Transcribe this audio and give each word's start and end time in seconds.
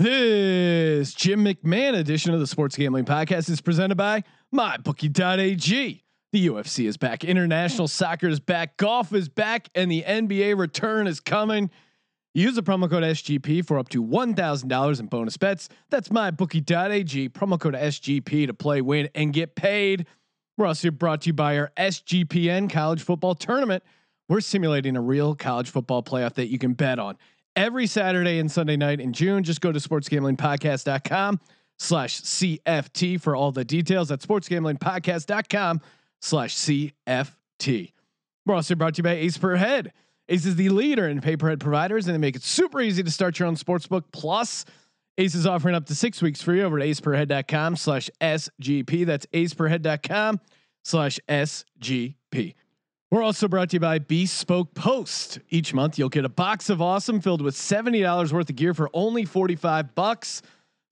This 0.00 1.12
Jim 1.12 1.44
McMahon 1.44 1.94
edition 1.94 2.32
of 2.32 2.40
the 2.40 2.46
Sports 2.46 2.74
Gambling 2.74 3.04
Podcast 3.04 3.50
is 3.50 3.60
presented 3.60 3.96
by 3.96 4.24
MyBookie.ag. 4.54 6.02
The 6.32 6.46
UFC 6.46 6.86
is 6.86 6.96
back, 6.96 7.22
international 7.22 7.86
soccer 7.86 8.26
is 8.26 8.40
back, 8.40 8.78
golf 8.78 9.12
is 9.12 9.28
back, 9.28 9.68
and 9.74 9.90
the 9.92 10.02
NBA 10.02 10.58
return 10.58 11.06
is 11.06 11.20
coming. 11.20 11.68
Use 12.32 12.54
the 12.54 12.62
promo 12.62 12.88
code 12.88 13.02
SGP 13.02 13.66
for 13.66 13.78
up 13.78 13.90
to 13.90 14.02
$1,000 14.02 15.00
in 15.00 15.06
bonus 15.06 15.36
bets. 15.36 15.68
That's 15.90 16.08
MyBookie.ag, 16.08 17.28
promo 17.28 17.60
code 17.60 17.74
SGP 17.74 18.46
to 18.46 18.54
play, 18.54 18.80
win, 18.80 19.10
and 19.14 19.34
get 19.34 19.54
paid. 19.54 20.06
We're 20.56 20.64
also 20.64 20.90
brought 20.90 21.20
to 21.22 21.26
you 21.26 21.34
by 21.34 21.58
our 21.58 21.72
SGPN 21.76 22.70
college 22.70 23.02
football 23.02 23.34
tournament. 23.34 23.82
We're 24.30 24.40
simulating 24.40 24.96
a 24.96 25.02
real 25.02 25.34
college 25.34 25.68
football 25.68 26.02
playoff 26.02 26.36
that 26.36 26.48
you 26.48 26.58
can 26.58 26.72
bet 26.72 26.98
on 26.98 27.18
every 27.56 27.86
Saturday 27.86 28.38
and 28.38 28.50
Sunday 28.50 28.76
night 28.76 29.00
in 29.00 29.12
June. 29.12 29.42
Just 29.44 29.60
go 29.60 29.72
to 29.72 29.78
sportsgamblingpodcast.com 29.78 31.40
slash 31.78 32.20
CFT 32.22 33.20
for 33.20 33.34
all 33.34 33.52
the 33.52 33.64
details. 33.64 34.08
That's 34.08 34.26
sportsgamblingpodcast.com 34.26 35.80
slash 36.20 36.54
CFT. 36.56 37.92
We're 38.46 38.54
also 38.54 38.74
brought 38.74 38.94
to 38.94 38.98
you 38.98 39.04
by 39.04 39.12
Ace 39.12 39.38
Per 39.38 39.56
Head. 39.56 39.92
Ace 40.28 40.46
is 40.46 40.56
the 40.56 40.68
leader 40.68 41.08
in 41.08 41.20
pay 41.20 41.36
per 41.36 41.48
head 41.48 41.60
providers, 41.60 42.06
and 42.06 42.14
they 42.14 42.18
make 42.18 42.36
it 42.36 42.42
super 42.42 42.80
easy 42.80 43.02
to 43.02 43.10
start 43.10 43.38
your 43.38 43.48
own 43.48 43.56
sportsbook. 43.56 44.04
Plus, 44.12 44.64
Ace 45.18 45.34
is 45.34 45.46
offering 45.46 45.74
up 45.74 45.86
to 45.86 45.94
six 45.94 46.22
weeks 46.22 46.40
free 46.40 46.62
over 46.62 46.78
at 46.78 46.86
aceperhead.com 46.86 47.76
slash 47.76 48.08
SGP. 48.20 49.04
That's 49.04 49.26
aceperhead.com 49.26 50.40
slash 50.84 51.18
SGP. 51.28 52.54
We're 53.10 53.24
also 53.24 53.48
brought 53.48 53.70
to 53.70 53.74
you 53.74 53.80
by 53.80 53.98
Bespoke 53.98 54.72
Post. 54.74 55.40
Each 55.48 55.74
month 55.74 55.98
you'll 55.98 56.08
get 56.08 56.24
a 56.24 56.28
box 56.28 56.70
of 56.70 56.80
awesome 56.80 57.20
filled 57.20 57.42
with 57.42 57.56
$70 57.56 58.32
worth 58.32 58.48
of 58.48 58.54
gear 58.54 58.72
for 58.72 58.88
only 58.94 59.24
45 59.24 59.96
bucks. 59.96 60.42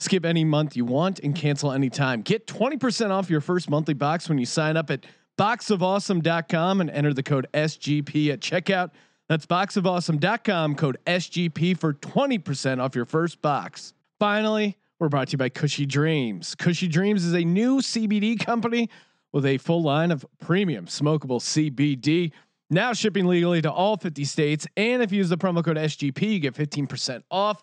Skip 0.00 0.24
any 0.24 0.42
month 0.42 0.76
you 0.76 0.84
want 0.84 1.20
and 1.20 1.32
cancel 1.32 1.70
anytime. 1.70 2.22
Get 2.22 2.48
20% 2.48 3.10
off 3.10 3.30
your 3.30 3.40
first 3.40 3.70
monthly 3.70 3.94
box 3.94 4.28
when 4.28 4.36
you 4.36 4.46
sign 4.46 4.76
up 4.76 4.90
at 4.90 5.06
boxofawesome.com 5.38 6.80
and 6.80 6.90
enter 6.90 7.14
the 7.14 7.22
code 7.22 7.46
SGP 7.54 8.32
at 8.32 8.40
checkout. 8.40 8.90
That's 9.28 9.46
boxofawesome.com 9.46 10.74
code 10.74 10.98
SGP 11.06 11.78
for 11.78 11.94
20% 11.94 12.80
off 12.80 12.96
your 12.96 13.04
first 13.04 13.40
box. 13.40 13.94
Finally, 14.18 14.76
we're 14.98 15.08
brought 15.08 15.28
to 15.28 15.32
you 15.32 15.38
by 15.38 15.50
Kushy 15.50 15.86
Dreams. 15.86 16.56
Kushy 16.56 16.90
Dreams 16.90 17.24
is 17.24 17.34
a 17.34 17.44
new 17.44 17.78
CBD 17.78 18.44
company 18.44 18.90
with 19.38 19.46
a 19.46 19.56
full 19.58 19.82
line 19.82 20.10
of 20.10 20.26
premium 20.40 20.86
smokable 20.86 21.40
CBD. 21.40 22.32
Now 22.70 22.92
shipping 22.92 23.24
legally 23.24 23.62
to 23.62 23.70
all 23.70 23.96
50 23.96 24.24
states. 24.24 24.66
And 24.76 25.00
if 25.00 25.12
you 25.12 25.18
use 25.18 25.28
the 25.28 25.38
promo 25.38 25.64
code 25.64 25.76
SGP, 25.76 26.22
you 26.22 26.40
get 26.40 26.54
15% 26.54 27.22
off. 27.30 27.62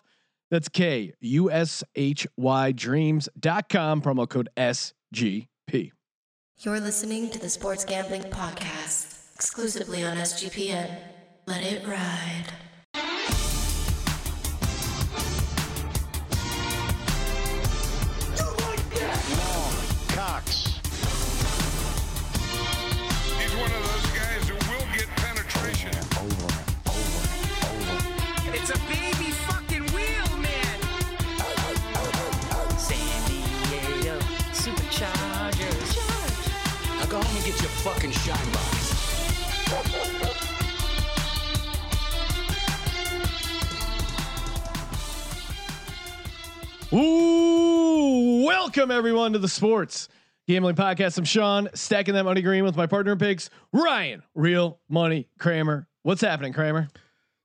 That's 0.50 0.70
K 0.70 1.12
U 1.20 1.50
S 1.50 1.84
H 1.94 2.26
Y 2.38 2.72
dreams.com, 2.72 4.00
promo 4.00 4.26
code 4.26 4.48
SGP. 4.56 5.92
You're 6.60 6.80
listening 6.80 7.28
to 7.28 7.38
the 7.38 7.50
Sports 7.50 7.84
Gambling 7.84 8.22
Podcast, 8.22 9.34
exclusively 9.34 10.02
on 10.02 10.16
SGPN. 10.16 10.98
Let 11.46 11.62
it 11.62 11.86
ride. 11.86 12.46
Everyone 48.96 49.34
to 49.34 49.38
the 49.38 49.46
Sports 49.48 50.08
Gambling 50.48 50.74
Podcast. 50.74 51.18
I'm 51.18 51.24
Sean, 51.24 51.68
stacking 51.74 52.14
that 52.14 52.24
money 52.24 52.40
green 52.40 52.64
with 52.64 52.76
my 52.76 52.86
partner 52.86 53.12
in 53.12 53.18
picks, 53.18 53.50
Ryan, 53.74 54.22
real 54.34 54.80
money 54.88 55.28
Kramer. 55.38 55.86
What's 56.02 56.22
happening, 56.22 56.54
Kramer? 56.54 56.88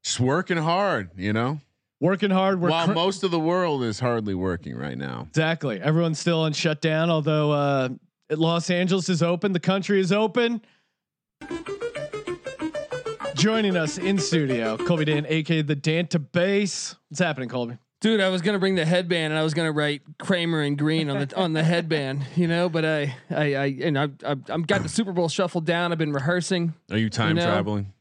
Just 0.01 0.21
working 0.21 0.55
hard, 0.55 1.09
you 1.17 1.33
know. 1.33 1.59
Working 1.99 2.29
hard. 2.31 2.61
While 2.61 2.85
cr- 2.87 2.93
most 2.93 3.23
of 3.23 3.31
the 3.31 3.39
world 3.39 3.83
is 3.83 3.99
hardly 3.99 4.33
working 4.33 4.77
right 4.77 4.97
now. 4.97 5.25
exactly. 5.27 5.81
Everyone's 5.81 6.19
still 6.19 6.39
on 6.39 6.53
shutdown, 6.53 7.09
although 7.09 7.51
uh, 7.51 7.89
Los 8.29 8.69
Angeles 8.69 9.09
is 9.09 9.21
open. 9.21 9.51
The 9.51 9.59
country 9.59 9.99
is 9.99 10.13
open. 10.13 10.61
Joining 13.35 13.75
us 13.75 13.97
in 13.97 14.17
studio, 14.19 14.77
Colby 14.77 15.03
Dan, 15.05 15.25
aka 15.27 15.61
the 15.63 15.75
Dan 15.75 16.07
to 16.07 16.19
Base. 16.19 16.95
What's 17.09 17.19
happening, 17.19 17.49
Colby? 17.49 17.77
Dude, 18.01 18.19
I 18.19 18.29
was 18.29 18.41
gonna 18.41 18.57
bring 18.57 18.73
the 18.73 18.83
headband 18.85 19.31
and 19.31 19.39
I 19.39 19.43
was 19.43 19.53
gonna 19.53 19.71
write 19.71 20.01
Kramer 20.17 20.61
and 20.61 20.75
green 20.75 21.09
on 21.09 21.19
the 21.27 21.35
on 21.37 21.53
the 21.53 21.63
headband, 21.63 22.25
you 22.35 22.47
know. 22.47 22.67
But 22.67 22.83
I, 22.83 23.15
I, 23.29 23.55
I, 23.55 23.65
and 23.83 23.97
I, 23.99 24.09
I, 24.25 24.35
I'm 24.49 24.63
got 24.63 24.81
the 24.81 24.89
Super 24.89 25.11
Bowl 25.11 25.29
shuffled 25.29 25.65
down. 25.65 25.91
I've 25.91 25.99
been 25.99 26.11
rehearsing. 26.11 26.73
Are 26.89 26.97
you 26.97 27.11
time 27.11 27.35
know? 27.35 27.43
traveling? 27.43 27.93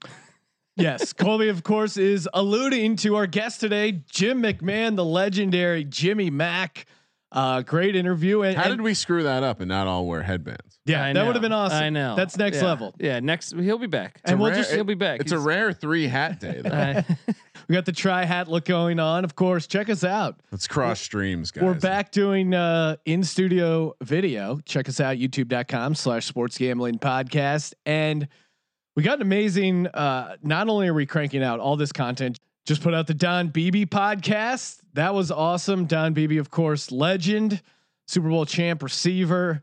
Yes, 0.76 1.12
Colby, 1.12 1.48
of 1.50 1.62
course, 1.62 1.98
is 1.98 2.26
alluding 2.32 2.96
to 2.96 3.16
our 3.16 3.26
guest 3.26 3.60
today, 3.60 4.00
Jim 4.10 4.42
McMahon, 4.42 4.96
the 4.96 5.04
legendary 5.04 5.84
Jimmy 5.84 6.30
Mack. 6.30 6.86
Uh, 7.32 7.60
great 7.60 7.94
interview. 7.94 8.40
And, 8.42 8.56
How 8.56 8.64
and- 8.64 8.72
did 8.72 8.80
we 8.80 8.94
screw 8.94 9.24
that 9.24 9.42
up 9.42 9.60
and 9.60 9.68
not 9.68 9.86
all 9.86 10.06
wear 10.06 10.22
headbands? 10.22 10.78
Yeah, 10.86 11.04
I 11.04 11.12
that 11.12 11.26
would 11.26 11.34
have 11.36 11.42
been 11.42 11.52
awesome. 11.52 11.82
I 11.82 11.90
know. 11.90 12.16
That's 12.16 12.36
next 12.38 12.56
Yeah. 12.56 12.64
level. 12.64 12.94
Yeah, 12.98 13.20
next 13.20 13.54
he'll 13.54 13.78
be 13.78 13.86
back. 13.86 14.20
And 14.24 14.40
we'll 14.40 14.50
rare- 14.50 14.58
just 14.58 14.72
he'll 14.72 14.82
be 14.84 14.94
back. 14.94 15.20
It's 15.20 15.30
a 15.32 15.38
rare 15.38 15.72
three 15.74 16.06
hat 16.08 16.40
day. 16.40 16.62
Though. 16.64 17.02
We 17.70 17.74
got 17.76 17.86
the 17.86 17.92
try 17.92 18.24
hat 18.24 18.48
look 18.48 18.64
going 18.64 18.98
on. 18.98 19.22
Of 19.22 19.36
course, 19.36 19.68
check 19.68 19.88
us 19.88 20.02
out. 20.02 20.40
Let's 20.50 20.66
cross 20.66 21.00
streams, 21.00 21.52
guys. 21.52 21.62
We're 21.62 21.74
back 21.74 22.10
doing 22.10 22.52
uh, 22.52 22.96
in 23.04 23.22
studio 23.22 23.94
video. 24.02 24.58
Check 24.64 24.88
us 24.88 24.98
out, 24.98 25.18
youtube.com 25.18 25.94
slash 25.94 26.26
sports 26.26 26.58
gambling 26.58 26.98
podcast. 26.98 27.74
And 27.86 28.26
we 28.96 29.04
got 29.04 29.18
an 29.18 29.22
amazing, 29.22 29.86
uh, 29.86 30.34
not 30.42 30.68
only 30.68 30.88
are 30.88 30.94
we 30.94 31.06
cranking 31.06 31.44
out 31.44 31.60
all 31.60 31.76
this 31.76 31.92
content, 31.92 32.40
just 32.66 32.82
put 32.82 32.92
out 32.92 33.06
the 33.06 33.14
Don 33.14 33.50
Beebe 33.50 33.84
podcast. 33.84 34.80
That 34.94 35.14
was 35.14 35.30
awesome. 35.30 35.84
Don 35.84 36.12
Beebe, 36.12 36.38
of 36.38 36.50
course, 36.50 36.90
legend, 36.90 37.62
Super 38.08 38.30
Bowl 38.30 38.46
champ 38.46 38.82
receiver. 38.82 39.62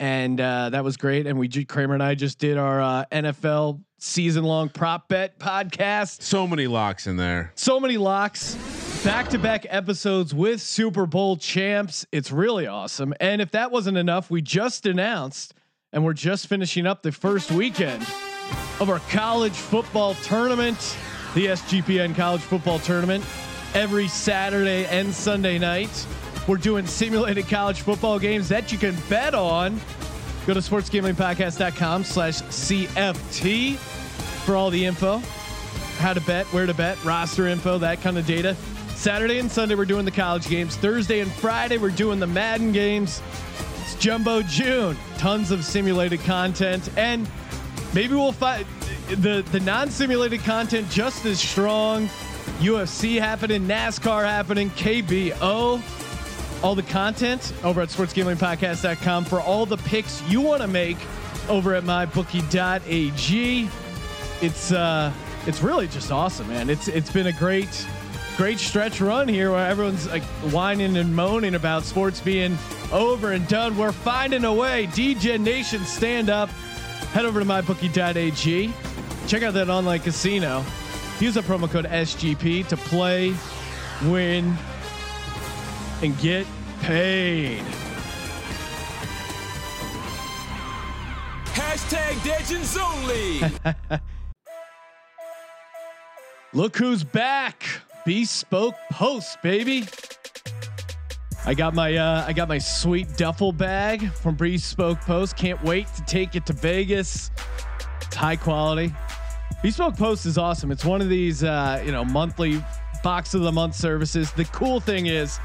And 0.00 0.40
uh, 0.40 0.70
that 0.70 0.82
was 0.82 0.96
great. 0.96 1.28
And 1.28 1.38
we, 1.38 1.48
Kramer 1.48 1.94
and 1.94 2.02
I 2.02 2.16
just 2.16 2.40
did 2.40 2.58
our 2.58 2.82
uh, 2.82 3.04
NFL 3.12 3.80
season 4.04 4.44
long 4.44 4.68
prop 4.68 5.08
bet 5.08 5.38
podcast. 5.38 6.22
So 6.22 6.46
many 6.46 6.66
locks 6.66 7.06
in 7.06 7.16
there. 7.16 7.52
So 7.54 7.80
many 7.80 7.96
locks, 7.96 8.54
back 9.02 9.28
to 9.30 9.38
back 9.38 9.66
episodes 9.68 10.34
with 10.34 10.60
Super 10.60 11.06
Bowl 11.06 11.36
champs. 11.36 12.06
It's 12.12 12.30
really 12.30 12.66
awesome. 12.66 13.14
And 13.20 13.40
if 13.40 13.50
that 13.52 13.70
wasn't 13.70 13.96
enough, 13.96 14.30
we 14.30 14.42
just 14.42 14.86
announced 14.86 15.54
and 15.92 16.04
we're 16.04 16.12
just 16.12 16.48
finishing 16.48 16.86
up 16.86 17.02
the 17.02 17.12
first 17.12 17.50
weekend 17.50 18.02
of 18.80 18.90
our 18.90 18.98
college 19.10 19.54
football 19.54 20.14
tournament, 20.16 20.96
the 21.34 21.46
SGPN 21.46 22.14
college 22.14 22.42
football 22.42 22.78
tournament, 22.80 23.24
every 23.74 24.08
Saturday 24.08 24.86
and 24.86 25.12
Sunday 25.14 25.58
night. 25.58 26.06
We're 26.46 26.58
doing 26.58 26.86
simulated 26.86 27.48
college 27.48 27.80
football 27.80 28.18
games 28.18 28.48
that 28.50 28.70
you 28.70 28.76
can 28.76 28.96
bet 29.08 29.34
on. 29.34 29.80
Go 30.46 30.52
to 30.52 30.60
sportsgamblingpodcast.com 30.60 32.04
slash 32.04 32.42
CFT 32.42 33.78
for 34.44 34.56
all 34.56 34.70
the 34.70 34.84
info 34.84 35.20
how 35.98 36.12
to 36.12 36.20
bet, 36.20 36.46
where 36.46 36.66
to 36.66 36.74
bet, 36.74 37.02
roster 37.04 37.48
info, 37.48 37.78
that 37.78 38.00
kind 38.02 38.18
of 38.18 38.26
data. 38.26 38.56
Saturday 38.94 39.38
and 39.38 39.50
Sunday 39.50 39.74
we're 39.74 39.84
doing 39.84 40.04
the 40.04 40.10
college 40.10 40.48
games. 40.48 40.76
Thursday 40.76 41.20
and 41.20 41.32
Friday 41.32 41.78
we're 41.78 41.90
doing 41.90 42.20
the 42.20 42.26
Madden 42.26 42.72
games. 42.72 43.22
It's 43.80 43.94
Jumbo 43.96 44.42
June. 44.42 44.96
Tons 45.18 45.50
of 45.50 45.64
simulated 45.64 46.20
content 46.20 46.88
and 46.96 47.28
maybe 47.94 48.14
we'll 48.14 48.32
find 48.32 48.66
the 49.08 49.44
the 49.50 49.60
non-simulated 49.60 50.40
content 50.40 50.88
just 50.90 51.24
as 51.24 51.40
strong. 51.40 52.08
UFC 52.58 53.18
happening, 53.18 53.66
NASCAR 53.66 54.24
happening, 54.24 54.70
KBO. 54.70 55.80
All 56.62 56.74
the 56.74 56.82
content 56.82 57.52
over 57.62 57.80
at 57.80 57.88
sportsgamblingpodcast.com 57.88 59.24
for 59.24 59.40
all 59.40 59.66
the 59.66 59.76
picks 59.78 60.22
you 60.28 60.40
want 60.40 60.62
to 60.62 60.68
make 60.68 60.98
over 61.48 61.74
at 61.74 61.84
mybookie.ag. 61.84 63.68
It's 64.44 64.72
uh 64.72 65.10
it's 65.46 65.62
really 65.62 65.88
just 65.88 66.12
awesome, 66.12 66.48
man. 66.48 66.68
It's 66.68 66.86
it's 66.86 67.10
been 67.10 67.28
a 67.28 67.32
great 67.32 67.86
great 68.36 68.58
stretch 68.58 69.00
run 69.00 69.26
here 69.26 69.50
where 69.50 69.66
everyone's 69.66 70.06
like 70.06 70.22
whining 70.52 70.98
and 70.98 71.16
moaning 71.16 71.54
about 71.54 71.82
sports 71.84 72.20
being 72.20 72.58
over 72.92 73.32
and 73.32 73.48
done. 73.48 73.74
We're 73.78 73.90
finding 73.90 74.44
a 74.44 74.52
way. 74.52 74.84
Degen 74.92 75.44
Nation 75.44 75.82
stand 75.86 76.28
up. 76.28 76.50
Head 77.14 77.24
over 77.24 77.40
to 77.40 77.46
mybookie.ag. 77.46 78.72
Check 79.28 79.42
out 79.42 79.54
that 79.54 79.70
online 79.70 80.00
casino. 80.00 80.62
Use 81.20 81.34
the 81.34 81.40
promo 81.40 81.70
code 81.70 81.86
SGP 81.86 82.66
to 82.68 82.76
play, 82.76 83.34
win, 84.04 84.54
and 86.02 86.18
get 86.18 86.46
paid. 86.82 87.64
Hashtag 91.54 92.14
Degens 92.16 92.78
only. 92.78 94.00
Look 96.54 96.76
who's 96.76 97.02
back. 97.02 97.66
Bespoke 98.06 98.76
Post, 98.92 99.42
baby. 99.42 99.88
I 101.44 101.52
got 101.52 101.74
my 101.74 101.96
uh, 101.96 102.24
I 102.24 102.32
got 102.32 102.48
my 102.48 102.58
sweet 102.58 103.16
duffel 103.16 103.50
bag 103.50 104.12
from 104.12 104.36
Bespoke 104.36 105.00
Post. 105.00 105.36
Can't 105.36 105.60
wait 105.64 105.88
to 105.96 106.04
take 106.04 106.36
it 106.36 106.46
to 106.46 106.52
Vegas. 106.52 107.32
It's 108.02 108.14
high 108.14 108.36
quality. 108.36 108.94
Bespoke 109.64 109.96
Post 109.96 110.26
is 110.26 110.38
awesome. 110.38 110.70
It's 110.70 110.84
one 110.84 111.00
of 111.00 111.08
these 111.08 111.42
uh, 111.42 111.82
you 111.84 111.90
know 111.90 112.04
monthly 112.04 112.64
box 113.02 113.34
of 113.34 113.40
the 113.40 113.52
month 113.52 113.74
services. 113.74 114.30
The 114.30 114.44
cool 114.44 114.78
thing 114.78 115.06
is 115.06 115.40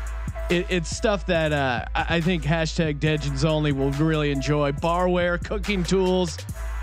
it, 0.52 0.68
it's 0.70 0.96
stuff 0.96 1.26
that 1.26 1.52
uh, 1.52 1.86
I 1.96 2.22
think 2.22 2.44
hashtag 2.44 3.00
Degens 3.00 3.46
only 3.46 3.72
will 3.72 3.92
really 3.94 4.30
enjoy. 4.30 4.74
Barware, 4.74 5.44
cooking 5.44 5.84
tools, 5.84 6.38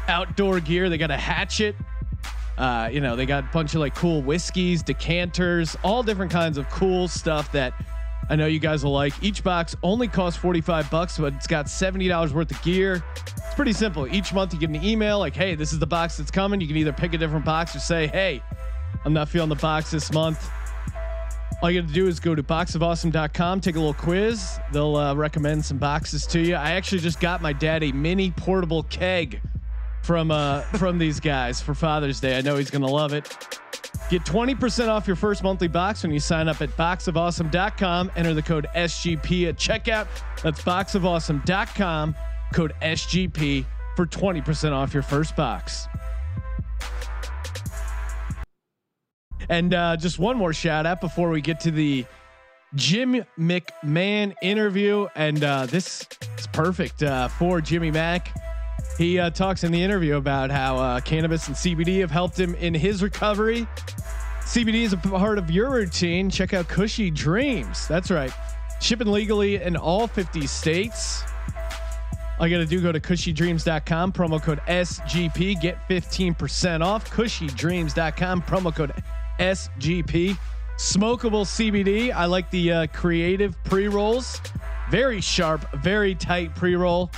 outdoor 0.09 0.59
gear. 0.59 0.91
They 0.91 0.99
got 0.99 1.13
a 1.13 1.17
hatchet. 1.17 1.77
Uh, 2.59 2.89
you 2.91 3.01
know, 3.01 3.17
they 3.17 3.27
got 3.27 3.45
a 3.45 3.49
bunch 3.53 3.75
of 3.75 3.81
like 3.81 3.95
cool 3.95 4.23
whiskeys, 4.23 4.83
decanters, 4.83 5.77
all 5.85 6.03
different 6.03 6.33
kinds 6.33 6.57
of 6.57 6.69
cool 6.71 7.07
stuff 7.07 7.53
that 7.53 7.75
I 8.29 8.37
know 8.37 8.47
you 8.47 8.59
guys 8.59 8.83
will 8.83 8.93
like. 8.93 9.13
Each 9.23 9.43
box 9.45 9.77
only 9.83 10.09
costs 10.09 10.39
45 10.41 10.91
bucks, 10.91 11.19
but 11.19 11.35
it's 11.35 11.47
got 11.47 11.67
$70 11.67 12.33
worth 12.33 12.51
of 12.51 12.63
gear. 12.63 13.05
It's 13.17 13.55
pretty 13.55 13.73
simple. 13.73 14.07
Each 14.13 14.33
month 14.33 14.53
you 14.53 14.59
get 14.59 14.71
an 14.71 14.83
email 14.83 15.19
like, 15.19 15.37
hey, 15.37 15.55
this 15.55 15.73
is 15.73 15.79
the 15.79 15.87
box 15.87 16.17
that's 16.17 16.31
coming. 16.31 16.61
You 16.61 16.67
can 16.67 16.77
either 16.77 16.93
pick 16.93 17.15
a 17.15 17.19
different 17.19 17.45
box 17.45 17.77
or 17.77 17.79
say, 17.79 18.07
hey, 18.07 18.43
I'm 19.05 19.13
not 19.13 19.29
feeling 19.29 19.49
the 19.49 19.55
box 19.57 19.91
this 19.91 20.13
month. 20.13 20.51
All 21.63 21.71
you 21.71 21.81
got 21.81 21.89
to 21.89 21.95
do 21.95 22.07
is 22.07 22.21
go 22.21 22.35
to 22.35 22.43
boxofawesome.com, 22.43 23.61
take 23.61 23.77
a 23.77 23.79
little 23.79 23.95
quiz. 23.95 24.59
They'll 24.73 24.97
uh, 24.97 25.15
recommend 25.15 25.65
some 25.65 25.79
boxes 25.79 26.27
to 26.29 26.41
you. 26.41 26.55
I 26.55 26.73
actually 26.73 27.01
just 27.01 27.21
got 27.21 27.41
my 27.41 27.53
dad 27.53 27.83
a 27.83 27.93
mini 27.93 28.31
portable 28.31 28.83
keg 28.85 29.41
from 30.07 30.31
uh, 30.31 30.61
from 30.79 30.99
these 30.99 31.19
guys 31.19 31.61
for 31.61 31.75
Father's 31.75 32.21
Day. 32.21 32.39
I 32.39 32.41
know 32.41 32.57
he's 32.57 32.71
gonna 32.71 32.87
love 32.87 33.13
it. 33.13 33.37
Get 34.09 34.23
20% 34.25 34.87
off 34.89 35.09
your 35.09 35.17
first 35.17 35.43
monthly 35.43 35.67
box 35.67 36.05
when 36.05 36.13
you 36.13 36.21
sign 36.21 36.47
up 36.47 36.63
at 36.63 36.71
boxofawesome.com. 36.77 38.13
Enter 38.15 38.35
the 38.35 38.43
code 38.43 38.69
SGP 38.77 39.49
at 39.49 39.57
checkout. 39.57 40.07
That's 40.45 40.63
boxofawesome.com, 40.63 42.15
code 42.55 42.73
SGP 42.81 43.67
for 43.97 44.07
20% 44.07 44.73
off 44.73 44.95
your 44.95 45.03
first 45.03 45.35
box. 45.35 45.89
And 49.49 49.75
uh, 49.75 49.97
just 49.97 50.21
one 50.21 50.37
more 50.37 50.53
shout 50.53 50.87
out 50.87 51.01
before 51.01 51.31
we 51.31 51.41
get 51.41 51.59
to 51.61 51.73
the 51.73 52.05
Jim 52.77 53.25
McMahon 53.39 54.35
interview. 54.41 55.09
And 55.17 55.43
uh, 55.43 55.67
this 55.67 56.07
is 56.39 56.47
perfect 56.49 57.03
uh, 57.03 57.27
for 57.27 57.61
Jimmy 57.61 57.91
Mack. 57.91 58.33
He 58.99 59.19
uh, 59.19 59.31
talks 59.31 59.63
in 59.63 59.73
the 59.73 59.83
interview 59.83 60.17
about 60.17 60.51
how 60.51 60.77
uh, 60.79 61.01
cannabis 61.01 61.49
and 61.49 61.57
CBD 61.57 62.01
have 62.01 62.11
helped 62.11 62.39
him 62.39 62.55
in 62.55 62.73
his 62.73 63.03
recovery. 63.03 63.67
CBD 64.41 64.83
is 64.83 64.93
a 64.93 64.97
part 64.97 65.39
of 65.39 65.51
your 65.51 65.71
routine. 65.71 66.31
Check 66.31 66.55
out 66.55 66.69
Kushy 66.69 67.13
Dreams. 67.13 67.87
That's 67.89 68.11
right. 68.11 68.33
Shipping 68.81 69.09
legally 69.09 69.57
in 69.57 69.77
all 69.77 70.07
50 70.07 70.47
states. 70.47 71.25
All 72.39 72.47
you 72.47 72.57
got 72.57 72.63
to 72.63 72.67
do 72.67 72.81
go 72.81 72.93
to 72.93 73.01
kushydreams.com, 73.01 74.13
promo 74.13 74.43
code 74.43 74.61
SGP, 74.69 75.61
get 75.61 75.79
15% 75.89 76.85
off. 76.85 77.11
Kushydreams.com, 77.11 78.43
promo 78.43 78.75
code 78.75 78.93
SGP. 79.41 80.39
Smokable 80.77 81.45
CBD. 81.45 82.13
I 82.13 82.27
like 82.27 82.51
the 82.51 82.73
uh, 82.73 82.87
creative 82.89 83.63
pre 83.65 83.89
rolls. 83.89 84.41
Very 84.91 85.21
sharp, 85.23 85.67
very 85.77 86.15
tight 86.15 86.55
pre 86.55 86.77
roll. 86.77 87.11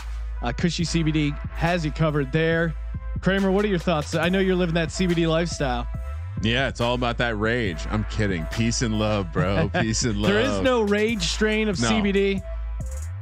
Uh, 0.43 0.53
Kushy 0.53 0.85
CBD 0.87 1.37
has 1.51 1.85
you 1.85 1.91
covered 1.93 2.33
there. 2.33 2.75
Kramer, 3.21 3.51
what 3.51 3.65
are 3.65 3.69
your 3.69 3.79
thoughts? 3.79 4.15
I 4.15 4.29
know 4.29 4.39
you're 4.39 4.55
living 4.57 4.75
that 4.77 4.89
CBD 4.91 5.29
lifestyle. 5.29 5.87
Yeah, 6.43 6.69
it's 6.69 6.81
all 6.81 6.95
about 6.95 7.19
that 7.19 7.37
rage. 7.37 7.85
I'm 7.91 8.05
kidding. 8.05 8.47
Peace 8.53 8.83
and 8.83 8.99
love, 8.99 9.33
bro. 9.33 9.69
Peace 9.81 10.05
and 10.05 10.17
love. 10.23 10.31
There 10.33 10.41
is 10.41 10.61
no 10.61 10.83
rage 10.83 11.23
strain 11.25 11.69
of 11.69 11.81
No. 11.81 11.89
CBD. 11.91 12.41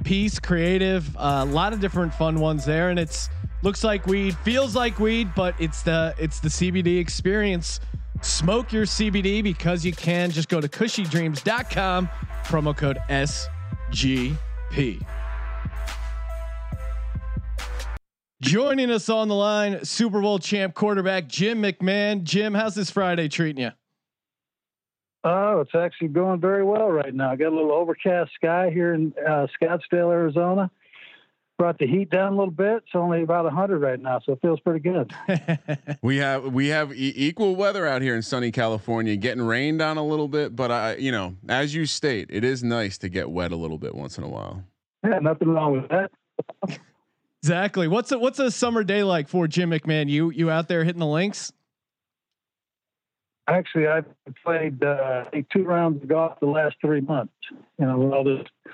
Peace, 0.04 0.38
creative, 0.38 1.08
a 1.16 1.44
lot 1.46 1.72
of 1.72 1.80
different 1.80 2.12
fun 2.14 2.38
ones 2.38 2.64
there, 2.64 2.90
and 2.90 2.98
it's 2.98 3.28
looks 3.62 3.82
like 3.82 4.06
weed, 4.06 4.36
feels 4.38 4.76
like 4.76 5.00
weed, 5.00 5.30
but 5.34 5.54
it's 5.58 5.82
the 5.82 6.14
it's 6.18 6.38
the 6.38 6.48
CBD 6.48 7.00
experience. 7.00 7.80
Smoke 8.22 8.72
your 8.72 8.84
CBD 8.84 9.42
because 9.42 9.84
you 9.84 9.92
can. 9.92 10.30
Just 10.30 10.48
go 10.48 10.60
to 10.60 10.68
kushydreams.com, 10.68 12.08
promo 12.44 12.76
code 12.76 12.98
SGP. 13.08 15.04
Joining 18.42 18.90
us 18.90 19.08
on 19.08 19.28
the 19.28 19.34
line, 19.34 19.82
Super 19.84 20.20
Bowl 20.20 20.38
champ 20.38 20.74
quarterback 20.74 21.26
Jim 21.26 21.62
McMahon. 21.62 22.22
Jim, 22.22 22.52
how's 22.52 22.74
this 22.74 22.90
Friday 22.90 23.28
treating 23.28 23.64
you? 23.64 23.70
Oh, 25.24 25.60
it's 25.60 25.74
actually 25.74 26.08
going 26.08 26.38
very 26.40 26.62
well 26.62 26.90
right 26.90 27.14
now. 27.14 27.30
I 27.32 27.36
got 27.36 27.48
a 27.48 27.56
little 27.56 27.72
overcast 27.72 28.32
sky 28.34 28.70
here 28.70 28.92
in 28.94 29.14
uh, 29.26 29.46
Scottsdale, 29.60 30.12
Arizona. 30.12 30.70
Brought 31.58 31.78
the 31.78 31.86
heat 31.86 32.10
down 32.10 32.34
a 32.34 32.36
little 32.36 32.52
bit. 32.52 32.76
It's 32.84 32.94
only 32.94 33.22
about 33.22 33.44
100 33.44 33.78
right 33.78 33.98
now, 33.98 34.20
so 34.24 34.32
it 34.32 34.40
feels 34.42 34.60
pretty 34.60 34.80
good. 34.80 35.12
We 36.02 36.18
have 36.18 36.52
we 36.52 36.68
have 36.68 36.92
e- 36.92 37.14
equal 37.16 37.56
weather 37.56 37.86
out 37.86 38.02
here 38.02 38.14
in 38.14 38.22
sunny 38.22 38.52
California, 38.52 39.16
getting 39.16 39.42
rained 39.42 39.80
on 39.80 39.96
a 39.96 40.04
little 40.04 40.28
bit, 40.28 40.54
but 40.54 40.70
I, 40.70 40.96
you 40.96 41.10
know, 41.10 41.34
as 41.48 41.74
you 41.74 41.86
state, 41.86 42.28
it 42.30 42.44
is 42.44 42.62
nice 42.62 42.98
to 42.98 43.08
get 43.08 43.30
wet 43.30 43.50
a 43.50 43.56
little 43.56 43.78
bit 43.78 43.94
once 43.94 44.18
in 44.18 44.24
a 44.24 44.28
while. 44.28 44.62
Yeah, 45.02 45.18
nothing 45.20 45.48
wrong 45.48 45.80
with 45.80 45.88
that. 45.88 46.78
Exactly. 47.42 47.88
What's 47.88 48.12
a 48.12 48.18
what's 48.18 48.38
a 48.38 48.50
summer 48.50 48.82
day 48.82 49.02
like 49.02 49.28
for 49.28 49.46
Jim 49.46 49.70
McMahon? 49.70 50.08
You 50.08 50.30
you 50.30 50.50
out 50.50 50.68
there 50.68 50.84
hitting 50.84 51.00
the 51.00 51.06
links? 51.06 51.52
Actually, 53.48 53.86
I've 53.86 54.06
played 54.44 54.82
uh, 54.82 55.26
two 55.52 55.62
rounds 55.62 56.02
of 56.02 56.08
golf 56.08 56.40
the 56.40 56.46
last 56.46 56.76
three 56.80 57.00
months. 57.00 57.32
You 57.78 57.86
know, 57.86 57.98
with 57.98 58.12
all 58.12 58.24
this, 58.24 58.44
you 58.64 58.72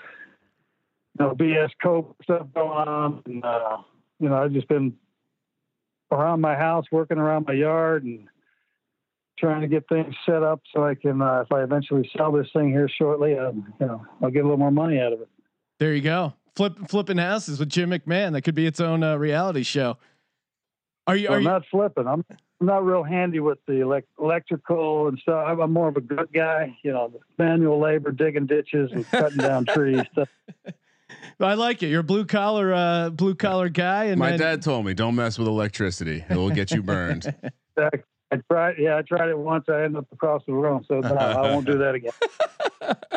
know, 1.18 1.34
BS 1.34 1.68
COVID 1.84 2.14
stuff 2.22 2.46
going 2.54 2.88
on, 2.88 3.22
and 3.26 3.44
uh, 3.44 3.78
you 4.18 4.30
know, 4.30 4.36
I've 4.36 4.52
just 4.52 4.68
been 4.68 4.94
around 6.10 6.40
my 6.40 6.54
house, 6.54 6.86
working 6.90 7.18
around 7.18 7.46
my 7.46 7.54
yard, 7.54 8.04
and 8.04 8.28
trying 9.38 9.60
to 9.60 9.68
get 9.68 9.86
things 9.88 10.14
set 10.24 10.42
up 10.42 10.60
so 10.72 10.84
I 10.86 10.94
can, 10.94 11.20
uh, 11.20 11.40
if 11.40 11.52
I 11.52 11.62
eventually 11.62 12.08
sell 12.16 12.30
this 12.30 12.46
thing 12.52 12.70
here 12.70 12.88
shortly, 12.88 13.36
uh, 13.36 13.50
you 13.52 13.86
know, 13.86 14.06
I'll 14.22 14.30
get 14.30 14.40
a 14.40 14.42
little 14.44 14.56
more 14.56 14.70
money 14.70 15.00
out 15.00 15.12
of 15.12 15.20
it. 15.20 15.28
There 15.78 15.94
you 15.94 16.02
go. 16.02 16.34
Flip 16.56 16.74
flipping 16.88 17.16
houses 17.18 17.58
with 17.58 17.68
Jim 17.70 17.90
McMahon. 17.90 18.32
That 18.32 18.42
could 18.42 18.54
be 18.54 18.66
its 18.66 18.80
own 18.80 19.02
uh, 19.02 19.16
reality 19.16 19.62
show. 19.62 19.96
Are 21.06 21.16
you? 21.16 21.28
Are 21.28 21.36
I'm 21.36 21.42
you? 21.42 21.48
not 21.48 21.62
flipping. 21.70 22.06
I'm 22.06 22.24
I'm 22.60 22.66
not 22.66 22.84
real 22.84 23.02
handy 23.02 23.40
with 23.40 23.58
the 23.66 23.80
elect- 23.80 24.08
electrical 24.20 25.08
and 25.08 25.18
stuff. 25.18 25.44
I'm, 25.48 25.60
I'm 25.60 25.72
more 25.72 25.88
of 25.88 25.96
a 25.96 26.00
good 26.00 26.28
guy, 26.32 26.76
you 26.84 26.92
know, 26.92 27.12
manual 27.36 27.80
labor, 27.80 28.12
digging 28.12 28.46
ditches 28.46 28.92
and 28.92 29.04
cutting 29.10 29.38
down 29.38 29.64
trees. 29.64 30.02
Stuff. 30.12 30.28
I 31.40 31.54
like 31.54 31.82
it. 31.82 31.88
You're 31.88 32.00
a 32.00 32.04
blue 32.04 32.24
collar 32.24 32.72
uh, 32.72 33.10
blue 33.10 33.34
collar 33.34 33.68
guy. 33.68 34.04
And 34.04 34.18
My 34.18 34.30
then- 34.30 34.38
dad 34.38 34.62
told 34.62 34.84
me, 34.86 34.94
"Don't 34.94 35.14
mess 35.16 35.38
with 35.38 35.48
electricity; 35.48 36.24
it 36.28 36.36
will 36.36 36.50
get 36.50 36.70
you 36.70 36.82
burned." 36.82 37.34
I, 37.78 37.88
I 38.32 38.36
tried. 38.50 38.76
Yeah, 38.78 38.96
I 38.96 39.02
tried 39.02 39.28
it 39.28 39.38
once. 39.38 39.66
I 39.68 39.82
ended 39.82 39.96
up 39.96 40.06
across 40.10 40.42
the 40.46 40.54
room, 40.54 40.84
so 40.88 41.00
no, 41.00 41.14
I 41.14 41.52
won't 41.52 41.66
do 41.66 41.78
that 41.78 41.94
again. 41.94 42.12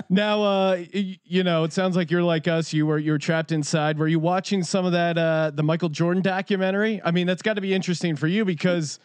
Now, 0.09 0.43
uh, 0.43 0.83
y- 0.93 1.17
you 1.23 1.43
know, 1.43 1.63
it 1.63 1.73
sounds 1.73 1.95
like 1.95 2.11
you're 2.11 2.21
like 2.21 2.47
us. 2.47 2.71
You 2.71 2.85
were 2.85 2.99
you 2.99 3.11
were 3.11 3.17
trapped 3.17 3.51
inside. 3.51 3.97
Were 3.97 4.07
you 4.07 4.19
watching 4.19 4.61
some 4.61 4.85
of 4.85 4.91
that 4.91 5.17
uh, 5.17 5.51
the 5.53 5.63
Michael 5.63 5.89
Jordan 5.89 6.21
documentary? 6.21 7.01
I 7.03 7.09
mean, 7.09 7.25
that's 7.25 7.41
got 7.41 7.55
to 7.55 7.61
be 7.61 7.73
interesting 7.73 8.15
for 8.15 8.27
you 8.27 8.45
because 8.45 8.99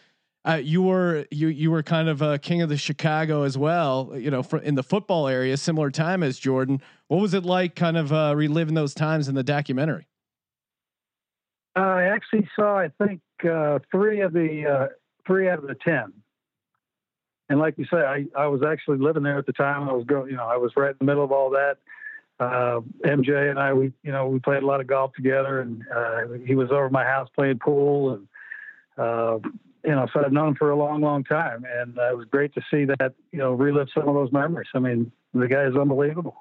uh, 0.45 0.61
you 0.63 0.83
were 0.83 1.25
you 1.31 1.47
you 1.47 1.71
were 1.71 1.81
kind 1.81 2.07
of 2.07 2.21
a 2.21 2.37
king 2.37 2.61
of 2.61 2.69
the 2.69 2.77
Chicago 2.77 3.41
as 3.41 3.57
well. 3.57 4.11
You 4.15 4.29
know, 4.29 4.45
in 4.61 4.75
the 4.75 4.83
football 4.83 5.27
area, 5.27 5.57
similar 5.57 5.89
time 5.89 6.21
as 6.21 6.37
Jordan. 6.37 6.81
What 7.07 7.19
was 7.19 7.33
it 7.33 7.43
like, 7.43 7.75
kind 7.75 7.97
of 7.97 8.13
uh, 8.13 8.33
reliving 8.35 8.75
those 8.75 8.93
times 8.93 9.27
in 9.27 9.33
the 9.33 9.43
documentary? 9.43 10.07
I 11.75 12.03
actually 12.03 12.47
saw, 12.55 12.77
I 12.77 12.91
think, 13.03 13.21
uh, 13.49 13.79
three 13.91 14.21
of 14.21 14.33
the 14.33 14.65
uh, 14.67 14.87
three 15.25 15.49
out 15.49 15.59
of 15.59 15.67
the 15.67 15.75
ten. 15.75 16.13
And 17.49 17.59
like 17.59 17.77
you 17.77 17.85
say, 17.91 17.97
I, 17.97 18.25
I 18.37 18.47
was 18.47 18.61
actually 18.63 18.99
living 18.99 19.23
there 19.23 19.37
at 19.37 19.45
the 19.45 19.53
time. 19.53 19.89
I 19.89 19.91
was 19.91 20.05
going, 20.05 20.29
you 20.29 20.37
know, 20.37 20.45
I 20.45 20.55
was 20.55 20.71
right 20.77 20.91
in 20.91 20.97
the 20.99 21.05
middle 21.05 21.23
of 21.23 21.33
all 21.33 21.49
that. 21.49 21.77
Uh, 22.39 22.79
MJ 23.05 23.49
and 23.49 23.59
I, 23.59 23.73
we, 23.73 23.91
you 24.03 24.11
know, 24.11 24.27
we 24.27 24.39
played 24.39 24.63
a 24.63 24.65
lot 24.65 24.79
of 24.81 24.87
golf 24.87 25.11
together, 25.13 25.59
and 25.59 25.83
uh, 25.95 26.43
he 26.45 26.55
was 26.55 26.71
over 26.71 26.89
my 26.89 27.03
house 27.03 27.27
playing 27.35 27.59
pool, 27.59 28.13
and 28.13 28.27
uh, 28.97 29.37
you 29.83 29.91
know, 29.91 30.07
so 30.13 30.23
I've 30.23 30.31
known 30.31 30.49
him 30.49 30.55
for 30.55 30.71
a 30.71 30.75
long, 30.75 31.01
long 31.01 31.23
time, 31.23 31.65
and 31.69 31.97
uh, 31.97 32.11
it 32.11 32.17
was 32.17 32.25
great 32.31 32.53
to 32.53 32.61
see 32.71 32.85
that, 32.85 33.13
you 33.31 33.39
know, 33.39 33.51
relive 33.51 33.87
some 33.93 34.07
of 34.07 34.13
those 34.13 34.31
memories. 34.31 34.67
I 34.73 34.79
mean, 34.79 35.11
the 35.33 35.47
guy 35.47 35.63
is 35.63 35.75
unbelievable. 35.75 36.35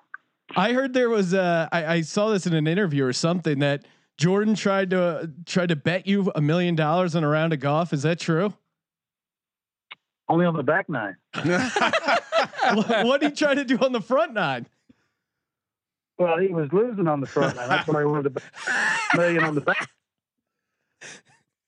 I 0.56 0.72
heard 0.72 0.92
there 0.92 1.08
was 1.08 1.32
uh, 1.32 1.68
I, 1.72 1.86
I 1.86 2.00
saw 2.02 2.30
this 2.30 2.46
in 2.46 2.54
an 2.54 2.66
interview 2.66 3.04
or 3.04 3.12
something 3.12 3.60
that 3.60 3.84
Jordan 4.16 4.54
tried 4.54 4.90
to 4.90 5.02
uh, 5.02 5.26
tried 5.46 5.68
to 5.68 5.76
bet 5.76 6.06
you 6.06 6.30
a 6.34 6.40
million 6.40 6.74
dollars 6.74 7.14
on 7.14 7.24
a 7.24 7.28
round 7.28 7.52
of 7.52 7.60
golf. 7.60 7.92
Is 7.92 8.02
that 8.02 8.18
true? 8.18 8.52
Only 10.30 10.46
on 10.46 10.56
the 10.56 10.62
back 10.62 10.88
nine. 10.88 11.16
what 11.42 13.04
what 13.04 13.20
did 13.20 13.30
he 13.30 13.36
try 13.36 13.52
to 13.52 13.64
do 13.64 13.76
on 13.78 13.90
the 13.90 14.00
front 14.00 14.32
nine? 14.32 14.68
Well, 16.18 16.38
he 16.38 16.48
was 16.48 16.68
losing 16.72 17.08
on 17.08 17.20
the 17.20 17.26
front 17.26 17.56
nine. 17.56 17.68
That's 17.68 17.88
why 17.88 18.00
he 18.00 18.06
wanted 18.06 18.22
to 18.24 18.30
bet 18.30 18.44
a 19.12 19.16
million 19.16 19.42
on 19.42 19.56
the 19.56 19.60
back. 19.60 19.90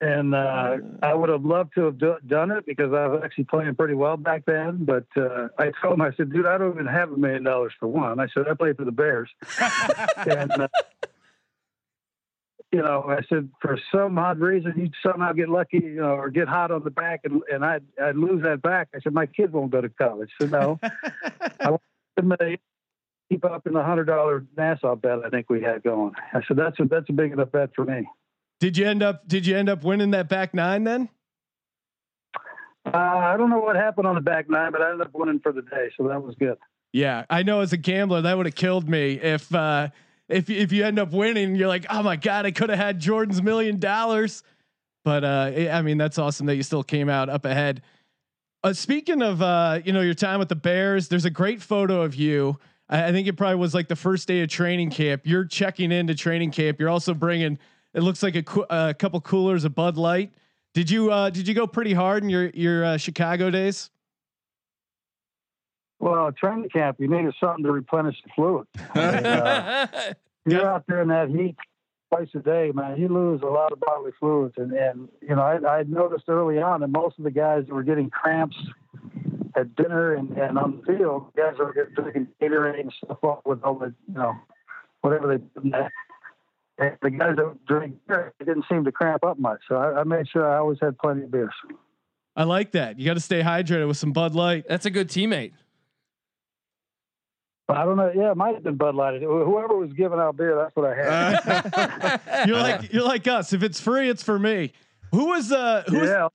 And 0.00 0.32
uh, 0.34 0.76
I 1.02 1.12
would 1.12 1.28
have 1.28 1.44
loved 1.44 1.74
to 1.74 1.86
have 1.86 1.98
do, 1.98 2.16
done 2.24 2.52
it 2.52 2.64
because 2.64 2.92
I 2.92 3.08
was 3.08 3.22
actually 3.24 3.44
playing 3.44 3.74
pretty 3.74 3.94
well 3.94 4.16
back 4.16 4.44
then. 4.46 4.84
But 4.84 5.06
uh, 5.16 5.48
I 5.58 5.72
told 5.82 5.94
him, 5.94 6.02
I 6.02 6.12
said, 6.16 6.32
dude, 6.32 6.46
I 6.46 6.56
don't 6.56 6.74
even 6.74 6.86
have 6.86 7.10
a 7.10 7.16
million 7.16 7.42
dollars 7.42 7.72
for 7.80 7.88
one. 7.88 8.20
I 8.20 8.28
said, 8.32 8.44
I 8.48 8.54
play 8.54 8.74
for 8.74 8.84
the 8.84 8.92
Bears. 8.92 9.30
and, 10.26 10.52
uh, 10.52 10.68
you 12.72 12.80
know, 12.80 13.04
I 13.06 13.20
said, 13.28 13.50
for 13.60 13.78
some 13.94 14.18
odd 14.18 14.38
reason, 14.38 14.72
you'd 14.76 14.94
somehow 15.02 15.32
get 15.32 15.48
lucky, 15.48 15.78
you 15.78 16.00
know, 16.00 16.14
or 16.14 16.30
get 16.30 16.48
hot 16.48 16.70
on 16.70 16.82
the 16.82 16.90
back 16.90 17.20
and, 17.24 17.42
and 17.52 17.64
I'd, 17.64 17.84
I'd 18.02 18.16
lose 18.16 18.42
that 18.44 18.62
back. 18.62 18.88
I 18.94 19.00
said, 19.00 19.12
my 19.12 19.26
kid 19.26 19.52
won't 19.52 19.70
go 19.70 19.82
to 19.82 19.90
college. 19.90 20.30
So 20.40 20.46
no, 20.46 20.80
I 21.60 21.70
want 21.70 21.82
a 22.16 22.22
million 22.22 22.58
keep 23.32 23.44
up 23.44 23.66
in 23.66 23.72
the 23.72 23.82
hundred 23.82 24.04
dollar 24.04 24.44
Nassau 24.56 24.94
bet 24.94 25.20
I 25.24 25.30
think 25.30 25.48
we 25.48 25.62
had 25.62 25.82
going. 25.82 26.12
I 26.32 26.40
said 26.46 26.56
that's 26.56 26.78
a 26.80 26.84
that's 26.84 27.08
a 27.08 27.12
big 27.12 27.32
enough 27.32 27.50
bet 27.52 27.70
for 27.74 27.84
me. 27.84 28.06
Did 28.60 28.76
you 28.76 28.86
end 28.86 29.02
up? 29.02 29.26
Did 29.26 29.46
you 29.46 29.56
end 29.56 29.68
up 29.68 29.84
winning 29.84 30.10
that 30.10 30.28
back 30.28 30.54
nine 30.54 30.84
then? 30.84 31.08
Uh, 32.84 32.96
I 32.96 33.36
don't 33.36 33.48
know 33.48 33.60
what 33.60 33.76
happened 33.76 34.06
on 34.06 34.16
the 34.16 34.20
back 34.20 34.50
nine, 34.50 34.72
but 34.72 34.82
I 34.82 34.90
ended 34.90 35.06
up 35.06 35.14
winning 35.14 35.40
for 35.40 35.52
the 35.52 35.62
day, 35.62 35.90
so 35.96 36.08
that 36.08 36.22
was 36.22 36.34
good. 36.38 36.58
Yeah, 36.92 37.24
I 37.30 37.42
know. 37.42 37.60
As 37.60 37.72
a 37.72 37.76
gambler, 37.76 38.20
that 38.20 38.36
would 38.36 38.46
have 38.46 38.54
killed 38.54 38.88
me 38.88 39.14
if 39.14 39.54
uh, 39.54 39.88
if 40.32 40.50
if 40.50 40.72
you 40.72 40.84
end 40.84 40.98
up 40.98 41.12
winning. 41.12 41.54
You're 41.54 41.68
like, 41.68 41.86
oh 41.90 42.02
my 42.02 42.16
god, 42.16 42.46
I 42.46 42.50
could 42.50 42.70
have 42.70 42.78
had 42.78 42.98
Jordan's 42.98 43.42
million 43.42 43.78
dollars. 43.78 44.42
But 45.04 45.24
uh, 45.24 45.70
I 45.70 45.82
mean, 45.82 45.98
that's 45.98 46.18
awesome 46.18 46.46
that 46.46 46.56
you 46.56 46.62
still 46.62 46.84
came 46.84 47.08
out 47.08 47.28
up 47.28 47.44
ahead. 47.44 47.82
Uh, 48.64 48.72
speaking 48.72 49.22
of, 49.22 49.42
uh, 49.42 49.80
you 49.84 49.92
know, 49.92 50.00
your 50.00 50.14
time 50.14 50.38
with 50.38 50.48
the 50.48 50.56
Bears, 50.56 51.08
there's 51.08 51.24
a 51.24 51.30
great 51.30 51.60
photo 51.60 52.02
of 52.02 52.14
you. 52.14 52.58
I, 52.88 53.08
I 53.08 53.12
think 53.12 53.26
it 53.26 53.32
probably 53.32 53.56
was 53.56 53.74
like 53.74 53.88
the 53.88 53.96
first 53.96 54.28
day 54.28 54.42
of 54.42 54.48
training 54.48 54.90
camp. 54.90 55.22
You're 55.24 55.44
checking 55.44 55.90
into 55.90 56.14
training 56.14 56.52
camp. 56.52 56.78
You're 56.78 56.88
also 56.90 57.14
bringing. 57.14 57.58
It 57.94 58.02
looks 58.02 58.22
like 58.22 58.36
a, 58.36 58.42
coo- 58.42 58.66
a 58.70 58.94
couple 58.94 59.20
coolers 59.20 59.64
of 59.64 59.74
Bud 59.74 59.96
Light. 59.96 60.32
Did 60.74 60.90
you 60.90 61.10
uh, 61.10 61.30
did 61.30 61.46
you 61.46 61.54
go 61.54 61.66
pretty 61.66 61.92
hard 61.92 62.22
in 62.22 62.30
your 62.30 62.50
your 62.50 62.84
uh, 62.84 62.96
Chicago 62.96 63.50
days? 63.50 63.90
Well, 66.02 66.32
training 66.32 66.68
camp, 66.70 66.96
you 66.98 67.06
needed 67.06 67.32
something 67.38 67.62
to 67.62 67.70
replenish 67.70 68.16
the 68.24 68.30
fluid. 68.34 68.66
I 68.94 69.10
mean, 69.12 69.24
uh, 69.24 69.86
you're 70.44 70.68
out 70.68 70.82
there 70.88 71.00
in 71.00 71.08
that 71.08 71.28
heat 71.28 71.54
twice 72.10 72.26
a 72.34 72.40
day, 72.40 72.72
man. 72.74 73.00
You 73.00 73.06
lose 73.06 73.40
a 73.42 73.46
lot 73.46 73.70
of 73.70 73.78
bodily 73.78 74.10
fluids, 74.18 74.54
and 74.56 74.72
and 74.72 75.08
you 75.20 75.36
know 75.36 75.42
I 75.42 75.78
I 75.78 75.82
noticed 75.84 76.24
early 76.26 76.60
on 76.60 76.80
that 76.80 76.88
most 76.88 77.18
of 77.18 77.24
the 77.24 77.30
guys 77.30 77.66
that 77.68 77.72
were 77.72 77.84
getting 77.84 78.10
cramps 78.10 78.56
at 79.54 79.76
dinner 79.76 80.14
and, 80.14 80.36
and 80.36 80.58
on 80.58 80.80
the 80.80 80.92
field, 80.92 81.32
guys 81.36 81.54
are 81.60 81.72
getting 81.72 81.94
drinking 81.94 82.26
Gatorade 82.42 82.80
and 82.80 82.92
stuff 83.04 83.18
off 83.22 83.38
with 83.44 83.62
all 83.62 83.78
the 83.78 83.94
you 84.08 84.14
know 84.14 84.34
whatever 85.02 85.28
they 85.28 85.38
put 85.38 85.62
in 85.62 85.70
that. 85.70 85.92
And 86.78 86.96
the 87.00 87.10
guys 87.10 87.36
that 87.36 87.64
drink 87.68 87.94
beer 88.08 88.32
didn't 88.40 88.64
seem 88.68 88.82
to 88.86 88.90
cramp 88.90 89.22
up 89.22 89.38
much, 89.38 89.60
so 89.68 89.76
I, 89.76 90.00
I 90.00 90.02
made 90.02 90.26
sure 90.28 90.52
I 90.52 90.58
always 90.58 90.78
had 90.82 90.98
plenty 90.98 91.22
of 91.22 91.30
beers. 91.30 91.54
I 92.34 92.42
like 92.42 92.72
that. 92.72 92.98
You 92.98 93.06
got 93.06 93.14
to 93.14 93.20
stay 93.20 93.40
hydrated 93.42 93.86
with 93.86 93.98
some 93.98 94.10
Bud 94.10 94.34
Light. 94.34 94.64
That's 94.68 94.86
a 94.86 94.90
good 94.90 95.08
teammate. 95.08 95.52
I 97.68 97.84
don't 97.84 97.96
know. 97.96 98.12
Yeah, 98.14 98.32
it 98.32 98.36
might 98.36 98.54
have 98.54 98.64
been 98.64 98.76
Bud 98.76 98.94
Light. 98.94 99.22
Whoever 99.22 99.76
was 99.76 99.92
giving 99.92 100.18
out 100.18 100.36
beer, 100.36 100.56
that's 100.56 100.74
what 100.76 100.86
I 100.90 102.20
had. 102.20 102.46
You're 102.48 102.58
like 102.58 102.92
you're 102.92 103.04
like 103.04 103.26
us. 103.26 103.52
If 103.52 103.62
it's 103.62 103.80
free, 103.80 104.08
it's 104.08 104.22
for 104.22 104.38
me. 104.38 104.72
Who 105.12 105.26
was 105.26 105.52
uh 105.52 105.84
who 105.88 106.00
was, 106.00 106.08
yeah. 106.08 106.28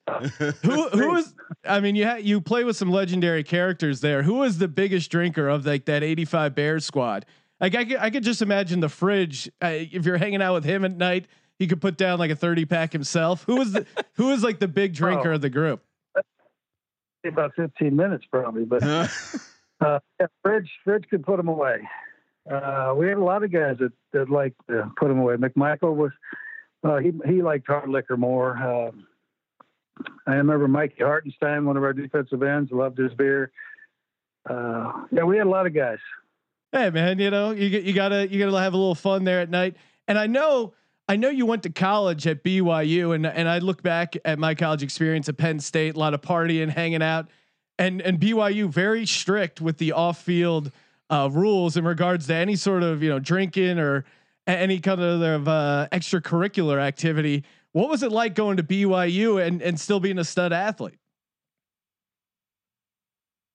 who 0.64 0.90
who 0.90 1.12
was 1.12 1.34
I 1.66 1.80
mean 1.80 1.96
you 1.96 2.06
had 2.06 2.24
you 2.24 2.40
play 2.42 2.64
with 2.64 2.78
some 2.78 2.90
legendary 2.92 3.44
characters 3.44 4.02
there. 4.02 4.24
Who 4.24 4.36
was 4.36 4.58
the 4.58 4.68
biggest 4.68 5.12
drinker 5.12 5.48
of 5.50 5.66
like 5.66 5.86
that 5.86 6.04
85 6.04 6.56
Bears 6.56 6.86
squad? 6.86 7.26
Like 7.60 7.76
I 7.76 7.86
could, 7.86 7.98
I 7.98 8.10
could 8.12 8.24
just 8.24 8.42
imagine 8.42 8.80
the 8.80 8.90
fridge 8.90 9.50
uh, 9.64 9.68
if 9.74 10.06
you're 10.06 10.18
hanging 10.18 10.42
out 10.42 10.54
with 10.54 10.64
him 10.64 10.86
at 10.86 10.96
night, 10.96 11.26
he 11.58 11.66
could 11.68 11.82
put 11.82 11.98
down 11.98 12.20
like 12.20 12.30
a 12.30 12.36
30 12.36 12.66
pack 12.66 12.94
himself. 12.94 13.44
Who 13.44 13.56
was 13.58 13.72
the 13.74 13.86
who 14.14 14.28
was 14.28 14.44
like 14.44 14.60
the 14.60 14.68
big 14.68 14.94
drinker 14.94 15.32
Oh. 15.32 15.36
of 15.36 15.42
the 15.42 15.50
group? 15.50 15.84
about 17.26 17.52
15 17.56 17.94
minutes 17.94 18.24
probably, 18.32 18.64
but 18.64 18.82
uh, 19.82 20.00
yeah, 20.20 20.28
Fridge, 20.44 20.70
Fridge 20.84 21.06
could 21.10 21.26
put 21.26 21.38
them 21.38 21.48
away. 21.48 21.88
Uh, 22.50 22.94
we 22.96 23.08
had 23.08 23.18
a 23.18 23.24
lot 23.24 23.44
of 23.44 23.52
guys 23.52 23.78
that, 23.80 23.92
that 24.14 24.30
liked 24.30 24.56
to 24.70 24.92
put 24.98 25.10
them 25.10 25.20
away. 25.20 25.36
McMichael 25.36 25.96
was, 25.96 26.12
uh, 26.84 26.98
he, 26.98 27.12
he 27.26 27.42
liked 27.42 27.68
hard 27.68 27.90
liquor 27.90 28.18
more. 28.18 28.58
Um 28.58 29.08
I 30.26 30.36
remember 30.36 30.68
Mikey 30.68 31.04
Hartenstein, 31.04 31.66
one 31.66 31.78
of 31.78 31.84
our 31.84 31.94
defensive 31.94 32.44
ends, 32.44 32.72
loved 32.72 32.98
his 32.98 33.14
beer. 33.14 33.52
Uh, 34.50 34.92
yeah, 35.12 35.24
we 35.24 35.38
had 35.38 35.48
a 35.48 35.50
lot 35.50 35.66
of 35.66 35.74
guys. 35.74 36.00
Hey 36.72 36.90
man, 36.90 37.20
you 37.20 37.30
know 37.30 37.52
you 37.52 37.68
you 37.68 37.94
gotta 37.94 38.28
you 38.28 38.40
gotta 38.40 38.60
have 38.60 38.74
a 38.74 38.78
little 38.78 38.96
fun 38.96 39.24
there 39.24 39.40
at 39.40 39.50
night. 39.50 39.76
And 40.08 40.18
I 40.18 40.28
know 40.28 40.74
I 41.08 41.16
know 41.16 41.30
you 41.30 41.46
went 41.46 41.64
to 41.64 41.70
college 41.70 42.28
at 42.28 42.44
BYU, 42.44 43.16
and 43.16 43.26
and 43.26 43.48
I 43.48 43.60
look 43.60 43.82
back 43.82 44.16
at 44.26 44.38
my 44.38 44.54
college 44.54 44.84
experience 44.84 45.30
at 45.30 45.38
Penn 45.38 45.60
State, 45.60 45.96
a 45.96 46.00
lot 46.00 46.14
of 46.14 46.22
partying, 46.22 46.70
hanging 46.70 47.02
out, 47.02 47.30
and 47.80 48.02
and 48.02 48.20
BYU 48.20 48.70
very 48.70 49.06
strict 49.06 49.62
with 49.62 49.78
the 49.78 49.92
off 49.92 50.22
field 50.22 50.72
uh, 51.10 51.30
rules 51.32 51.78
in 51.78 51.86
regards 51.86 52.28
to 52.28 52.36
any 52.36 52.56
sort 52.56 52.84
of 52.84 53.04
you 53.04 53.10
know 53.10 53.20
drinking 53.20 53.80
or 53.80 54.06
any 54.46 54.80
kind 54.80 55.02
of 55.02 55.48
uh, 55.48 55.88
extracurricular 55.92 56.80
activity. 56.80 57.44
What 57.74 57.90
was 57.90 58.02
it 58.02 58.12
like 58.12 58.34
going 58.34 58.58
to 58.58 58.64
BYU 58.64 59.46
and 59.46 59.62
and 59.62 59.80
still 59.80 60.00
being 60.00 60.20
a 60.20 60.24
stud 60.24 60.54
athlete? 60.54 60.98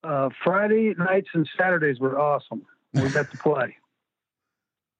Uh, 0.05 0.31
Friday 0.43 0.95
nights 0.99 1.29
and 1.35 1.49
Saturdays 1.57 2.01
were 2.01 2.19
awesome. 2.19 2.63
We 2.93 3.09
got 3.09 3.31
to 3.31 3.39
play. 3.39 3.77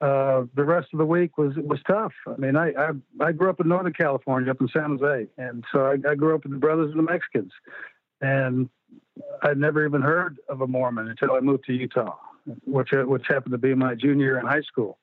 Uh, 0.01 0.43
the 0.55 0.65
rest 0.65 0.89
of 0.91 0.99
the 0.99 1.05
week 1.05 1.37
was 1.37 1.53
was 1.55 1.79
tough. 1.87 2.11
I 2.27 2.35
mean, 2.35 2.57
I, 2.57 2.73
I 2.73 2.89
I 3.21 3.31
grew 3.31 3.49
up 3.49 3.61
in 3.61 3.69
Northern 3.69 3.93
California, 3.93 4.51
up 4.51 4.59
in 4.59 4.67
San 4.67 4.97
Jose, 4.97 5.27
and 5.37 5.63
so 5.71 5.85
I, 5.85 5.93
I 6.11 6.15
grew 6.15 6.35
up 6.35 6.43
with 6.43 6.51
the 6.51 6.57
Brothers 6.57 6.89
of 6.89 6.97
the 6.97 7.03
Mexicans, 7.03 7.53
and 8.19 8.67
I'd 9.41 9.57
never 9.57 9.85
even 9.85 10.01
heard 10.01 10.37
of 10.49 10.61
a 10.61 10.67
Mormon 10.67 11.07
until 11.09 11.35
I 11.35 11.39
moved 11.39 11.65
to 11.65 11.73
Utah, 11.73 12.15
which 12.65 12.89
which 12.91 13.25
happened 13.27 13.51
to 13.51 13.57
be 13.57 13.75
my 13.75 13.95
junior 13.95 14.25
year 14.25 14.39
in 14.39 14.45
high 14.45 14.61
school. 14.61 14.97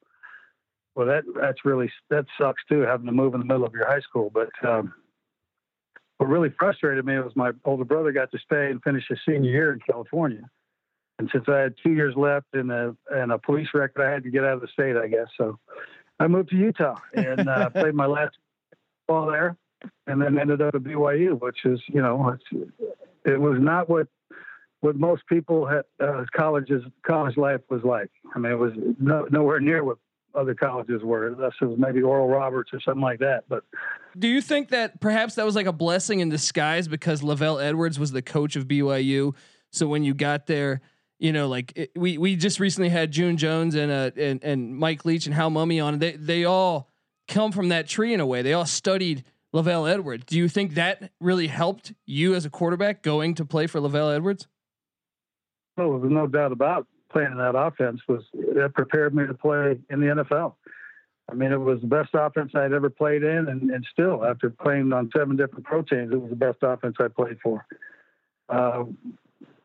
Well, 0.94 1.06
that 1.06 1.24
that's 1.40 1.64
really 1.64 1.90
that 2.10 2.26
sucks 2.38 2.62
too, 2.68 2.80
having 2.80 3.06
to 3.06 3.12
move 3.12 3.34
in 3.34 3.40
the 3.40 3.46
middle 3.46 3.64
of 3.64 3.74
your 3.74 3.86
high 3.86 4.00
school. 4.00 4.30
But 4.32 4.50
um, 4.66 4.92
what 6.18 6.28
really 6.28 6.50
frustrated 6.58 7.04
me 7.04 7.18
was 7.18 7.32
my 7.34 7.52
older 7.64 7.84
brother 7.84 8.12
got 8.12 8.30
to 8.32 8.38
stay 8.38 8.70
and 8.70 8.82
finish 8.82 9.04
his 9.08 9.18
senior 9.26 9.50
year 9.50 9.72
in 9.72 9.80
California. 9.80 10.42
And 11.18 11.28
since 11.32 11.44
I 11.48 11.58
had 11.58 11.74
two 11.82 11.92
years 11.92 12.14
left 12.16 12.46
and 12.54 12.70
a 12.72 12.96
and 13.10 13.32
a 13.32 13.38
police 13.38 13.68
record, 13.74 14.02
I 14.06 14.10
had 14.10 14.24
to 14.24 14.30
get 14.30 14.44
out 14.44 14.54
of 14.54 14.60
the 14.62 14.68
state, 14.68 14.96
I 14.96 15.06
guess. 15.06 15.28
So 15.36 15.58
I 16.18 16.26
moved 16.26 16.50
to 16.50 16.56
Utah 16.56 16.96
and 17.14 17.48
uh, 17.48 17.70
played 17.74 17.94
my 17.94 18.06
last 18.06 18.36
ball 19.06 19.30
there, 19.30 19.56
and 20.06 20.20
then 20.20 20.38
ended 20.38 20.60
up 20.60 20.74
at 20.74 20.82
BYU, 20.82 21.40
which 21.40 21.64
is 21.64 21.80
you 21.88 22.02
know 22.02 22.28
it's, 22.30 22.70
it 23.24 23.40
was 23.40 23.58
not 23.60 23.88
what 23.88 24.08
what 24.80 24.96
most 24.96 25.26
people 25.28 25.66
had 25.66 25.82
uh, 26.02 26.24
colleges 26.34 26.82
college 27.06 27.36
life 27.36 27.60
was 27.68 27.82
like. 27.84 28.10
I 28.34 28.38
mean, 28.38 28.52
it 28.52 28.58
was 28.58 28.72
no, 28.98 29.26
nowhere 29.30 29.60
near 29.60 29.84
what 29.84 29.98
other 30.34 30.54
colleges 30.54 31.02
were, 31.02 31.26
unless 31.26 31.52
it 31.60 31.66
was 31.66 31.78
maybe 31.78 32.02
Oral 32.02 32.28
Roberts 32.28 32.70
or 32.72 32.80
something 32.80 33.02
like 33.02 33.18
that. 33.18 33.44
But 33.48 33.64
Do 34.18 34.28
you 34.28 34.40
think 34.40 34.70
that 34.70 35.00
perhaps 35.00 35.34
that 35.34 35.44
was 35.44 35.56
like 35.56 35.66
a 35.66 35.72
blessing 35.72 36.20
in 36.20 36.28
disguise 36.28 36.88
because 36.88 37.20
LaVell 37.20 37.62
Edwards 37.62 37.98
was 37.98 38.12
the 38.12 38.22
coach 38.22 38.56
of 38.56 38.66
BYU? 38.66 39.34
So 39.70 39.86
when 39.86 40.02
you 40.02 40.14
got 40.14 40.46
there, 40.46 40.80
you 41.18 41.32
know, 41.32 41.48
like 41.48 41.72
it, 41.76 41.90
we 41.94 42.16
we 42.16 42.36
just 42.36 42.58
recently 42.58 42.88
had 42.88 43.10
June 43.10 43.36
Jones 43.36 43.74
and 43.74 43.92
uh 43.92 44.10
and 44.16 44.42
and 44.42 44.76
Mike 44.76 45.04
Leach 45.04 45.26
and 45.26 45.34
Hal 45.34 45.50
Mumme 45.50 45.84
on. 45.84 45.98
They 45.98 46.12
they 46.12 46.44
all 46.44 46.88
come 47.28 47.52
from 47.52 47.68
that 47.68 47.86
tree 47.86 48.14
in 48.14 48.20
a 48.20 48.26
way. 48.26 48.42
They 48.42 48.54
all 48.54 48.66
studied 48.66 49.24
LaVell 49.54 49.90
Edwards. 49.90 50.24
Do 50.26 50.36
you 50.38 50.48
think 50.48 50.74
that 50.74 51.10
really 51.20 51.48
helped 51.48 51.92
you 52.06 52.34
as 52.34 52.44
a 52.44 52.50
quarterback 52.50 53.02
going 53.02 53.34
to 53.34 53.44
play 53.44 53.66
for 53.66 53.80
LaVell 53.80 54.14
Edwards? 54.14 54.46
Oh, 55.76 55.98
there's 55.98 56.12
no 56.12 56.26
doubt 56.26 56.52
about 56.52 56.86
playing 57.10 57.32
in 57.32 57.38
that 57.38 57.56
offense 57.56 58.00
was 58.08 58.22
that 58.32 58.72
prepared 58.74 59.14
me 59.14 59.26
to 59.26 59.34
play 59.34 59.78
in 59.90 60.00
the 60.00 60.06
NFL. 60.06 60.54
I 61.30 61.34
mean, 61.34 61.52
it 61.52 61.60
was 61.60 61.80
the 61.80 61.86
best 61.86 62.10
offense 62.14 62.52
I'd 62.54 62.72
ever 62.72 62.90
played 62.90 63.22
in, 63.22 63.48
and, 63.48 63.70
and 63.70 63.86
still, 63.92 64.24
after 64.24 64.50
playing 64.50 64.92
on 64.92 65.10
seven 65.16 65.36
different 65.36 65.64
pro 65.64 65.82
teams, 65.82 66.12
it 66.12 66.20
was 66.20 66.30
the 66.30 66.36
best 66.36 66.58
offense 66.62 66.96
I 66.98 67.08
played 67.08 67.38
for. 67.42 67.64
Uh, 68.48 68.84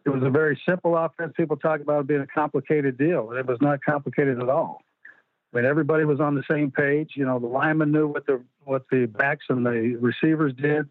it 0.06 0.10
was 0.10 0.22
a 0.24 0.30
very 0.30 0.60
simple 0.68 0.96
offense. 0.96 1.34
People 1.36 1.58
talk 1.58 1.82
about 1.82 2.02
it 2.02 2.08
being 2.08 2.22
a 2.22 2.28
complicated 2.28 2.98
deal. 2.98 3.32
It 3.32 3.48
was 3.48 3.58
not 3.62 3.80
complicated 3.84 4.40
at 4.40 4.50
all. 4.50 4.84
I 5.52 5.58
mean, 5.58 5.66
everybody 5.66 6.06
was 6.06 6.20
on 6.20 6.36
the 6.36 6.44
same 6.50 6.70
page. 6.70 7.12
You 7.16 7.26
know, 7.26 7.40
the 7.40 7.48
linemen 7.48 7.92
knew 7.92 8.08
what 8.08 8.28
the 8.28 8.42
what 8.66 8.84
the 8.92 9.06
backs 9.06 9.46
and 9.50 9.66
the 9.66 9.98
receivers 10.00 10.54
did. 10.54 10.88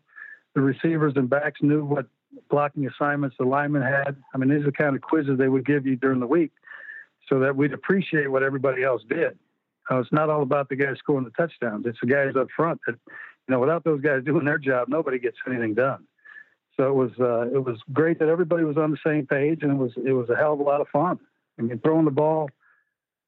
The 0.55 0.61
receivers 0.61 1.15
and 1.17 1.29
backs 1.29 1.61
knew 1.63 1.85
what 1.85 2.07
blocking 2.51 2.87
assignments 2.87 3.37
the 3.39 3.45
linemen 3.45 3.83
had. 3.83 4.17
I 4.35 4.39
mean, 4.39 4.49
these 4.49 4.63
are 4.63 4.71
the 4.71 4.73
kind 4.73 4.97
of 4.97 5.03
quizzes 5.03 5.39
they 5.39 5.49
would 5.49 5.67
give 5.67 5.87
you 5.87 5.97
during 5.97 6.21
the 6.21 6.27
week, 6.27 6.53
so 7.29 7.41
that 7.41 7.57
we'd 7.57 7.73
appreciate 7.73 8.31
what 8.31 8.43
everybody 8.43 8.83
else 8.83 9.03
did. 9.09 9.39
Uh, 9.91 9.99
it's 9.99 10.13
not 10.13 10.31
all 10.31 10.43
about 10.43 10.69
the 10.69 10.77
guys 10.77 10.97
scoring 10.99 11.25
the 11.25 11.31
touchdowns. 11.31 11.85
It's 11.87 11.99
the 12.01 12.07
guys 12.07 12.35
up 12.37 12.49
front 12.57 12.81
that, 12.87 12.97
you 13.07 13.53
know, 13.53 13.61
without 13.61 13.85
those 13.85 14.01
guys 14.01 14.25
doing 14.25 14.45
their 14.45 14.59
job, 14.59 14.89
nobody 14.89 15.19
gets 15.19 15.37
anything 15.47 15.75
done. 15.75 16.07
So 16.77 16.89
it 16.89 16.95
was 16.95 17.11
uh, 17.21 17.55
it 17.55 17.63
was 17.65 17.79
great 17.93 18.19
that 18.19 18.29
everybody 18.29 18.65
was 18.65 18.77
on 18.77 18.91
the 18.91 18.99
same 19.07 19.27
page, 19.27 19.63
and 19.63 19.73
it 19.73 19.79
was 19.79 19.93
it 20.05 20.13
was 20.13 20.29
a 20.31 20.37
hell 20.37 20.55
of 20.55 20.61
a 20.61 20.63
lot 20.63 20.81
of 20.81 20.89
fun. 20.89 21.19
I 21.59 21.63
mean, 21.63 21.79
throwing 21.81 22.05
the 22.05 22.11
ball 22.11 22.51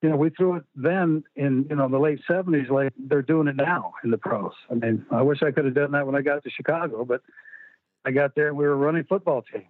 you 0.02 0.10
know, 0.10 0.16
we 0.16 0.30
threw 0.30 0.56
it 0.56 0.64
then 0.74 1.24
in 1.36 1.66
you 1.70 1.76
know 1.76 1.88
the 1.88 1.98
late 1.98 2.20
'70s, 2.28 2.68
like 2.70 2.92
they're 2.98 3.22
doing 3.22 3.48
it 3.48 3.56
now 3.56 3.94
in 4.04 4.10
the 4.10 4.18
pros. 4.18 4.52
I 4.70 4.74
mean, 4.74 5.04
I 5.10 5.22
wish 5.22 5.42
I 5.42 5.50
could 5.50 5.64
have 5.64 5.74
done 5.74 5.92
that 5.92 6.06
when 6.06 6.14
I 6.14 6.22
got 6.22 6.42
to 6.44 6.50
Chicago, 6.50 7.04
but 7.04 7.22
I 8.04 8.10
got 8.10 8.34
there 8.34 8.48
and 8.48 8.56
we 8.56 8.64
were 8.64 8.72
a 8.72 8.76
running 8.76 9.04
football 9.04 9.42
team. 9.42 9.62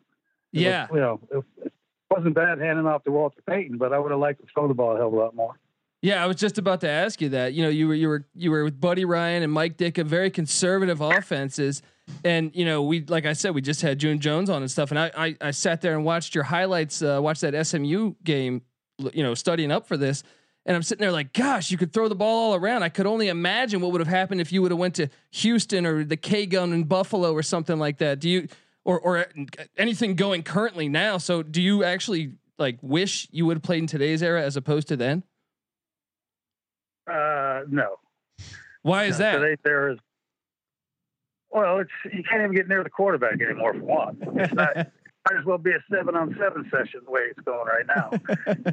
It 0.53 0.59
was- 0.59 0.63
Yeah. 0.65 0.87
you 0.93 1.01
know, 1.01 1.21
it, 1.33 1.73
wasn't 2.09 2.35
bad 2.37 2.61
handing 2.61 2.87
off 2.87 3.03
to 3.03 3.11
Walter 3.11 3.41
Payton, 3.49 3.79
but 3.79 3.93
I 3.93 3.99
would 3.99 4.13
have 4.13 4.21
liked 4.21 4.41
to 4.41 4.47
throw 4.55 4.69
the 4.69 4.75
ball 4.75 4.95
a 4.95 4.97
hell 4.97 5.09
of 5.09 5.13
a 5.13 5.17
lot 5.17 5.35
more. 5.35 5.59
Yeah, 6.03 6.23
I 6.23 6.27
was 6.29 6.37
just 6.37 6.57
about 6.57 6.81
to 6.83 6.89
ask 6.89 7.21
you 7.21 7.31
that. 7.31 7.53
You 7.53 7.65
know, 7.65 7.69
you 7.69 7.89
were 7.89 7.95
you 7.95 8.09
were 8.09 8.27
you 8.35 8.51
were 8.53 8.63
with 8.65 8.81
Buddy 8.81 9.05
Ryan 9.05 9.43
and 9.43 9.53
Mike 9.53 9.77
Ditka, 9.77 10.05
very 10.05 10.31
conservative 10.31 11.01
offenses, 11.01 11.83
and 12.25 12.55
you 12.55 12.65
know 12.65 12.83
we 12.83 13.05
like 13.07 13.27
I 13.27 13.33
said 13.33 13.55
we 13.55 13.61
just 13.61 13.81
had 13.83 13.99
June 13.99 14.21
Jones 14.21 14.49
on 14.51 14.63
and 14.63 14.71
stuff, 14.71 14.91
and 14.91 14.99
I 15.01 15.11
I, 15.17 15.37
I 15.41 15.51
sat 15.51 15.81
there 15.81 15.95
and 15.95 16.05
watched 16.05 16.35
your 16.35 16.45
highlights, 16.45 17.03
uh, 17.03 17.19
watched 17.21 17.41
that 17.41 17.67
SMU 17.67 18.15
game, 18.23 18.63
you 19.13 19.23
know, 19.23 19.35
studying 19.35 19.71
up 19.71 19.87
for 19.87 19.97
this, 19.97 20.23
and 20.65 20.75
I'm 20.75 20.83
sitting 20.83 21.01
there 21.03 21.13
like, 21.13 21.33
gosh, 21.33 21.71
you 21.71 21.79
could 21.79 21.93
throw 21.93 22.09
the 22.09 22.15
ball 22.15 22.53
all 22.53 22.55
around. 22.55 22.83
I 22.83 22.89
could 22.89 23.07
only 23.07 23.29
imagine 23.29 23.81
what 23.81 23.93
would 23.93 24.01
have 24.01 24.09
happened 24.09 24.41
if 24.41 24.53
you 24.53 24.63
would 24.63 24.71
have 24.71 24.79
went 24.81 24.95
to 24.97 25.09
Houston 25.31 25.87
or 25.87 26.05
the 26.05 26.17
K 26.17 26.47
Gun 26.47 26.73
in 26.73 26.85
Buffalo 26.85 27.33
or 27.33 27.43
something 27.43 27.79
like 27.79 27.99
that. 27.99 28.19
Do 28.21 28.29
you 28.29 28.49
or 28.85 28.99
or 28.99 29.27
anything 29.77 30.15
going 30.17 30.43
currently 30.43 30.89
now? 30.89 31.19
So 31.19 31.43
do 31.43 31.63
you 31.63 31.85
actually 31.85 32.33
like 32.59 32.79
wish 32.83 33.29
you 33.31 33.47
would 33.47 33.59
have 33.59 33.63
played 33.63 33.79
in 33.81 33.87
today's 33.87 34.23
era 34.23 34.43
as 34.43 34.57
opposed 34.57 34.89
to 34.89 34.97
then? 34.97 35.23
Uh, 37.09 37.61
no, 37.69 37.97
Why 38.83 39.05
is 39.05 39.21
No, 39.21 39.25
that? 39.25 39.39
Today 39.39 39.57
there 39.63 39.91
is. 39.91 39.99
Well, 41.51 41.79
it's 41.79 41.91
you 42.13 42.25
can't 42.29 42.43
even 42.43 42.55
get 42.57 42.67
near 42.69 42.83
the 42.83 42.91
quarterback 42.91 43.41
anymore 43.41 43.73
for 43.75 43.81
one. 43.85 44.19
It's 44.35 44.53
not. 44.53 44.77
might 45.31 45.39
as 45.39 45.45
well 45.45 45.59
be 45.59 45.71
a 45.71 45.83
seven 45.91 46.17
on 46.17 46.37
seven 46.39 46.69
session 46.71 47.01
the 47.05 47.11
way 47.11 47.23
it's 47.31 47.41
going 47.41 47.67
right 47.67 47.87
now. 47.87 48.11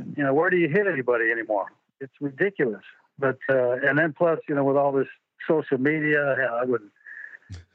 you 0.17 0.23
know, 0.23 0.33
where 0.33 0.49
do 0.49 0.57
you 0.57 0.67
hit 0.67 0.87
anybody 0.87 1.31
anymore? 1.31 1.67
It's 1.99 2.13
ridiculous. 2.19 2.83
But 3.19 3.37
uh, 3.49 3.77
and 3.83 3.97
then 3.97 4.13
plus, 4.17 4.39
you 4.47 4.55
know, 4.55 4.63
with 4.63 4.77
all 4.77 4.91
this 4.91 5.07
social 5.47 5.77
media, 5.77 6.35
hell, 6.39 6.59
I 6.61 6.65
wouldn't. 6.65 6.91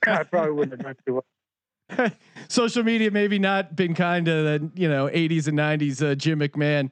I 0.07 0.23
probably 0.25 0.53
wouldn't 0.53 0.81
have 0.81 0.87
done 0.87 0.97
too 1.07 1.15
well. 1.15 2.11
Social 2.49 2.83
media 2.83 3.11
maybe 3.11 3.39
not 3.39 3.77
been 3.77 3.95
kind 3.95 4.27
to 4.27 4.33
the 4.33 4.71
you 4.75 4.89
know 4.89 5.07
80s 5.09 5.49
and 5.49 5.59
90s 5.59 6.03
uh, 6.03 6.15
Jim 6.15 6.41
McMahon. 6.41 6.91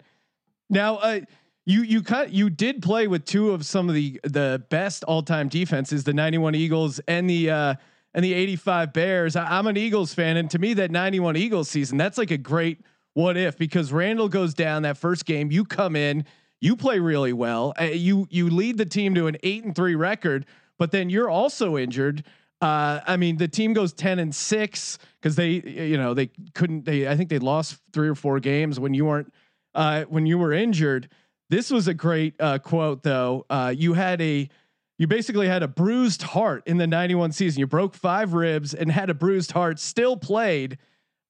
Now, 0.70 0.96
uh, 0.96 1.20
you 1.64 1.82
you 1.82 2.02
cut 2.02 2.32
you 2.32 2.48
did 2.48 2.82
play 2.82 3.06
with 3.06 3.24
two 3.24 3.50
of 3.50 3.66
some 3.66 3.88
of 3.88 3.94
the 3.94 4.20
the 4.22 4.62
best 4.70 5.04
all 5.04 5.22
time 5.22 5.48
defenses, 5.48 6.04
the 6.04 6.14
91 6.14 6.54
Eagles 6.54 7.00
and 7.08 7.28
the 7.28 7.50
uh, 7.50 7.74
and 8.16 8.24
the 8.24 8.32
85 8.32 8.92
Bears. 8.94 9.36
I, 9.36 9.58
I'm 9.58 9.68
an 9.68 9.76
Eagles 9.76 10.14
fan, 10.14 10.38
and 10.38 10.50
to 10.50 10.58
me, 10.58 10.74
that 10.74 10.90
91 10.90 11.36
Eagles 11.36 11.68
season 11.68 11.98
that's 11.98 12.18
like 12.18 12.32
a 12.32 12.38
great 12.38 12.80
what 13.14 13.36
if 13.36 13.56
because 13.56 13.92
Randall 13.92 14.28
goes 14.28 14.52
down 14.52 14.82
that 14.82 14.98
first 14.98 15.24
game, 15.24 15.50
you 15.50 15.64
come 15.64 15.94
in, 15.94 16.24
you 16.60 16.76
play 16.76 16.98
really 16.98 17.32
well, 17.32 17.72
uh, 17.80 17.84
you 17.84 18.26
you 18.30 18.50
lead 18.50 18.78
the 18.78 18.86
team 18.86 19.14
to 19.14 19.26
an 19.26 19.36
eight 19.44 19.64
and 19.64 19.76
three 19.76 19.94
record, 19.94 20.46
but 20.78 20.90
then 20.90 21.08
you're 21.08 21.30
also 21.30 21.76
injured. 21.76 22.24
Uh, 22.60 23.00
I 23.06 23.18
mean, 23.18 23.36
the 23.36 23.48
team 23.48 23.74
goes 23.74 23.92
ten 23.92 24.18
and 24.18 24.34
six 24.34 24.98
because 25.20 25.36
they, 25.36 25.60
you 25.60 25.98
know, 25.98 26.14
they 26.14 26.30
couldn't. 26.54 26.86
They, 26.86 27.06
I 27.06 27.16
think 27.16 27.28
they 27.28 27.38
lost 27.38 27.78
three 27.92 28.08
or 28.08 28.14
four 28.14 28.40
games 28.40 28.80
when 28.80 28.94
you 28.94 29.04
weren't, 29.04 29.32
uh, 29.74 30.04
when 30.04 30.26
you 30.26 30.38
were 30.38 30.52
injured. 30.52 31.08
This 31.48 31.70
was 31.70 31.86
a 31.86 31.94
great 31.94 32.34
uh, 32.40 32.58
quote, 32.58 33.02
though. 33.02 33.46
Uh, 33.48 33.72
you 33.76 33.92
had 33.92 34.20
a, 34.20 34.48
you 34.98 35.06
basically 35.06 35.46
had 35.46 35.62
a 35.62 35.68
bruised 35.68 36.22
heart 36.22 36.62
in 36.66 36.78
the 36.78 36.86
'91 36.86 37.32
season. 37.32 37.60
You 37.60 37.66
broke 37.66 37.94
five 37.94 38.32
ribs 38.32 38.72
and 38.72 38.90
had 38.90 39.10
a 39.10 39.14
bruised 39.14 39.52
heart. 39.52 39.78
Still 39.78 40.16
played. 40.16 40.78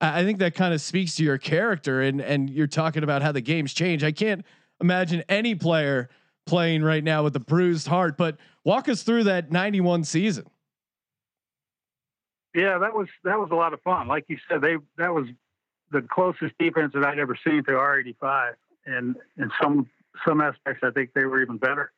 I 0.01 0.25
think 0.25 0.39
that 0.39 0.55
kind 0.55 0.75
of 0.75 0.81
speaks 0.81 1.17
to 1.17 1.25
your 1.25 1.39
character, 1.39 2.03
and 2.03 2.21
and 2.21 2.49
you're 2.49 2.67
talking 2.67 3.03
about 3.03 3.23
how 3.23 3.33
the 3.33 3.41
games 3.41 3.73
change. 3.73 4.05
I 4.05 4.13
can't 4.13 4.45
imagine 4.81 5.25
any 5.29 5.55
player 5.55 6.09
playing 6.47 6.83
right 6.83 7.03
now 7.03 7.25
with 7.25 7.35
a 7.35 7.41
bruised 7.41 7.89
heart. 7.89 8.17
But 8.17 8.37
walk 8.65 8.89
us 8.89 9.03
through 9.03 9.25
that 9.25 9.51
'91 9.51 10.05
season. 10.05 10.47
Yeah, 12.55 12.79
that 12.79 12.95
was 12.95 13.09
that 13.25 13.39
was 13.39 13.49
a 13.51 13.57
lot 13.57 13.73
of 13.73 13.81
fun. 13.83 14.07
Like 14.07 14.27
you 14.29 14.39
said, 14.49 14.61
they 14.61 14.77
that 14.99 15.13
was 15.13 15.27
the 15.91 16.03
closest 16.03 16.57
defense 16.59 16.93
that 16.95 17.05
I'd 17.05 17.19
ever 17.19 17.37
seen 17.45 17.65
to 17.65 17.73
R85, 17.73 18.53
and 18.87 19.17
in 19.37 19.51
some 19.61 19.89
some 20.27 20.41
aspects, 20.41 20.83
I 20.85 20.91
think 20.91 21.15
they 21.15 21.25
were 21.25 21.43
even 21.43 21.57
better 21.57 21.91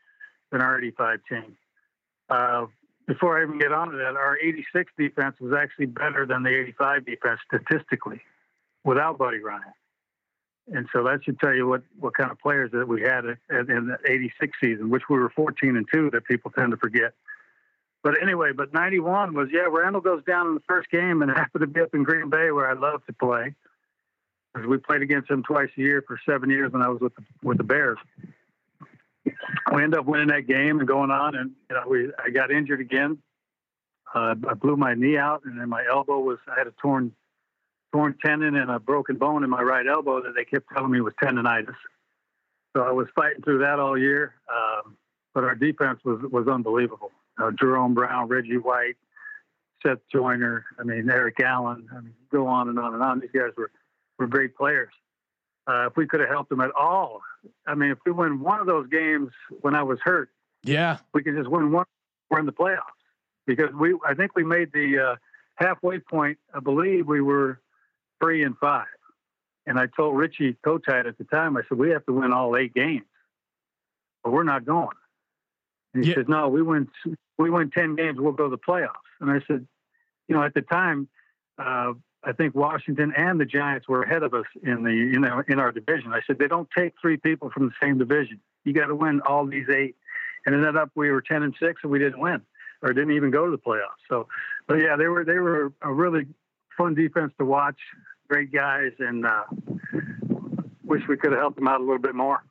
than 0.50 0.62
our 0.62 0.78
85 0.78 1.20
team. 1.28 1.56
Uh, 2.28 2.66
before 3.06 3.38
I 3.38 3.42
even 3.42 3.58
get 3.58 3.72
onto 3.72 3.96
that, 3.96 4.16
our 4.16 4.38
86 4.38 4.92
defense 4.98 5.36
was 5.40 5.54
actually 5.54 5.86
better 5.86 6.26
than 6.26 6.42
the 6.42 6.50
85 6.50 7.06
defense 7.06 7.40
statistically, 7.46 8.20
without 8.84 9.18
Buddy 9.18 9.38
Ryan. 9.38 9.72
And 10.72 10.86
so 10.92 11.02
that 11.04 11.24
should 11.24 11.40
tell 11.40 11.54
you 11.54 11.66
what, 11.66 11.82
what 11.98 12.14
kind 12.14 12.30
of 12.30 12.38
players 12.38 12.70
that 12.72 12.86
we 12.86 13.00
had 13.00 13.24
at, 13.24 13.38
at, 13.50 13.70
in 13.70 13.86
the 13.86 13.98
86 14.06 14.58
season, 14.62 14.90
which 14.90 15.04
we 15.08 15.18
were 15.18 15.30
14 15.30 15.76
and 15.76 15.86
two 15.92 16.10
that 16.10 16.26
people 16.26 16.50
tend 16.50 16.72
to 16.72 16.76
forget. 16.76 17.14
But 18.02 18.22
anyway, 18.22 18.52
but 18.52 18.72
91 18.72 19.34
was, 19.34 19.48
yeah, 19.50 19.66
Randall 19.70 20.02
goes 20.02 20.22
down 20.24 20.46
in 20.48 20.54
the 20.54 20.62
first 20.68 20.90
game 20.90 21.22
and 21.22 21.30
happened 21.36 21.62
to 21.62 21.66
be 21.66 21.80
up 21.80 21.94
in 21.94 22.02
Green 22.02 22.28
Bay 22.28 22.50
where 22.50 22.68
I 22.68 22.74
love 22.74 23.04
to 23.06 23.12
play. 23.14 23.54
Because 24.52 24.68
we 24.68 24.78
played 24.78 25.02
against 25.02 25.30
him 25.30 25.42
twice 25.42 25.70
a 25.76 25.80
year 25.80 26.02
for 26.06 26.18
seven 26.28 26.50
years 26.50 26.72
when 26.72 26.82
I 26.82 26.88
was 26.88 27.00
with 27.00 27.14
the, 27.14 27.22
with 27.42 27.58
the 27.58 27.64
Bears. 27.64 27.98
We 29.72 29.82
ended 29.82 29.98
up 29.98 30.06
winning 30.06 30.28
that 30.28 30.46
game 30.46 30.78
and 30.78 30.88
going 30.88 31.10
on, 31.10 31.34
and 31.34 31.52
you 31.70 31.76
know, 31.76 31.84
we 31.88 32.10
I 32.22 32.30
got 32.30 32.50
injured 32.50 32.80
again. 32.80 33.18
Uh, 34.14 34.34
I 34.48 34.54
blew 34.54 34.76
my 34.76 34.94
knee 34.94 35.18
out, 35.18 35.42
and 35.44 35.60
then 35.60 35.68
my 35.68 35.84
elbow 35.88 36.18
was 36.18 36.38
I 36.48 36.58
had 36.58 36.66
a 36.66 36.74
torn 36.80 37.12
torn 37.92 38.14
tendon 38.24 38.56
and 38.56 38.70
a 38.70 38.78
broken 38.78 39.16
bone 39.16 39.44
in 39.44 39.50
my 39.50 39.62
right 39.62 39.86
elbow 39.86 40.22
that 40.22 40.34
they 40.34 40.44
kept 40.44 40.66
telling 40.74 40.90
me 40.90 41.00
was 41.00 41.14
tendonitis. 41.22 41.76
So 42.76 42.82
I 42.82 42.92
was 42.92 43.08
fighting 43.14 43.42
through 43.42 43.58
that 43.60 43.78
all 43.78 43.96
year. 43.96 44.34
Um, 44.52 44.96
but 45.34 45.44
our 45.44 45.54
defense 45.54 46.00
was 46.04 46.20
was 46.30 46.48
unbelievable. 46.48 47.12
Uh, 47.40 47.50
Jerome 47.52 47.94
Brown, 47.94 48.28
Reggie 48.28 48.56
White, 48.56 48.96
Seth 49.84 49.98
Joyner. 50.12 50.64
I 50.78 50.82
mean 50.82 51.08
Eric 51.10 51.40
Allen. 51.40 51.88
I 51.92 52.00
mean 52.00 52.14
go 52.30 52.46
on 52.46 52.68
and 52.68 52.78
on 52.78 52.94
and 52.94 53.02
on. 53.02 53.20
These 53.20 53.30
guys 53.32 53.52
were 53.56 53.70
were 54.18 54.26
great 54.26 54.56
players. 54.56 54.92
Uh, 55.68 55.86
if 55.88 55.96
we 55.96 56.06
could 56.06 56.20
have 56.20 56.30
helped 56.30 56.48
them 56.48 56.60
at 56.62 56.70
all, 56.72 57.20
I 57.66 57.74
mean, 57.74 57.90
if 57.90 57.98
we 58.06 58.12
win 58.12 58.40
one 58.40 58.58
of 58.58 58.66
those 58.66 58.88
games 58.88 59.30
when 59.60 59.74
I 59.74 59.82
was 59.82 59.98
hurt, 60.02 60.30
Yeah, 60.62 60.98
we 61.12 61.22
could 61.22 61.36
just 61.36 61.50
win 61.50 61.70
one. 61.72 61.84
We're 62.30 62.40
in 62.40 62.46
the 62.46 62.52
playoffs 62.52 62.80
because 63.46 63.72
we. 63.74 63.94
I 64.06 64.14
think 64.14 64.34
we 64.34 64.44
made 64.44 64.72
the 64.72 64.98
uh, 64.98 65.16
halfway 65.56 65.98
point. 65.98 66.38
I 66.54 66.60
believe 66.60 67.06
we 67.06 67.20
were 67.20 67.60
three 68.20 68.42
and 68.42 68.56
five. 68.58 68.86
And 69.66 69.78
I 69.78 69.86
told 69.86 70.16
Richie 70.16 70.56
Kotite 70.64 71.06
at 71.06 71.18
the 71.18 71.24
time, 71.24 71.56
I 71.58 71.60
said, 71.68 71.76
we 71.76 71.90
have 71.90 72.04
to 72.06 72.12
win 72.14 72.32
all 72.32 72.56
eight 72.56 72.72
games, 72.72 73.04
but 74.24 74.32
we're 74.32 74.42
not 74.42 74.64
going. 74.64 74.96
And 75.92 76.02
he 76.02 76.08
Yeah. 76.10 76.16
said, 76.16 76.28
no, 76.30 76.48
we 76.48 76.62
win, 76.62 76.88
we 77.36 77.50
win 77.50 77.70
10 77.70 77.94
games, 77.94 78.18
we'll 78.18 78.32
go 78.32 78.44
to 78.44 78.50
the 78.50 78.56
playoffs. 78.58 78.94
And 79.20 79.30
I 79.30 79.40
said, 79.46 79.66
you 80.26 80.34
know, 80.34 80.42
at 80.42 80.54
the 80.54 80.62
time, 80.62 81.08
uh, 81.58 81.92
I 82.24 82.32
think 82.32 82.54
Washington 82.54 83.12
and 83.16 83.40
the 83.40 83.44
Giants 83.44 83.88
were 83.88 84.02
ahead 84.02 84.22
of 84.22 84.34
us 84.34 84.46
in 84.62 84.82
the, 84.82 84.92
you 84.92 85.20
know, 85.20 85.42
in 85.48 85.60
our 85.60 85.72
division. 85.72 86.12
I 86.12 86.20
said, 86.26 86.38
they 86.38 86.48
don't 86.48 86.68
take 86.76 86.94
three 87.00 87.16
people 87.16 87.50
from 87.50 87.66
the 87.66 87.72
same 87.80 87.98
division. 87.98 88.40
You 88.64 88.72
got 88.72 88.86
to 88.86 88.94
win 88.94 89.20
all 89.26 89.46
these 89.46 89.68
eight. 89.68 89.96
And 90.44 90.54
ended 90.54 90.76
up, 90.76 90.90
we 90.94 91.10
were 91.10 91.20
10 91.20 91.42
and 91.42 91.54
six 91.60 91.80
and 91.82 91.92
we 91.92 91.98
didn't 91.98 92.20
win 92.20 92.42
or 92.82 92.92
didn't 92.92 93.12
even 93.12 93.30
go 93.30 93.44
to 93.44 93.50
the 93.50 93.58
playoffs. 93.58 94.02
So, 94.08 94.28
but 94.66 94.74
yeah, 94.74 94.96
they 94.96 95.06
were, 95.06 95.24
they 95.24 95.38
were 95.38 95.72
a 95.82 95.92
really 95.92 96.26
fun 96.76 96.94
defense 96.94 97.32
to 97.38 97.44
watch. 97.44 97.76
Great 98.28 98.52
guys, 98.52 98.92
and 98.98 99.24
uh, 99.24 99.44
wish 100.84 101.02
we 101.08 101.16
could 101.16 101.32
have 101.32 101.40
helped 101.40 101.56
them 101.56 101.66
out 101.66 101.80
a 101.80 101.82
little 101.82 101.98
bit 101.98 102.14
more. 102.14 102.44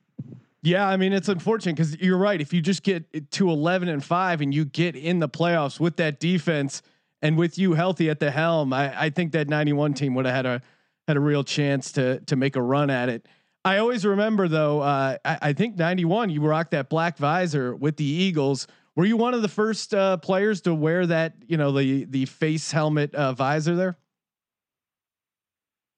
Yeah, 0.62 0.88
I 0.88 0.96
mean 0.96 1.12
it's 1.12 1.28
unfortunate 1.28 1.76
because 1.76 1.96
you're 1.98 2.18
right. 2.18 2.40
If 2.40 2.52
you 2.52 2.60
just 2.60 2.82
get 2.82 3.30
to 3.32 3.50
11 3.50 3.88
and 3.88 4.04
five 4.04 4.40
and 4.40 4.52
you 4.52 4.64
get 4.64 4.96
in 4.96 5.20
the 5.20 5.28
playoffs 5.28 5.78
with 5.78 5.96
that 5.96 6.18
defense 6.18 6.82
and 7.22 7.36
with 7.36 7.58
you 7.58 7.74
healthy 7.74 8.10
at 8.10 8.20
the 8.20 8.30
helm, 8.30 8.72
I, 8.72 9.04
I 9.04 9.10
think 9.10 9.32
that 9.32 9.48
91 9.48 9.94
team 9.94 10.14
would 10.14 10.26
have 10.26 10.34
had 10.34 10.46
a 10.46 10.62
had 11.06 11.16
a 11.16 11.20
real 11.20 11.44
chance 11.44 11.92
to 11.92 12.20
to 12.20 12.36
make 12.36 12.56
a 12.56 12.62
run 12.62 12.90
at 12.90 13.08
it. 13.08 13.26
I 13.64 13.78
always 13.78 14.04
remember 14.04 14.48
though. 14.48 14.80
Uh, 14.80 15.16
I, 15.24 15.38
I 15.42 15.52
think 15.52 15.76
91 15.76 16.30
you 16.30 16.40
rocked 16.40 16.72
that 16.72 16.88
black 16.88 17.18
visor 17.18 17.74
with 17.74 17.96
the 17.96 18.04
Eagles. 18.04 18.66
Were 18.94 19.04
you 19.04 19.16
one 19.16 19.34
of 19.34 19.42
the 19.42 19.48
first 19.48 19.94
uh, 19.94 20.16
players 20.18 20.60
to 20.62 20.74
wear 20.74 21.06
that? 21.06 21.34
You 21.46 21.56
know 21.56 21.72
the 21.72 22.04
the 22.04 22.26
face 22.26 22.70
helmet 22.70 23.14
uh, 23.14 23.32
visor 23.32 23.74
there. 23.74 23.98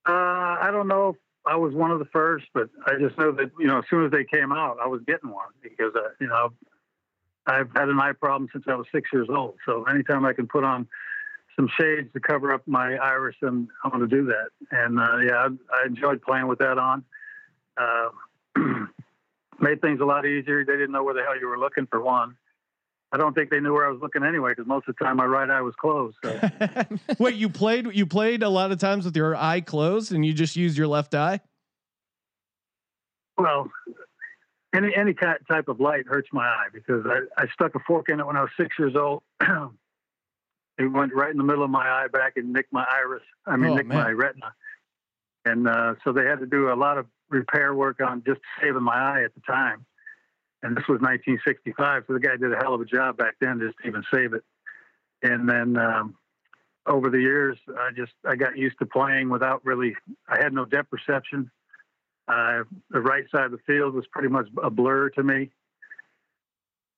Uh, 0.09 0.13
I 0.61 0.71
don't 0.73 0.89
know 0.89 1.11
if 1.11 1.17
I 1.47 1.57
was 1.57 1.75
one 1.75 1.91
of 1.91 1.99
the 1.99 2.07
first, 2.07 2.47
but 2.55 2.69
I 2.87 2.93
just 2.99 3.19
know 3.19 3.33
that 3.33 3.51
you 3.59 3.67
know 3.67 3.79
as 3.79 3.85
soon 3.91 4.05
as 4.05 4.11
they 4.11 4.25
came 4.25 4.53
out, 4.53 4.79
I 4.83 4.87
was 4.87 5.01
getting 5.07 5.31
one 5.31 5.49
because 5.63 5.93
uh, 5.95 6.11
you 6.21 6.29
know 6.29 6.53
I've 7.47 7.71
had 7.75 7.89
an 7.89 7.99
eye 8.01 8.13
problem 8.13 8.49
since 8.53 8.65
I 8.69 8.75
was 8.75 8.87
six 8.93 9.11
years 9.13 9.29
old. 9.29 9.55
So 9.67 9.85
anytime 9.85 10.25
I 10.25 10.33
can 10.33 10.47
put 10.47 10.65
on 10.65 10.87
some 11.61 11.69
shades 11.79 12.11
to 12.15 12.21
cover 12.21 12.55
up 12.55 12.63
my 12.67 12.97
iris, 12.97 13.37
I'm, 13.43 13.69
I'm 13.85 13.91
going 13.91 14.09
to 14.09 14.09
do 14.09 14.27
that. 14.27 14.49
And 14.71 14.99
uh, 14.99 15.19
yeah, 15.19 15.35
I, 15.35 15.83
I 15.83 15.87
enjoyed 15.87 16.23
playing 16.23 16.47
with 16.47 16.59
that 16.61 16.79
on. 16.79 17.05
Uh, 17.77 18.09
made 19.61 19.83
things 19.83 20.01
a 20.01 20.05
lot 20.05 20.25
easier. 20.25 20.65
They 20.65 20.73
didn't 20.73 20.93
know 20.93 21.05
where 21.05 21.15
the 21.15 21.23
hell 21.23 21.39
you 21.39 21.49
were 21.49 21.59
looking 21.59 21.87
for 21.87 22.01
one. 22.01 22.37
I 23.13 23.19
don't 23.19 23.35
think 23.35 23.51
they 23.51 23.61
knew 23.61 23.75
where 23.75 23.87
I 23.87 23.91
was 23.91 24.01
looking 24.01 24.23
anyway 24.23 24.53
because 24.53 24.67
most 24.67 24.89
of 24.89 24.95
the 24.99 25.05
time 25.05 25.17
my 25.17 25.27
right 25.27 25.51
eye 25.51 25.61
was 25.61 25.75
closed. 25.75 26.17
So. 26.25 26.41
Wait, 27.19 27.35
you 27.35 27.49
played 27.49 27.93
you 27.93 28.07
played 28.07 28.45
a 28.45 28.49
lot 28.49 28.71
of 28.71 28.79
times 28.79 29.05
with 29.05 29.17
your 29.17 29.35
eye 29.35 29.61
closed 29.61 30.13
and 30.13 30.25
you 30.25 30.33
just 30.33 30.55
used 30.55 30.79
your 30.79 30.87
left 30.87 31.15
eye. 31.15 31.41
Well, 33.37 33.69
any 34.73 34.95
any 34.95 35.13
type 35.13 35.67
of 35.67 35.81
light 35.81 36.07
hurts 36.07 36.29
my 36.33 36.47
eye 36.47 36.69
because 36.73 37.05
I, 37.05 37.43
I 37.43 37.49
stuck 37.53 37.75
a 37.75 37.81
fork 37.81 38.09
in 38.11 38.21
it 38.21 38.27
when 38.27 38.37
I 38.37 38.43
was 38.43 38.51
six 38.57 38.79
years 38.79 38.95
old. 38.95 39.23
it 40.81 40.89
went 40.89 41.13
right 41.15 41.31
in 41.31 41.37
the 41.37 41.45
middle 41.45 41.63
of 41.65 41.71
my 41.71 41.87
eye 41.89 42.09
back 42.13 42.35
and 42.37 42.53
nicked 42.53 42.73
my 42.73 42.87
iris. 42.89 43.23
I 43.47 43.57
mean, 43.57 43.73
Oh, 43.73 43.75
nicked 43.77 43.89
man. 43.89 43.99
my 43.99 44.11
retina. 44.11 44.55
And 45.45 45.69
uh, 45.69 45.95
so 46.05 46.13
they 46.13 46.25
had 46.25 46.41
to 46.41 46.47
do 46.47 46.73
a 46.73 46.75
lot 46.75 46.99
of 46.99 47.07
repair 47.29 47.75
work 47.75 48.01
on 48.01 48.23
just 48.27 48.41
saving 48.61 48.83
my 48.83 48.95
eye 48.97 49.23
at 49.25 49.35
the 49.35 49.41
time. 49.41 49.85
And 50.63 50.77
this 50.77 50.85
was 50.89 51.01
1965, 51.01 52.05
so 52.07 52.13
the 52.13 52.21
guy 52.21 52.37
did 52.37 52.53
a 52.53 52.57
hell 52.57 52.75
of 52.75 52.81
a 52.81 52.85
job 52.85 53.17
back 53.17 53.35
then 53.41 53.61
just 53.61 53.77
to 53.83 53.89
even 53.89 54.03
save 54.13 54.35
it. 54.35 54.45
And 55.23 55.49
then 55.49 55.77
um, 55.79 56.17
over 56.87 57.09
the 57.09 57.21
years, 57.21 57.57
I 57.79 57.91
just 57.97 58.13
I 58.27 58.37
got 58.37 58.57
used 58.59 58.79
to 58.81 58.87
playing 58.87 59.31
without 59.31 59.65
really. 59.65 59.95
I 60.29 60.37
had 60.43 60.53
no 60.53 60.65
depth 60.67 60.91
perception. 60.91 61.51
Uh, 62.29 62.65
the 62.91 63.01
right 63.01 63.25
side 63.31 63.45
of 63.47 63.53
the 63.53 63.59
field 63.67 63.95
was 63.95 64.07
pretty 64.13 64.29
much 64.29 64.49
a 64.63 64.71
blur 64.71 65.09
to 65.11 65.23
me. 65.23 65.51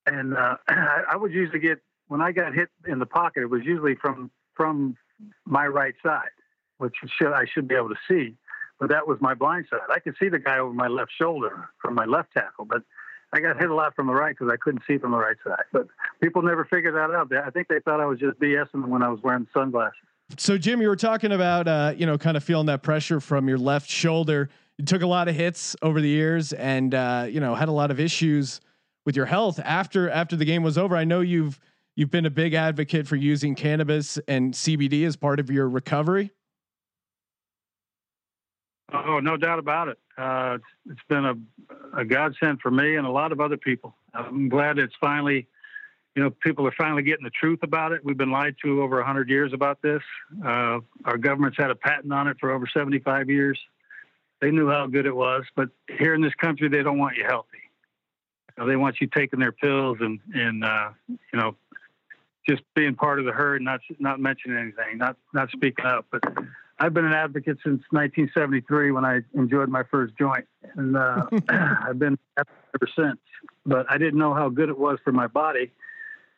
And 0.07 0.37
uh, 0.37 0.57
I, 0.69 1.03
I 1.13 1.17
would 1.17 1.33
usually 1.33 1.61
get 1.61 1.81
when 2.13 2.21
I 2.21 2.31
got 2.31 2.53
hit 2.53 2.69
in 2.87 2.99
the 2.99 3.07
pocket, 3.07 3.43
it 3.43 3.47
was 3.47 3.63
usually 3.65 3.95
from 3.95 4.31
from 4.55 4.99
my 5.47 5.67
right 5.67 5.95
side, 6.03 6.29
which 6.77 6.95
should 7.19 7.33
I 7.33 7.47
should 7.47 7.67
be 7.67 7.75
able 7.75 7.89
to 7.89 7.97
see. 8.07 8.35
But 8.79 8.91
that 8.91 9.09
was 9.09 9.17
my 9.23 9.33
blind 9.33 9.65
side. 9.71 9.81
I 9.91 9.99
could 9.99 10.15
see 10.21 10.29
the 10.29 10.39
guy 10.39 10.59
over 10.59 10.75
my 10.75 10.89
left 10.89 11.11
shoulder 11.17 11.71
from 11.81 11.95
my 11.95 12.05
left 12.05 12.35
tackle, 12.35 12.67
but 12.67 12.83
I 13.33 13.41
got 13.41 13.59
hit 13.59 13.71
a 13.71 13.75
lot 13.75 13.97
from 13.97 14.09
the 14.09 14.13
right 14.13 14.37
because 14.37 14.53
I 14.53 14.59
couldn't 14.59 14.83
see 14.87 14.99
from 14.99 15.13
the 15.13 15.17
right 15.17 15.39
side. 15.43 15.65
But 15.73 15.87
people 16.23 16.43
never 16.43 16.67
figured 16.67 16.95
that 16.97 17.11
out. 17.13 17.33
I 17.33 17.49
think 17.49 17.69
they 17.69 17.81
thought 17.81 17.99
I 17.99 18.05
was 18.05 18.19
just 18.19 18.39
BSing 18.39 18.87
when 18.89 19.03
I 19.03 19.09
was 19.09 19.21
wearing 19.23 19.47
sunglasses. 19.55 19.97
So 20.37 20.59
Jim, 20.59 20.83
you 20.83 20.89
were 20.89 20.97
talking 20.97 21.33
about 21.33 21.67
uh, 21.67 21.95
you 21.97 22.05
know 22.05 22.19
kind 22.19 22.37
of 22.37 22.45
feeling 22.45 22.67
that 22.67 22.83
pressure 22.83 23.21
from 23.21 23.49
your 23.49 23.59
left 23.59 23.89
shoulder. 23.89 24.51
You 24.77 24.85
took 24.85 25.01
a 25.01 25.07
lot 25.07 25.29
of 25.29 25.35
hits 25.35 25.77
over 25.81 26.03
the 26.03 26.09
years, 26.09 26.53
and 26.53 26.95
uh, 26.95 27.27
you 27.27 27.41
know 27.41 27.55
had 27.55 27.71
a 27.71 27.73
lot 27.73 27.91
of 27.91 27.99
issues 27.99 28.61
with 29.07 29.17
your 29.17 29.27
health 29.27 29.59
after 29.65 30.11
after 30.11 30.37
the 30.37 30.45
game 30.45 30.63
was 30.63 30.77
over. 30.77 30.95
I 30.95 31.05
know 31.05 31.21
you've 31.21 31.59
you've 31.97 32.11
been 32.11 32.27
a 32.27 32.31
big 32.31 32.55
advocate 32.55 33.07
for 33.07 33.17
using 33.17 33.55
cannabis 33.55 34.19
and 34.29 34.55
CBD 34.55 35.07
as 35.07 35.17
part 35.17 35.41
of 35.41 35.51
your 35.51 35.69
recovery. 35.69 36.31
Oh, 38.93 39.21
no 39.21 39.37
doubt 39.37 39.59
about 39.59 39.89
it. 39.89 39.99
Uh, 40.19 40.59
it's, 40.91 41.01
been 41.09 41.25
a, 41.25 41.35
a 41.97 42.05
godsend 42.05 42.61
for 42.61 42.71
me 42.71 42.97
and 42.97 43.07
a 43.07 43.11
lot 43.11 43.33
of 43.33 43.41
other 43.41 43.57
people. 43.57 43.95
I'm 44.13 44.51
glad 44.51 44.79
it's 44.79 44.95
finally, 45.01 45.49
you 46.15 46.23
know, 46.23 46.31
people 46.31 46.67
are 46.67 46.75
finally 46.77 47.03
getting 47.03 47.25
the 47.25 47.31
truth 47.31 47.61
about 47.63 47.93
it. 47.93 48.05
We've 48.05 48.19
been 48.19 48.31
lied 48.31 48.57
to 48.65 48.83
over 48.83 48.97
100 48.97 49.31
years 49.31 49.53
about 49.55 49.81
this. 49.81 50.03
Uh, 50.45 50.81
our 51.07 51.17
government's 51.17 51.57
had 51.57 51.71
a 51.71 51.75
patent 51.75 52.13
on 52.13 52.29
it 52.29 52.37
for 52.39 52.51
over 52.51 52.67
75 52.67 53.31
years. 53.31 53.59
They 54.43 54.51
knew 54.51 54.69
how 54.69 54.87
good 54.89 55.07
it 55.07 55.15
was, 55.15 55.45
but 55.57 55.71
here 55.89 56.15
in 56.15 56.21
this 56.21 56.35
country, 56.35 56.69
they 56.69 56.83
don't 56.83 56.99
want 56.99 57.17
you 57.17 57.25
healthy. 57.25 57.49
You 58.57 58.65
know, 58.65 58.69
they 58.69 58.77
want 58.77 59.01
you 59.01 59.07
taking 59.07 59.39
their 59.39 59.53
pills 59.53 59.99
and, 60.01 60.19
and 60.35 60.65
uh, 60.65 60.91
you 61.09 61.39
know, 61.39 61.57
just 62.49 62.63
being 62.75 62.95
part 62.95 63.19
of 63.19 63.25
the 63.25 63.33
herd, 63.33 63.63
not 63.63 63.81
not 63.99 64.21
mentioning 64.21 64.59
anything, 64.59 64.99
not 64.99 65.17
not 65.33 65.51
speaking 65.51 65.85
up. 65.85 66.07
But 66.11 66.23
I've 66.79 66.95
been 66.95 67.05
an 67.05 67.13
advocate 67.13 67.59
since 67.63 67.83
1973 67.91 68.91
when 68.91 69.05
I 69.05 69.21
enjoyed 69.35 69.69
my 69.69 69.85
first 69.85 70.15
joint, 70.19 70.47
and 70.77 70.97
uh, 70.97 71.27
I've 71.49 71.99
been 71.99 72.19
ever 72.37 72.89
since. 72.97 73.21
But 73.65 73.87
I 73.89 73.99
didn't 73.99 74.19
know 74.19 74.35
how 74.35 74.49
good 74.49 74.69
it 74.69 74.79
was 74.79 74.99
for 75.05 75.13
my 75.13 75.27
body 75.27 75.71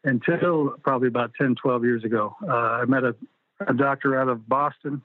until 0.04 0.74
probably 0.82 1.08
about 1.08 1.32
10, 1.40 1.54
12 1.54 1.84
years 1.84 2.04
ago. 2.04 2.36
Uh, 2.46 2.52
I 2.52 2.84
met 2.84 3.04
a, 3.04 3.16
a 3.66 3.72
doctor 3.72 4.20
out 4.20 4.28
of 4.28 4.46
Boston, 4.46 5.00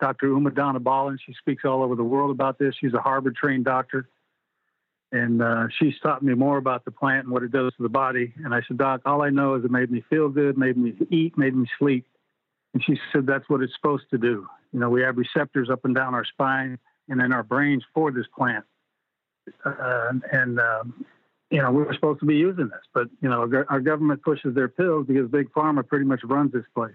Dr. 0.00 0.28
Uma 0.28 0.50
Dhanabalan. 0.50 1.18
She 1.24 1.32
speaks 1.34 1.64
all 1.64 1.84
over 1.84 1.94
the 1.94 2.04
world 2.04 2.32
about 2.32 2.58
this. 2.58 2.74
She's 2.80 2.94
a 2.94 3.00
Harvard 3.00 3.36
trained 3.36 3.64
doctor. 3.64 4.08
And 5.12 5.40
uh, 5.40 5.68
she's 5.78 5.94
taught 6.02 6.22
me 6.22 6.34
more 6.34 6.58
about 6.58 6.84
the 6.84 6.90
plant 6.90 7.24
and 7.24 7.32
what 7.32 7.42
it 7.42 7.52
does 7.52 7.72
to 7.76 7.82
the 7.82 7.88
body. 7.88 8.34
And 8.44 8.52
I 8.52 8.60
said, 8.66 8.78
Doc, 8.78 9.02
all 9.06 9.22
I 9.22 9.30
know 9.30 9.54
is 9.54 9.64
it 9.64 9.70
made 9.70 9.90
me 9.90 10.04
feel 10.10 10.28
good, 10.28 10.58
made 10.58 10.76
me 10.76 10.94
eat, 11.10 11.38
made 11.38 11.54
me 11.54 11.66
sleep. 11.78 12.06
And 12.74 12.82
she 12.84 12.98
said, 13.12 13.26
that's 13.26 13.48
what 13.48 13.62
it's 13.62 13.72
supposed 13.74 14.04
to 14.10 14.18
do. 14.18 14.46
You 14.72 14.80
know, 14.80 14.90
we 14.90 15.02
have 15.02 15.16
receptors 15.16 15.70
up 15.70 15.84
and 15.84 15.94
down 15.94 16.14
our 16.14 16.24
spine 16.24 16.78
and 17.08 17.22
in 17.22 17.32
our 17.32 17.44
brains 17.44 17.84
for 17.94 18.10
this 18.10 18.26
plant. 18.36 18.64
Uh, 19.64 20.12
and, 20.32 20.58
um, 20.58 21.04
you 21.50 21.62
know, 21.62 21.70
we 21.70 21.84
were 21.84 21.94
supposed 21.94 22.18
to 22.20 22.26
be 22.26 22.34
using 22.34 22.68
this, 22.68 22.82
but, 22.92 23.06
you 23.22 23.28
know, 23.28 23.42
our, 23.42 23.66
our 23.70 23.80
government 23.80 24.20
pushes 24.22 24.54
their 24.56 24.68
pills 24.68 25.06
because 25.06 25.30
Big 25.30 25.48
Pharma 25.52 25.86
pretty 25.86 26.04
much 26.04 26.20
runs 26.24 26.52
this 26.52 26.64
place. 26.74 26.92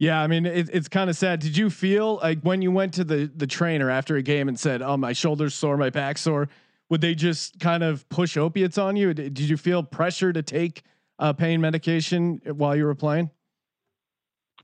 Yeah, 0.00 0.22
I 0.22 0.28
mean 0.28 0.46
it, 0.46 0.70
it's 0.72 0.88
kind 0.88 1.10
of 1.10 1.16
sad. 1.16 1.40
Did 1.40 1.58
you 1.58 1.68
feel 1.68 2.16
like 2.16 2.40
when 2.40 2.62
you 2.62 2.72
went 2.72 2.94
to 2.94 3.04
the 3.04 3.30
the 3.36 3.46
trainer 3.46 3.90
after 3.90 4.16
a 4.16 4.22
game 4.22 4.48
and 4.48 4.58
said, 4.58 4.80
"Oh, 4.80 4.96
my 4.96 5.12
shoulders 5.12 5.54
sore, 5.54 5.76
my 5.76 5.90
back 5.90 6.16
sore"? 6.16 6.48
Would 6.88 7.02
they 7.02 7.14
just 7.14 7.60
kind 7.60 7.84
of 7.84 8.08
push 8.08 8.36
opiates 8.38 8.78
on 8.78 8.96
you? 8.96 9.12
Did, 9.12 9.38
you 9.38 9.56
feel 9.56 9.84
pressure 9.84 10.32
to 10.32 10.42
take 10.42 10.82
uh, 11.20 11.34
pain 11.34 11.60
medication 11.60 12.40
while 12.44 12.74
you 12.74 12.84
were 12.84 12.96
playing? 12.96 13.30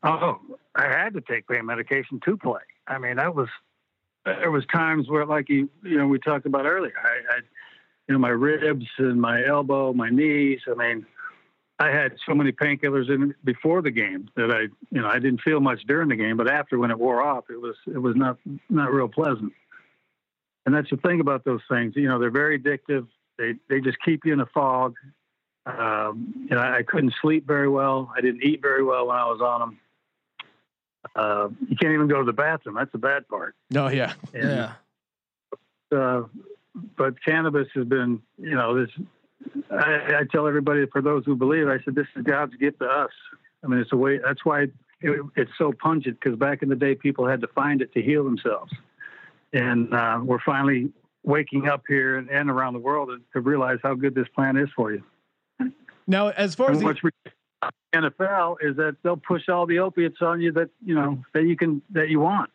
Oh, 0.02 0.40
I 0.74 0.88
had 0.88 1.14
to 1.14 1.20
take 1.20 1.46
pain 1.46 1.66
medication 1.66 2.18
to 2.24 2.36
play. 2.36 2.62
I 2.88 2.98
mean, 2.98 3.16
that 3.16 3.34
was 3.34 3.48
there 4.24 4.50
was 4.50 4.64
times 4.72 5.08
where, 5.08 5.26
like 5.26 5.50
you, 5.50 5.68
you 5.84 5.98
know, 5.98 6.06
we 6.06 6.18
talked 6.18 6.46
about 6.46 6.64
earlier. 6.64 6.94
I, 7.04 7.34
I 7.34 7.38
you 8.08 8.14
know, 8.14 8.18
my 8.18 8.30
ribs 8.30 8.86
and 8.96 9.20
my 9.20 9.44
elbow, 9.44 9.92
my 9.92 10.08
knees. 10.08 10.60
I 10.66 10.74
mean, 10.74 11.06
I 11.78 11.88
had 11.88 12.16
so 12.26 12.34
many 12.34 12.52
painkillers 12.52 13.10
in 13.10 13.34
before 13.44 13.82
the 13.82 13.90
game 13.90 14.28
that 14.34 14.50
I, 14.50 14.62
you 14.90 15.00
know, 15.02 15.08
I 15.08 15.18
didn't 15.18 15.42
feel 15.42 15.60
much 15.60 15.82
during 15.86 16.08
the 16.08 16.16
game, 16.16 16.36
but 16.36 16.48
after 16.48 16.78
when 16.78 16.90
it 16.90 16.98
wore 16.98 17.22
off, 17.22 17.44
it 17.50 17.60
was 17.60 17.76
it 17.86 17.98
was 17.98 18.16
not 18.16 18.38
not 18.70 18.92
real 18.92 19.08
pleasant. 19.08 19.52
And 20.64 20.74
that's 20.74 20.90
the 20.90 20.96
thing 20.96 21.20
about 21.20 21.44
those 21.44 21.60
things. 21.70 21.94
You 21.96 22.08
know, 22.08 22.18
they're 22.18 22.30
very 22.30 22.58
addictive. 22.58 23.06
They 23.38 23.54
they 23.68 23.80
just 23.80 23.98
keep 24.04 24.24
you 24.24 24.32
in 24.32 24.40
a 24.40 24.46
fog. 24.46 24.94
Um, 25.66 26.46
you 26.48 26.56
know, 26.56 26.62
I 26.62 26.82
couldn't 26.82 27.12
sleep 27.20 27.46
very 27.46 27.68
well. 27.68 28.12
I 28.16 28.20
didn't 28.20 28.42
eat 28.42 28.62
very 28.62 28.82
well 28.82 29.08
when 29.08 29.16
I 29.16 29.24
was 29.24 29.40
on 29.40 29.60
them. 29.60 29.78
Uh, 31.14 31.48
you 31.68 31.76
can't 31.76 31.92
even 31.92 32.08
go 32.08 32.18
to 32.18 32.24
the 32.24 32.32
bathroom. 32.32 32.76
That's 32.76 32.92
the 32.92 32.98
bad 32.98 33.28
part. 33.28 33.54
Oh 33.74 33.88
yeah, 33.88 34.14
And, 35.92 35.98
uh, 35.98 36.22
but 36.96 37.22
cannabis 37.24 37.68
has 37.74 37.84
been, 37.84 38.22
you 38.38 38.54
know, 38.54 38.80
this. 38.80 38.90
I, 39.70 40.18
I 40.18 40.22
tell 40.30 40.46
everybody, 40.46 40.86
for 40.86 41.02
those 41.02 41.24
who 41.24 41.36
believe, 41.36 41.68
I 41.68 41.78
said 41.84 41.94
this 41.94 42.06
is 42.16 42.22
God's 42.22 42.54
gift 42.56 42.80
to 42.80 42.86
us. 42.86 43.10
I 43.64 43.68
mean, 43.68 43.80
it's 43.80 43.92
a 43.92 43.96
way. 43.96 44.18
That's 44.18 44.44
why 44.44 44.68
it, 45.00 45.20
it's 45.36 45.50
so 45.58 45.72
pungent 45.72 46.18
because 46.20 46.38
back 46.38 46.62
in 46.62 46.68
the 46.68 46.76
day, 46.76 46.94
people 46.94 47.26
had 47.26 47.40
to 47.40 47.48
find 47.48 47.82
it 47.82 47.92
to 47.94 48.02
heal 48.02 48.24
themselves, 48.24 48.72
and 49.52 49.92
uh, 49.92 50.20
we're 50.22 50.40
finally 50.40 50.92
waking 51.24 51.68
up 51.68 51.82
here 51.88 52.16
and, 52.16 52.30
and 52.30 52.48
around 52.48 52.72
the 52.72 52.78
world 52.78 53.10
to 53.32 53.40
realize 53.40 53.78
how 53.82 53.94
good 53.94 54.14
this 54.14 54.28
plant 54.34 54.56
is 54.56 54.68
for 54.74 54.92
you. 54.92 55.02
Now, 56.06 56.28
as 56.28 56.54
far 56.54 56.70
as 56.70 56.76
And 56.76 56.82
the, 56.82 56.86
what's 56.86 57.02
re- 57.02 57.10
NFL 57.94 58.56
is 58.60 58.76
that 58.76 58.96
they'll 59.02 59.16
push 59.16 59.48
all 59.48 59.66
the 59.66 59.80
opiates 59.80 60.18
on 60.20 60.40
you 60.40 60.52
that 60.52 60.70
you 60.84 60.94
know 60.94 61.22
that 61.34 61.44
you 61.44 61.56
can 61.56 61.82
that 61.90 62.08
you 62.08 62.20
want, 62.20 62.50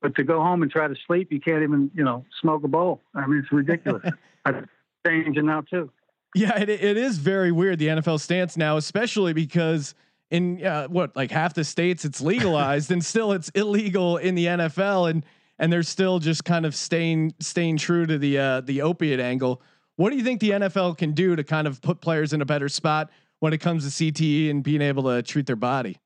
but 0.00 0.14
to 0.16 0.24
go 0.24 0.40
home 0.40 0.62
and 0.62 0.70
try 0.70 0.86
to 0.86 0.94
sleep, 1.06 1.32
you 1.32 1.40
can't 1.40 1.62
even 1.62 1.90
you 1.94 2.04
know 2.04 2.24
smoke 2.40 2.62
a 2.64 2.68
bowl. 2.68 3.00
I 3.14 3.26
mean, 3.26 3.40
it's 3.40 3.52
ridiculous. 3.52 4.04
I'm 4.44 4.68
changing 5.06 5.46
now 5.46 5.62
too. 5.62 5.90
Yeah, 6.34 6.58
it, 6.58 6.68
it 6.68 6.96
is 6.96 7.18
very 7.18 7.52
weird 7.52 7.78
the 7.78 7.88
NFL 7.88 8.20
stance 8.20 8.56
now, 8.56 8.76
especially 8.76 9.32
because 9.32 9.94
in 10.30 10.64
uh, 10.64 10.88
what 10.88 11.14
like 11.14 11.30
half 11.30 11.54
the 11.54 11.64
states 11.64 12.04
it's 12.04 12.20
legalized 12.20 12.90
and 12.90 13.04
still 13.04 13.32
it's 13.32 13.50
illegal 13.50 14.16
in 14.16 14.34
the 14.34 14.46
NFL 14.46 15.10
and 15.10 15.24
and 15.58 15.72
they're 15.72 15.82
still 15.82 16.18
just 16.18 16.44
kind 16.44 16.66
of 16.66 16.74
staying 16.74 17.34
staying 17.40 17.76
true 17.76 18.06
to 18.06 18.18
the 18.18 18.38
uh, 18.38 18.60
the 18.62 18.82
opiate 18.82 19.20
angle. 19.20 19.62
What 19.96 20.10
do 20.10 20.16
you 20.16 20.24
think 20.24 20.40
the 20.40 20.50
NFL 20.50 20.98
can 20.98 21.12
do 21.12 21.36
to 21.36 21.44
kind 21.44 21.68
of 21.68 21.80
put 21.80 22.00
players 22.00 22.32
in 22.32 22.42
a 22.42 22.44
better 22.44 22.68
spot 22.68 23.10
when 23.38 23.52
it 23.52 23.58
comes 23.58 23.84
to 23.84 24.12
CTE 24.12 24.50
and 24.50 24.62
being 24.64 24.82
able 24.82 25.04
to 25.04 25.22
treat 25.22 25.46
their 25.46 25.54
body? 25.54 25.98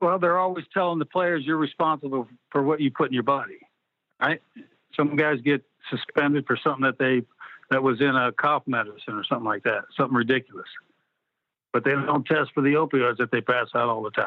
Well, 0.00 0.18
they're 0.18 0.38
always 0.38 0.64
telling 0.72 0.98
the 0.98 1.06
players 1.06 1.44
you're 1.44 1.56
responsible 1.56 2.28
for 2.50 2.62
what 2.62 2.80
you 2.80 2.90
put 2.90 3.08
in 3.08 3.14
your 3.14 3.22
body, 3.22 3.58
right? 4.20 4.40
Some 4.96 5.16
guys 5.16 5.40
get 5.40 5.64
suspended 5.90 6.46
for 6.46 6.56
something 6.62 6.84
that 6.84 6.98
they 6.98 7.22
that 7.70 7.82
was 7.82 8.00
in 8.00 8.14
a 8.14 8.32
cough 8.32 8.62
medicine 8.66 9.14
or 9.14 9.24
something 9.24 9.46
like 9.46 9.64
that, 9.64 9.84
something 9.96 10.16
ridiculous. 10.16 10.68
But 11.72 11.84
they 11.84 11.90
don't 11.92 12.24
test 12.24 12.52
for 12.54 12.60
the 12.60 12.74
opioids 12.74 13.16
that 13.18 13.30
they 13.32 13.40
pass 13.40 13.68
out 13.74 13.88
all 13.88 14.02
the 14.02 14.10
time. 14.10 14.26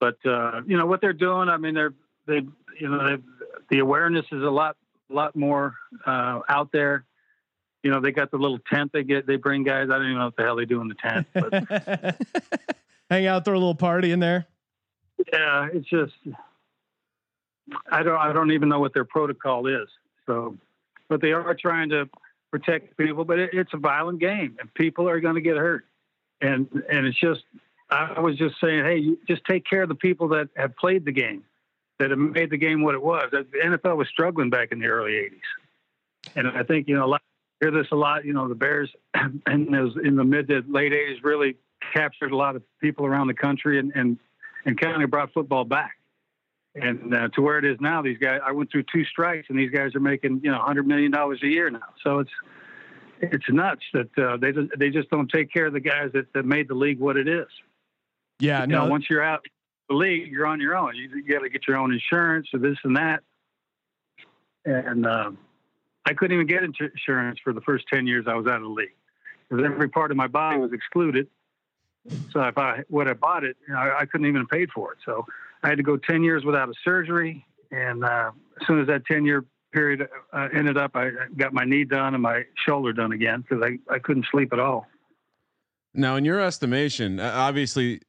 But 0.00 0.16
uh, 0.24 0.62
you 0.66 0.76
know 0.76 0.86
what 0.86 1.00
they're 1.00 1.12
doing. 1.12 1.48
I 1.48 1.56
mean, 1.56 1.74
they're 1.74 1.94
they 2.26 2.42
you 2.78 2.88
know 2.88 3.16
they, 3.16 3.22
the 3.70 3.78
awareness 3.80 4.26
is 4.30 4.42
a 4.42 4.50
lot 4.50 4.76
lot 5.08 5.34
more 5.34 5.74
uh, 6.06 6.40
out 6.48 6.70
there. 6.72 7.04
You 7.82 7.90
know, 7.90 8.00
they 8.00 8.12
got 8.12 8.30
the 8.30 8.38
little 8.38 8.58
tent 8.70 8.92
they 8.92 9.02
get. 9.02 9.26
They 9.26 9.36
bring 9.36 9.64
guys. 9.64 9.88
I 9.90 9.96
don't 9.98 10.06
even 10.06 10.18
know 10.18 10.26
what 10.26 10.36
the 10.36 10.42
hell 10.42 10.56
they 10.56 10.66
do 10.66 10.80
in 10.80 10.88
the 10.88 10.94
tent, 10.94 11.26
but 11.32 12.16
Hang 13.10 13.26
out, 13.26 13.44
throw 13.44 13.54
a 13.54 13.58
little 13.58 13.74
party 13.74 14.12
in 14.12 14.20
there. 14.20 14.46
yeah, 15.32 15.68
it's 15.72 15.88
just 15.88 16.12
I 17.90 18.02
don't 18.02 18.18
I 18.18 18.32
don't 18.32 18.52
even 18.52 18.68
know 18.68 18.80
what 18.80 18.94
their 18.94 19.04
protocol 19.04 19.66
is. 19.66 19.88
So, 20.26 20.56
but 21.08 21.20
they 21.20 21.32
are 21.32 21.54
trying 21.54 21.90
to 21.90 22.08
protect 22.50 22.96
people. 22.96 23.24
But 23.24 23.38
it, 23.38 23.50
it's 23.52 23.72
a 23.74 23.78
violent 23.78 24.20
game, 24.20 24.56
and 24.60 24.72
people 24.74 25.08
are 25.08 25.20
going 25.20 25.34
to 25.34 25.40
get 25.40 25.56
hurt. 25.56 25.84
And 26.40 26.68
and 26.90 27.06
it's 27.06 27.18
just 27.18 27.40
I 27.90 28.20
was 28.20 28.36
just 28.36 28.56
saying, 28.60 28.84
hey, 28.84 29.16
just 29.26 29.44
take 29.48 29.64
care 29.64 29.82
of 29.82 29.88
the 29.88 29.94
people 29.94 30.28
that 30.28 30.48
have 30.56 30.76
played 30.76 31.04
the 31.04 31.12
game. 31.12 31.44
that 31.98 32.10
have 32.10 32.18
made 32.18 32.50
the 32.50 32.56
game 32.56 32.82
what 32.82 32.94
it 32.94 33.02
was. 33.02 33.28
The 33.32 33.44
NFL 33.64 33.96
was 33.96 34.08
struggling 34.08 34.50
back 34.50 34.72
in 34.72 34.78
the 34.78 34.86
early 34.86 35.12
'80s, 35.12 36.36
and 36.36 36.48
I 36.48 36.62
think 36.62 36.88
you 36.88 36.96
know 36.96 37.06
a 37.06 37.08
lot. 37.08 37.22
Hear 37.60 37.72
this 37.72 37.88
a 37.90 37.96
lot. 37.96 38.24
You 38.24 38.34
know, 38.34 38.48
the 38.48 38.54
Bears 38.54 38.90
in 39.46 39.72
those 39.72 39.96
in 40.02 40.16
the 40.16 40.24
mid 40.24 40.48
to 40.48 40.62
late 40.68 40.92
'80s 40.92 41.24
really 41.24 41.56
captured 41.92 42.32
a 42.32 42.36
lot 42.36 42.56
of 42.56 42.62
people 42.80 43.04
around 43.04 43.26
the 43.26 43.34
country 43.34 43.78
and 43.78 43.92
and, 43.94 44.18
and 44.64 44.80
kind 44.80 45.02
of 45.02 45.10
brought 45.10 45.32
football 45.32 45.64
back. 45.64 45.97
And 46.80 47.14
uh, 47.14 47.28
to 47.28 47.42
where 47.42 47.58
it 47.58 47.64
is 47.64 47.78
now, 47.80 48.02
these 48.02 48.18
guys. 48.18 48.40
I 48.44 48.52
went 48.52 48.70
through 48.70 48.84
two 48.92 49.04
strikes, 49.04 49.46
and 49.48 49.58
these 49.58 49.70
guys 49.70 49.94
are 49.94 50.00
making 50.00 50.40
you 50.42 50.50
know 50.50 50.58
100 50.58 50.86
million 50.86 51.10
dollars 51.10 51.40
a 51.42 51.46
year 51.46 51.70
now. 51.70 51.80
So 52.02 52.20
it's 52.20 52.30
it's 53.20 53.44
nuts 53.48 53.82
that 53.92 54.18
uh, 54.18 54.36
they 54.36 54.52
just, 54.52 54.68
they 54.78 54.90
just 54.90 55.10
don't 55.10 55.28
take 55.28 55.52
care 55.52 55.66
of 55.66 55.72
the 55.72 55.80
guys 55.80 56.10
that, 56.14 56.32
that 56.34 56.44
made 56.44 56.68
the 56.68 56.74
league 56.74 56.98
what 57.00 57.16
it 57.16 57.28
is. 57.28 57.48
Yeah, 58.38 58.60
You 58.60 58.68
no, 58.68 58.84
know, 58.84 58.90
once 58.90 59.06
you're 59.10 59.22
out 59.22 59.44
the 59.88 59.96
league, 59.96 60.30
you're 60.30 60.46
on 60.46 60.60
your 60.60 60.76
own. 60.76 60.94
You, 60.94 61.08
you 61.08 61.34
got 61.34 61.40
to 61.40 61.48
get 61.48 61.66
your 61.66 61.78
own 61.78 61.92
insurance 61.92 62.48
or 62.52 62.60
this 62.60 62.76
and 62.84 62.96
that. 62.96 63.22
And 64.64 65.06
um, 65.06 65.38
I 66.04 66.14
couldn't 66.14 66.34
even 66.34 66.46
get 66.46 66.62
insurance 66.62 67.40
for 67.42 67.52
the 67.52 67.60
first 67.62 67.86
10 67.92 68.06
years 68.06 68.26
I 68.28 68.34
was 68.34 68.46
out 68.46 68.56
of 68.56 68.62
the 68.62 68.68
league 68.68 68.94
because 69.48 69.64
every 69.64 69.88
part 69.88 70.10
of 70.10 70.16
my 70.16 70.26
body 70.26 70.58
was 70.58 70.72
excluded. 70.72 71.26
So 72.32 72.40
if 72.42 72.56
I 72.56 72.84
would 72.88 73.06
have 73.06 73.20
bought 73.20 73.44
it, 73.44 73.56
you 73.66 73.74
know, 73.74 73.80
I, 73.80 74.00
I 74.00 74.06
couldn't 74.06 74.26
even 74.26 74.46
pay 74.46 74.66
for 74.66 74.92
it. 74.92 74.98
So 75.04 75.26
I 75.62 75.68
had 75.68 75.78
to 75.78 75.82
go 75.82 75.96
10 75.96 76.22
years 76.22 76.44
without 76.44 76.68
a 76.68 76.74
surgery. 76.84 77.44
And 77.70 78.04
uh, 78.04 78.30
as 78.60 78.66
soon 78.66 78.80
as 78.80 78.86
that 78.86 79.04
10 79.06 79.24
year 79.24 79.44
period 79.72 80.08
uh, 80.32 80.48
ended 80.54 80.76
up, 80.76 80.92
I 80.94 81.10
got 81.36 81.52
my 81.52 81.64
knee 81.64 81.84
done 81.84 82.14
and 82.14 82.22
my 82.22 82.44
shoulder 82.66 82.92
done 82.92 83.12
again 83.12 83.42
because 83.42 83.62
I, 83.62 83.92
I 83.92 83.98
couldn't 83.98 84.26
sleep 84.30 84.52
at 84.52 84.60
all. 84.60 84.86
Now, 85.94 86.16
in 86.16 86.24
your 86.24 86.40
estimation, 86.40 87.18
uh, 87.18 87.32
obviously, 87.34 88.00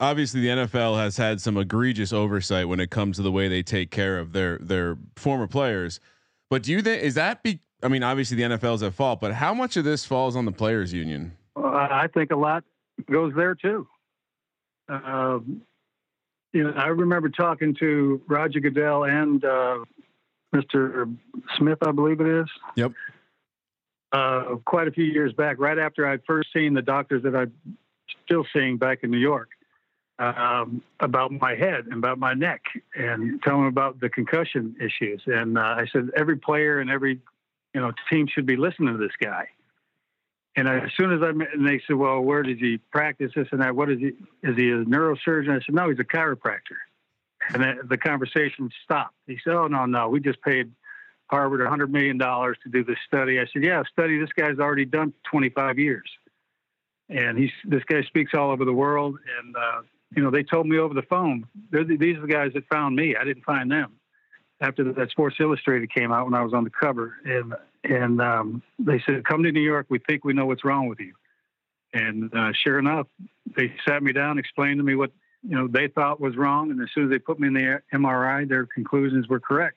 obviously 0.00 0.40
the 0.40 0.48
NFL 0.48 0.96
has 0.96 1.16
had 1.16 1.40
some 1.40 1.56
egregious 1.56 2.12
oversight 2.12 2.68
when 2.68 2.80
it 2.80 2.90
comes 2.90 3.16
to 3.16 3.22
the 3.22 3.32
way 3.32 3.48
they 3.48 3.62
take 3.62 3.90
care 3.90 4.18
of 4.18 4.32
their 4.32 4.58
their 4.58 4.96
former 5.16 5.46
players. 5.46 6.00
But 6.48 6.62
do 6.62 6.72
you 6.72 6.82
think 6.82 7.02
is 7.02 7.14
that 7.14 7.42
be? 7.42 7.60
I 7.82 7.88
mean, 7.88 8.02
obviously 8.02 8.36
the 8.36 8.44
NFL 8.44 8.76
is 8.76 8.82
at 8.82 8.94
fault, 8.94 9.20
but 9.20 9.34
how 9.34 9.52
much 9.52 9.76
of 9.76 9.84
this 9.84 10.04
falls 10.04 10.36
on 10.36 10.44
the 10.44 10.52
players' 10.52 10.92
union? 10.92 11.36
Uh, 11.56 11.66
I 11.66 12.08
think 12.14 12.30
a 12.30 12.36
lot 12.36 12.64
goes 13.10 13.32
there 13.34 13.54
too. 13.54 13.86
Um, 14.88 15.62
you 16.52 16.64
know, 16.64 16.72
I 16.76 16.88
remember 16.88 17.28
talking 17.28 17.74
to 17.80 18.20
Roger 18.28 18.60
Goodell 18.60 19.04
and 19.04 19.44
uh, 19.44 19.78
Mr. 20.54 21.14
Smith, 21.56 21.78
I 21.86 21.92
believe 21.92 22.20
it 22.20 22.28
is. 22.28 22.46
Yep. 22.76 22.92
Uh, 24.12 24.56
quite 24.66 24.88
a 24.88 24.90
few 24.90 25.04
years 25.04 25.32
back, 25.32 25.58
right 25.58 25.78
after 25.78 26.06
I'd 26.06 26.20
first 26.26 26.52
seen 26.52 26.74
the 26.74 26.82
doctors 26.82 27.22
that 27.22 27.34
I'm 27.34 27.52
still 28.26 28.44
seeing 28.52 28.76
back 28.76 28.98
in 29.02 29.10
New 29.10 29.18
York, 29.18 29.48
um, 30.18 30.82
about 31.00 31.32
my 31.32 31.54
head 31.54 31.86
and 31.86 31.94
about 31.94 32.18
my 32.18 32.34
neck, 32.34 32.60
and 32.94 33.42
tell 33.42 33.56
them 33.56 33.66
about 33.66 34.00
the 34.00 34.10
concussion 34.10 34.76
issues. 34.78 35.22
And 35.26 35.56
uh, 35.56 35.62
I 35.62 35.86
said 35.90 36.10
every 36.14 36.36
player 36.36 36.80
and 36.80 36.90
every 36.90 37.20
you 37.74 37.80
know 37.80 37.92
team 38.10 38.26
should 38.26 38.44
be 38.44 38.56
listening 38.56 38.92
to 38.92 38.98
this 38.98 39.16
guy. 39.18 39.48
And 40.54 40.68
I, 40.68 40.80
as 40.80 40.90
soon 40.96 41.12
as 41.12 41.22
I 41.22 41.32
met, 41.32 41.48
and 41.54 41.66
they 41.66 41.80
said, 41.86 41.96
"Well, 41.96 42.20
where 42.20 42.42
does 42.42 42.58
he 42.58 42.78
practice 42.90 43.32
this 43.34 43.48
and 43.52 43.62
that? 43.62 43.74
What 43.74 43.90
is 43.90 43.98
he? 43.98 44.08
Is 44.42 44.56
he 44.56 44.70
a 44.70 44.84
neurosurgeon?" 44.84 45.50
I 45.50 45.64
said, 45.64 45.74
"No, 45.74 45.88
he's 45.88 45.98
a 45.98 46.04
chiropractor." 46.04 46.78
And 47.50 47.62
then 47.62 47.80
the 47.88 47.96
conversation 47.96 48.70
stopped. 48.84 49.14
He 49.26 49.38
said, 49.42 49.54
"Oh 49.54 49.66
no, 49.66 49.86
no, 49.86 50.08
we 50.10 50.20
just 50.20 50.42
paid 50.42 50.70
Harvard 51.28 51.62
a 51.62 51.70
hundred 51.70 51.90
million 51.90 52.18
dollars 52.18 52.58
to 52.64 52.68
do 52.68 52.84
this 52.84 52.98
study." 53.06 53.40
I 53.40 53.46
said, 53.52 53.64
"Yeah, 53.64 53.82
study 53.90 54.18
this 54.18 54.32
guy's 54.36 54.58
already 54.58 54.84
done 54.84 55.14
25 55.30 55.78
years, 55.78 56.10
and 57.08 57.38
he's 57.38 57.52
this 57.64 57.82
guy 57.84 58.02
speaks 58.02 58.32
all 58.34 58.50
over 58.50 58.66
the 58.66 58.74
world." 58.74 59.18
And 59.40 59.56
uh, 59.56 59.82
you 60.14 60.22
know, 60.22 60.30
they 60.30 60.42
told 60.42 60.66
me 60.66 60.76
over 60.76 60.92
the 60.92 61.02
phone, 61.02 61.46
the, 61.70 61.84
"These 61.84 62.18
are 62.18 62.22
the 62.22 62.32
guys 62.32 62.52
that 62.52 62.64
found 62.70 62.94
me. 62.94 63.16
I 63.16 63.24
didn't 63.24 63.44
find 63.44 63.70
them." 63.70 63.92
After 64.60 64.92
that 64.92 65.10
Sports 65.10 65.36
Illustrated 65.40 65.92
came 65.92 66.12
out 66.12 66.26
when 66.26 66.34
I 66.34 66.42
was 66.44 66.52
on 66.52 66.62
the 66.62 66.70
cover, 66.70 67.16
and 67.24 67.54
and 67.84 68.20
um, 68.20 68.62
they 68.78 69.02
said, 69.06 69.24
"Come 69.24 69.42
to 69.42 69.52
New 69.52 69.60
York. 69.60 69.86
We 69.88 69.98
think 69.98 70.24
we 70.24 70.32
know 70.32 70.46
what's 70.46 70.64
wrong 70.64 70.88
with 70.88 71.00
you." 71.00 71.14
And 71.94 72.34
uh, 72.34 72.52
sure 72.52 72.78
enough, 72.78 73.06
they 73.56 73.74
sat 73.86 74.02
me 74.02 74.12
down, 74.12 74.38
explained 74.38 74.78
to 74.78 74.84
me 74.84 74.94
what 74.94 75.12
you 75.42 75.56
know 75.56 75.68
they 75.68 75.88
thought 75.88 76.20
was 76.20 76.36
wrong, 76.36 76.70
and 76.70 76.80
as 76.80 76.88
soon 76.94 77.04
as 77.04 77.10
they 77.10 77.18
put 77.18 77.38
me 77.38 77.48
in 77.48 77.54
the 77.54 77.82
MRI, 77.92 78.48
their 78.48 78.66
conclusions 78.66 79.28
were 79.28 79.40
correct. 79.40 79.76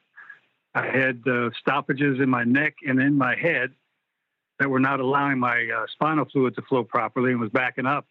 I 0.74 0.86
had 0.86 1.22
uh, 1.28 1.50
stoppages 1.60 2.20
in 2.20 2.30
my 2.30 2.44
neck 2.44 2.76
and 2.86 3.02
in 3.02 3.18
my 3.18 3.36
head 3.36 3.72
that 4.60 4.70
were 4.70 4.80
not 4.80 5.00
allowing 5.00 5.40
my 5.40 5.68
uh, 5.76 5.86
spinal 5.94 6.26
fluid 6.32 6.56
to 6.56 6.62
flow 6.64 6.84
properly 6.84 7.32
and 7.32 7.40
was 7.40 7.50
backing 7.50 7.86
up. 7.86 8.06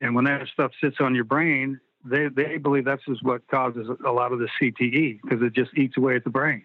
And 0.00 0.14
when 0.14 0.24
that 0.24 0.46
stuff 0.52 0.72
sits 0.80 0.96
on 1.00 1.14
your 1.14 1.24
brain, 1.24 1.80
they 2.04 2.28
they 2.28 2.58
believe 2.58 2.84
that's 2.84 3.02
what 3.22 3.46
causes 3.48 3.88
a 4.04 4.12
lot 4.12 4.32
of 4.32 4.38
the 4.38 4.48
CTE 4.60 5.20
because 5.22 5.42
it 5.42 5.52
just 5.54 5.76
eats 5.76 5.96
away 5.96 6.16
at 6.16 6.24
the 6.24 6.30
brain. 6.30 6.64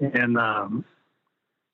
And 0.00 0.36
um, 0.36 0.84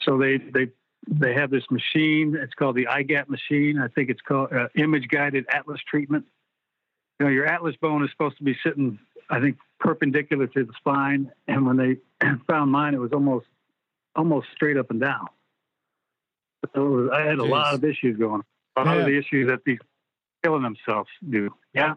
so 0.05 0.19
they 0.19 0.38
they 0.38 0.69
they 1.09 1.35
have 1.35 1.51
this 1.51 1.65
machine. 1.71 2.37
It's 2.41 2.55
called 2.55 2.77
the 2.77 2.87
IGAT 2.87 3.29
machine. 3.29 3.79
I 3.79 3.88
think 3.88 4.09
it's 4.11 4.21
called 4.21 4.53
uh, 4.53 4.69
image 4.77 5.09
guided 5.09 5.47
atlas 5.53 5.81
treatment. 5.88 6.25
You 7.19 7.27
know, 7.27 7.33
your 7.33 7.47
atlas 7.47 7.77
bone 7.81 8.05
is 8.05 8.11
supposed 8.11 8.37
to 8.38 8.45
be 8.45 8.57
sitting, 8.65 8.99
I 9.31 9.41
think, 9.41 9.57
perpendicular 9.81 10.47
to 10.49 10.65
the 10.65 10.73
spine. 10.79 11.31
And 11.49 11.67
when 11.67 11.77
they 11.77 11.97
found 12.49 12.71
mine, 12.71 12.95
it 12.95 13.01
was 13.01 13.12
almost 13.12 13.47
almost 14.15 14.49
straight 14.55 14.77
up 14.77 14.91
and 14.91 15.01
down. 15.01 15.27
So 16.75 16.87
it 16.87 16.88
was, 16.88 17.11
I 17.12 17.23
had 17.23 17.38
a 17.38 17.45
lot 17.45 17.75
of 17.75 17.85
issues 17.85 18.17
going. 18.17 18.35
on. 18.35 18.43
A 18.77 18.85
lot 18.85 18.95
Yeah. 18.95 19.01
of 19.01 19.07
the 19.07 19.19
issues 19.19 19.49
that 19.49 19.65
these 19.65 19.79
killing 20.45 20.62
themselves 20.62 21.09
do. 21.29 21.53
Yeah. 21.75 21.95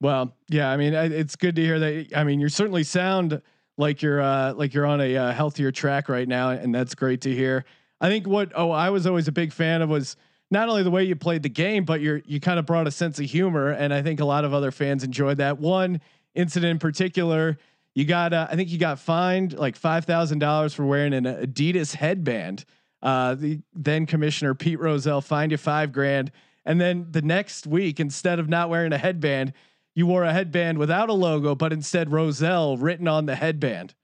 Well, 0.00 0.34
yeah, 0.48 0.70
I 0.70 0.76
mean, 0.76 0.94
it's 0.94 1.36
good 1.36 1.56
to 1.56 1.62
hear 1.62 1.78
that. 1.78 2.08
I 2.16 2.24
mean, 2.24 2.40
you're 2.40 2.48
certainly 2.48 2.84
sound 2.84 3.42
like 3.80 4.02
you're 4.02 4.20
uh, 4.20 4.52
like 4.54 4.74
you're 4.74 4.86
on 4.86 5.00
a 5.00 5.16
uh, 5.16 5.32
healthier 5.32 5.72
track 5.72 6.08
right 6.08 6.28
now, 6.28 6.50
and 6.50 6.74
that's 6.74 6.94
great 6.94 7.22
to 7.22 7.34
hear. 7.34 7.64
I 8.00 8.08
think 8.08 8.26
what 8.26 8.52
oh 8.54 8.70
I 8.70 8.90
was 8.90 9.06
always 9.06 9.26
a 9.26 9.32
big 9.32 9.52
fan 9.52 9.82
of 9.82 9.88
was 9.88 10.16
not 10.50 10.68
only 10.68 10.82
the 10.82 10.90
way 10.90 11.04
you 11.04 11.16
played 11.16 11.42
the 11.42 11.48
game, 11.48 11.84
but 11.84 12.00
you're 12.00 12.20
you 12.26 12.40
kind 12.40 12.58
of 12.58 12.66
brought 12.66 12.86
a 12.86 12.90
sense 12.90 13.18
of 13.18 13.26
humor, 13.26 13.70
and 13.70 13.92
I 13.92 14.02
think 14.02 14.20
a 14.20 14.24
lot 14.24 14.44
of 14.44 14.54
other 14.54 14.70
fans 14.70 15.02
enjoyed 15.02 15.38
that. 15.38 15.58
One 15.58 16.00
incident 16.34 16.70
in 16.70 16.78
particular, 16.78 17.58
you 17.94 18.04
got 18.04 18.32
uh, 18.32 18.46
I 18.50 18.56
think 18.56 18.70
you 18.70 18.78
got 18.78 18.98
fined 18.98 19.58
like 19.58 19.76
five 19.76 20.04
thousand 20.04 20.38
dollars 20.38 20.74
for 20.74 20.84
wearing 20.84 21.14
an 21.14 21.24
Adidas 21.24 21.94
headband. 21.94 22.64
Uh, 23.02 23.34
the 23.34 23.60
then 23.74 24.04
commissioner 24.04 24.54
Pete 24.54 24.78
Rozelle 24.78 25.22
fined 25.22 25.52
you 25.52 25.58
five 25.58 25.90
grand, 25.90 26.30
and 26.66 26.80
then 26.80 27.06
the 27.10 27.22
next 27.22 27.66
week, 27.66 27.98
instead 27.98 28.38
of 28.38 28.48
not 28.48 28.68
wearing 28.68 28.92
a 28.92 28.98
headband, 28.98 29.54
you 29.94 30.06
wore 30.06 30.24
a 30.24 30.32
headband 30.32 30.78
without 30.78 31.08
a 31.08 31.12
logo, 31.12 31.54
but 31.54 31.72
instead 31.72 32.12
Rozelle 32.12 32.76
written 32.76 33.08
on 33.08 33.26
the 33.26 33.34
headband. 33.34 33.94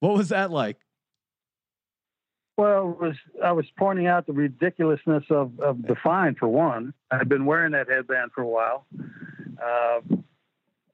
What 0.00 0.16
was 0.16 0.28
that 0.30 0.50
like? 0.50 0.78
Well, 2.56 2.96
was 3.00 3.16
I 3.42 3.52
was 3.52 3.64
pointing 3.78 4.06
out 4.06 4.26
the 4.26 4.34
ridiculousness 4.34 5.24
of, 5.30 5.58
of 5.58 5.82
the 5.82 5.96
fine 6.02 6.34
for 6.34 6.48
one. 6.48 6.92
I've 7.10 7.28
been 7.28 7.46
wearing 7.46 7.72
that 7.72 7.88
headband 7.88 8.32
for 8.34 8.42
a 8.42 8.46
while. 8.46 8.86
Uh, 9.62 10.00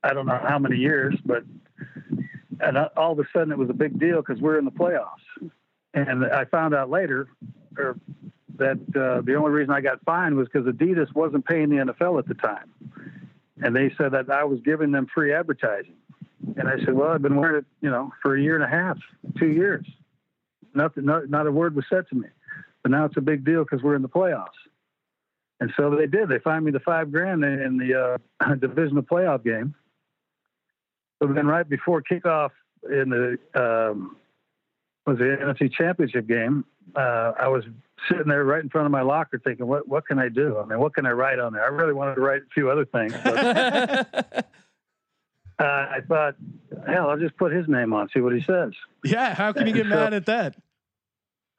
I 0.03 0.15
don't 0.15 0.27
know 0.27 0.41
how 0.41 0.59
many 0.59 0.77
years, 0.77 1.17
but 1.25 1.43
and 2.61 2.79
all 2.97 3.13
of 3.13 3.19
a 3.19 3.25
sudden 3.33 3.53
it 3.53 3.59
was 3.59 3.71
a 3.71 3.75
big 3.75 3.99
deal 3.99 4.23
because 4.23 4.41
we're 4.41 4.59
in 4.59 4.65
the 4.65 4.71
playoffs. 4.71 5.51
And 5.95 6.25
I 6.27 6.45
found 6.45 6.75
out 6.75 6.91
later, 6.91 7.29
or 7.77 7.99
that 8.57 8.79
uh, 8.95 9.23
the 9.23 9.35
only 9.35 9.51
reason 9.51 9.73
I 9.73 9.81
got 9.81 10.05
fined 10.05 10.37
was 10.37 10.49
because 10.53 10.67
Adidas 10.67 11.15
wasn't 11.15 11.45
paying 11.47 11.71
the 11.71 11.77
NFL 11.77 12.19
at 12.19 12.27
the 12.27 12.35
time, 12.35 12.73
and 13.63 13.75
they 13.75 13.93
said 13.99 14.13
that 14.13 14.31
I 14.31 14.45
was 14.45 14.61
giving 14.65 14.93
them 14.93 15.07
free 15.13 15.33
advertising. 15.33 15.97
And 16.57 16.69
I 16.69 16.79
said, 16.85 16.95
well, 16.95 17.11
I've 17.11 17.23
been 17.23 17.37
wearing 17.37 17.59
it, 17.59 17.65
you 17.81 17.91
know, 17.91 18.13
for 18.23 18.37
a 18.37 18.41
year 18.41 18.55
and 18.55 18.65
a 18.65 18.69
half, 18.69 18.97
two 19.39 19.49
years 19.49 19.85
nothing, 20.75 21.05
not, 21.05 21.29
not 21.29 21.47
a 21.47 21.53
word 21.53 21.75
was 21.75 21.85
said 21.91 22.09
to 22.09 22.15
me. 22.15 22.29
But 22.83 22.93
now 22.93 23.05
it's 23.05 23.17
a 23.17 23.21
big 23.21 23.45
deal 23.45 23.65
because 23.65 23.83
we're 23.83 23.97
in 23.97 24.03
the 24.03 24.09
playoffs. 24.09 24.47
And 25.61 25.73
so 25.77 25.91
they 25.91 26.07
did. 26.07 26.29
They 26.29 26.39
fined 26.39 26.65
me 26.65 26.71
the 26.71 26.81
five 26.81 27.11
grand 27.11 27.43
in, 27.45 27.79
the 27.79 28.19
uh, 28.41 28.55
divisional 28.61 29.03
playoff 29.03 29.45
game. 29.45 29.75
But 31.19 31.35
then, 31.35 31.49
right 31.49 31.69
before 31.69 32.01
kickoff 32.01 32.51
in 32.85 33.11
the 33.11 33.39
um, 33.61 34.17
was 35.05 35.19
the 35.19 35.25
NFC 35.25 35.73
Championship 35.73 36.29
game, 36.29 36.65
uh, 36.95 37.33
I 37.41 37.49
was 37.49 37.65
sitting 38.09 38.29
there 38.29 38.45
right 38.45 38.63
in 38.63 38.69
front 38.69 38.87
of 38.87 38.93
my 38.93 39.03
locker, 39.03 39.39
thinking, 39.39 39.67
"What 39.67 39.89
what 39.89 40.07
can 40.07 40.19
I 40.19 40.29
do? 40.29 40.59
I 40.59 40.65
mean, 40.67 40.79
what 40.79 40.95
can 40.95 41.07
I 41.07 41.11
write 41.13 41.39
on 41.39 41.53
there?" 41.53 41.65
I 41.65 41.69
really 41.69 41.93
wanted 41.95 42.17
to 42.17 42.21
write 42.21 42.43
a 42.43 42.51
few 42.55 42.71
other 42.71 42.85
things, 42.85 43.13
but 43.25 43.37
uh, 45.59 45.63
I 45.65 46.01
thought, 46.07 46.37
"Hell, 46.87 47.11
I'll 47.11 47.19
just 47.19 47.37
put 47.37 47.53
his 47.53 47.67
name 47.69 47.93
on, 47.93 48.09
see 48.15 48.21
what 48.21 48.35
he 48.35 48.43
says." 48.43 48.73
Yeah, 49.05 49.35
how 49.35 49.53
can 49.53 49.67
you 49.67 49.73
get 49.73 49.85
So- 49.89 49.91
mad 49.91 50.15
at 50.15 50.27
that? 50.27 50.57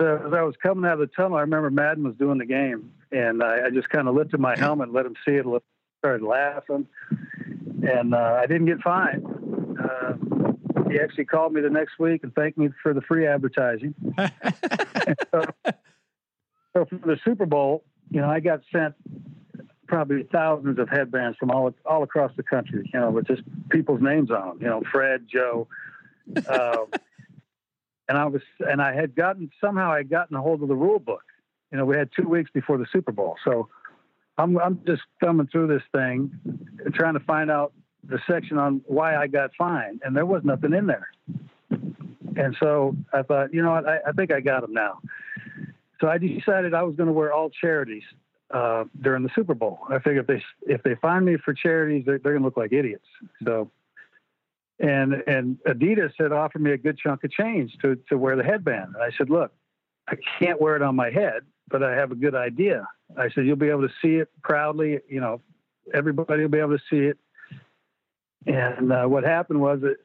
So 0.01 0.15
as 0.27 0.33
I 0.33 0.43
was 0.43 0.55
coming 0.63 0.85
out 0.85 0.93
of 0.93 0.99
the 0.99 1.07
tunnel, 1.07 1.37
I 1.37 1.41
remember 1.41 1.69
Madden 1.69 2.05
was 2.05 2.15
doing 2.15 2.37
the 2.37 2.45
game, 2.45 2.93
and 3.11 3.43
I, 3.43 3.65
I 3.65 3.69
just 3.69 3.89
kind 3.89 4.07
of 4.07 4.15
lifted 4.15 4.39
my 4.39 4.57
helmet, 4.57 4.87
and 4.87 4.95
let 4.95 5.05
him 5.05 5.15
see 5.25 5.33
it, 5.33 5.45
started 5.99 6.25
laughing, 6.25 6.87
and 7.83 8.15
uh, 8.15 8.39
I 8.41 8.45
didn't 8.45 8.67
get 8.67 8.79
fined. 8.79 9.25
Uh, 9.77 10.13
he 10.89 10.99
actually 10.99 11.25
called 11.25 11.51
me 11.53 11.59
the 11.59 11.69
next 11.69 11.99
week 11.99 12.23
and 12.23 12.33
thanked 12.33 12.57
me 12.57 12.69
for 12.81 12.93
the 12.93 13.01
free 13.01 13.27
advertising. 13.27 13.93
so, 15.31 15.43
so 16.75 16.85
for 16.85 16.97
the 16.97 17.17
Super 17.23 17.45
Bowl, 17.45 17.83
you 18.11 18.21
know, 18.21 18.29
I 18.29 18.39
got 18.39 18.61
sent 18.71 18.95
probably 19.87 20.23
thousands 20.31 20.77
of 20.79 20.89
headbands 20.89 21.37
from 21.37 21.51
all 21.51 21.73
all 21.85 22.03
across 22.03 22.31
the 22.37 22.43
country. 22.43 22.89
You 22.93 22.99
know, 22.99 23.11
with 23.11 23.27
just 23.27 23.41
people's 23.69 24.01
names 24.01 24.31
on 24.31 24.49
them. 24.49 24.57
You 24.61 24.67
know, 24.67 24.83
Fred, 24.91 25.27
Joe. 25.31 25.67
Um, 26.47 26.85
and 28.09 28.17
I 28.17 28.25
was, 28.25 28.41
and 28.59 28.81
I 28.81 28.93
had 28.93 29.15
gotten 29.15 29.51
somehow 29.61 29.91
I 29.91 29.97
had 29.97 30.09
gotten 30.09 30.35
a 30.35 30.41
hold 30.41 30.61
of 30.61 30.67
the 30.67 30.75
rule 30.75 30.99
book. 30.99 31.23
You 31.71 31.77
know, 31.77 31.85
we 31.85 31.95
had 31.95 32.09
two 32.15 32.27
weeks 32.27 32.49
before 32.51 32.77
the 32.77 32.87
Super 32.91 33.11
Bowl, 33.11 33.37
so 33.45 33.69
I'm 34.37 34.57
I'm 34.57 34.81
just 34.85 35.03
thumbing 35.23 35.47
through 35.47 35.67
this 35.67 35.83
thing, 35.91 36.31
trying 36.93 37.13
to 37.13 37.19
find 37.19 37.51
out 37.51 37.73
the 38.03 38.19
section 38.27 38.57
on 38.57 38.81
why 38.85 39.15
I 39.15 39.27
got 39.27 39.51
fined, 39.57 40.01
and 40.03 40.15
there 40.15 40.25
was 40.25 40.43
nothing 40.43 40.73
in 40.73 40.87
there. 40.87 41.09
And 42.35 42.55
so 42.59 42.95
I 43.13 43.21
thought, 43.21 43.53
you 43.53 43.61
know 43.61 43.71
what, 43.71 43.87
I, 43.87 43.99
I 44.07 44.11
think 44.13 44.31
I 44.31 44.39
got 44.39 44.61
them 44.61 44.73
now. 44.73 44.99
So 46.01 46.07
I 46.07 46.17
decided 46.17 46.73
I 46.73 46.83
was 46.83 46.95
going 46.95 47.07
to 47.07 47.13
wear 47.13 47.33
all 47.33 47.49
charities 47.49 48.03
uh, 48.51 48.85
during 49.01 49.23
the 49.23 49.29
Super 49.35 49.53
Bowl. 49.53 49.79
I 49.89 49.99
figured 49.99 50.19
if 50.19 50.27
they 50.27 50.73
if 50.73 50.83
they 50.83 50.95
find 50.95 51.25
me 51.25 51.37
for 51.43 51.53
charities, 51.53 52.03
they're, 52.05 52.19
they're 52.19 52.33
going 52.33 52.41
to 52.41 52.47
look 52.47 52.57
like 52.57 52.73
idiots. 52.73 53.05
So, 53.43 53.69
and 54.79 55.13
and 55.27 55.57
Adidas 55.67 56.11
had 56.17 56.31
offered 56.31 56.61
me 56.61 56.71
a 56.71 56.77
good 56.77 56.97
chunk 56.97 57.23
of 57.23 57.31
change 57.31 57.75
to 57.81 57.97
to 58.09 58.17
wear 58.17 58.35
the 58.35 58.43
headband. 58.43 58.95
And 58.95 59.03
I 59.03 59.11
said, 59.17 59.29
look, 59.29 59.51
I 60.07 60.15
can't 60.39 60.59
wear 60.61 60.75
it 60.75 60.81
on 60.81 60.95
my 60.95 61.11
head, 61.11 61.41
but 61.69 61.83
I 61.83 61.95
have 61.95 62.11
a 62.11 62.15
good 62.15 62.35
idea. 62.35 62.87
I 63.17 63.29
said, 63.29 63.45
you'll 63.45 63.55
be 63.55 63.69
able 63.69 63.87
to 63.87 63.93
see 64.01 64.15
it 64.15 64.29
proudly. 64.41 64.99
You 65.07 65.19
know, 65.19 65.41
everybody 65.93 66.41
will 66.41 66.49
be 66.49 66.59
able 66.59 66.77
to 66.77 66.83
see 66.89 67.05
it. 67.05 67.17
And 68.45 68.91
uh, 68.91 69.05
what 69.05 69.23
happened 69.23 69.59
was 69.59 69.81
that 69.81 69.97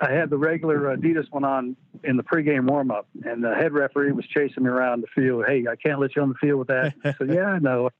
I 0.00 0.10
had 0.10 0.30
the 0.30 0.38
regular 0.38 0.96
Adidas 0.96 1.30
one 1.30 1.44
on 1.44 1.76
in 2.02 2.16
the 2.16 2.22
pregame 2.22 2.68
warmup, 2.68 3.04
and 3.24 3.42
the 3.44 3.54
head 3.54 3.72
referee 3.72 4.12
was 4.12 4.26
chasing 4.26 4.64
me 4.64 4.70
around 4.70 5.02
the 5.02 5.06
field. 5.14 5.44
Hey, 5.46 5.64
I 5.70 5.76
can't 5.76 6.00
let 6.00 6.16
you 6.16 6.22
on 6.22 6.30
the 6.30 6.34
field 6.34 6.58
with 6.58 6.68
that. 6.68 6.94
I 7.04 7.12
said, 7.12 7.32
Yeah, 7.32 7.46
I 7.46 7.58
know. 7.58 7.90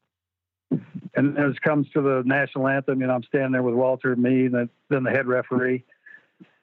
And 1.15 1.39
as 1.39 1.53
it 1.53 1.61
comes 1.61 1.89
to 1.91 2.01
the 2.01 2.23
national 2.25 2.69
anthem, 2.69 3.01
you 3.01 3.07
know, 3.07 3.15
I'm 3.15 3.23
standing 3.25 3.53
there 3.53 3.63
with 3.63 3.75
Walter, 3.75 4.17
me, 4.17 4.47
and 4.47 4.71
then, 4.89 5.03
the 5.05 5.11
head 5.11 5.27
referee. 5.27 5.85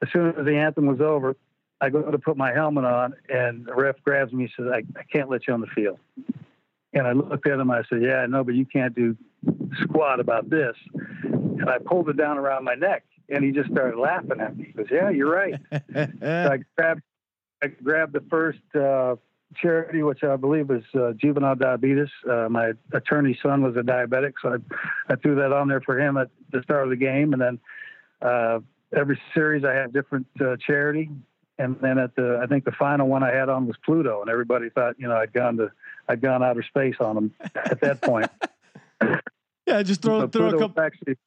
As 0.01 0.09
soon 0.11 0.33
as 0.35 0.45
the 0.45 0.55
anthem 0.55 0.87
was 0.87 1.01
over, 1.01 1.35
I 1.81 1.89
go 1.89 2.01
to 2.09 2.17
put 2.17 2.35
my 2.35 2.51
helmet 2.51 2.83
on, 2.83 3.13
and 3.29 3.65
the 3.65 3.75
ref 3.75 3.95
grabs 4.03 4.33
me 4.33 4.45
and 4.45 4.53
says, 4.57 4.65
I, 4.73 4.99
I 4.99 5.03
can't 5.03 5.29
let 5.29 5.47
you 5.47 5.53
on 5.53 5.61
the 5.61 5.67
field. 5.67 5.99
And 6.93 7.07
I 7.07 7.11
looked 7.11 7.47
at 7.47 7.59
him. 7.59 7.69
I 7.69 7.83
said, 7.89 8.01
Yeah, 8.01 8.17
I 8.17 8.25
know, 8.25 8.43
but 8.43 8.55
you 8.55 8.65
can't 8.65 8.95
do 8.95 9.15
squat 9.83 10.19
about 10.19 10.49
this. 10.49 10.75
And 11.23 11.69
I 11.69 11.77
pulled 11.77 12.09
it 12.09 12.17
down 12.17 12.37
around 12.37 12.63
my 12.63 12.75
neck, 12.75 13.03
and 13.29 13.43
he 13.43 13.51
just 13.51 13.69
started 13.71 13.97
laughing 13.99 14.39
at 14.39 14.57
me. 14.57 14.65
He 14.65 14.71
goes, 14.73 14.87
"Yeah, 14.91 15.09
you're 15.09 15.31
right." 15.31 15.55
so 15.71 15.81
I 16.23 16.59
grabbed, 16.77 17.01
I 17.61 17.67
grabbed 17.67 18.13
the 18.13 18.23
first 18.29 18.59
uh, 18.75 19.15
charity, 19.55 20.03
which 20.03 20.23
I 20.23 20.35
believe 20.35 20.69
is 20.71 20.83
uh, 20.95 21.13
juvenile 21.13 21.55
diabetes. 21.55 22.09
Uh, 22.29 22.47
my 22.49 22.73
attorney's 22.93 23.37
son 23.41 23.61
was 23.63 23.75
a 23.75 23.81
diabetic, 23.81 24.33
so 24.41 24.53
I, 24.53 25.13
I 25.13 25.15
threw 25.15 25.35
that 25.35 25.51
on 25.51 25.67
there 25.67 25.81
for 25.81 25.99
him 25.99 26.17
at 26.17 26.29
the 26.51 26.61
start 26.63 26.83
of 26.83 26.89
the 26.89 26.95
game, 26.95 27.33
and 27.33 27.41
then 27.41 27.59
uh, 28.21 28.59
every 28.95 29.19
series 29.33 29.63
I 29.63 29.73
had 29.73 29.93
different 29.93 30.27
uh, 30.41 30.55
charity. 30.65 31.09
And 31.57 31.75
then 31.81 31.97
at 31.97 32.15
the, 32.15 32.39
I 32.41 32.47
think 32.47 32.63
the 32.63 32.71
final 32.71 33.09
one 33.09 33.21
I 33.21 33.35
had 33.35 33.49
on 33.49 33.67
was 33.67 33.75
Pluto, 33.83 34.21
and 34.21 34.29
everybody 34.29 34.69
thought, 34.69 34.95
you 34.97 35.09
know, 35.09 35.17
I'd 35.17 35.33
gone 35.33 35.57
to, 35.57 35.69
I'd 36.07 36.21
gone 36.21 36.41
outer 36.41 36.63
space 36.63 36.95
on 37.01 37.15
them 37.15 37.33
at 37.53 37.81
that 37.81 38.01
point. 38.01 38.31
yeah, 39.67 39.83
just 39.83 40.01
throw 40.01 40.21
So 40.21 40.27
throw 40.27 40.47
a 40.47 40.57
couple. 40.57 40.81
actually, 40.81 41.17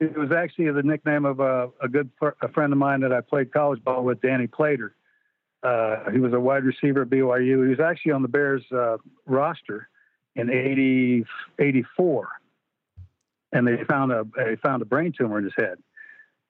it 0.00 0.16
was 0.16 0.30
actually 0.30 0.70
the 0.70 0.82
nickname 0.82 1.24
of 1.24 1.40
a, 1.40 1.70
a 1.82 1.88
good 1.88 2.10
fr- 2.18 2.36
a 2.42 2.48
friend 2.48 2.72
of 2.72 2.78
mine 2.78 3.00
that 3.00 3.12
I 3.12 3.20
played 3.20 3.52
college 3.52 3.82
ball 3.82 4.04
with, 4.04 4.20
Danny 4.20 4.46
Plater. 4.46 4.94
Uh, 5.62 6.10
he 6.12 6.18
was 6.18 6.32
a 6.32 6.40
wide 6.40 6.64
receiver 6.64 7.02
at 7.02 7.08
BYU. 7.08 7.64
He 7.64 7.70
was 7.70 7.80
actually 7.80 8.12
on 8.12 8.22
the 8.22 8.28
Bears 8.28 8.62
uh, 8.72 8.98
roster 9.24 9.88
in 10.36 10.50
80, 10.50 11.24
84. 11.58 12.28
and 13.52 13.66
they 13.66 13.82
found 13.88 14.12
a 14.12 14.24
they 14.36 14.56
found 14.56 14.82
a 14.82 14.84
brain 14.84 15.12
tumor 15.16 15.38
in 15.38 15.44
his 15.44 15.54
head, 15.56 15.78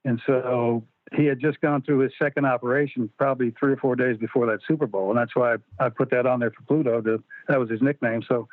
and 0.03 0.21
so 0.25 0.83
he 1.15 1.25
had 1.25 1.39
just 1.39 1.61
gone 1.61 1.81
through 1.81 1.99
his 1.99 2.11
second 2.19 2.45
operation, 2.45 3.09
probably 3.17 3.53
three 3.57 3.71
or 3.71 3.77
four 3.77 3.95
days 3.95 4.17
before 4.17 4.45
that 4.47 4.59
Super 4.67 4.87
Bowl, 4.87 5.09
and 5.09 5.17
that's 5.17 5.35
why 5.35 5.53
I, 5.53 5.85
I 5.85 5.89
put 5.89 6.09
that 6.11 6.25
on 6.25 6.41
there 6.41 6.51
for 6.51 6.63
Pluto. 6.63 7.01
To, 7.01 7.23
that 7.47 7.59
was 7.59 7.69
his 7.69 7.81
nickname, 7.81 8.23
so 8.27 8.49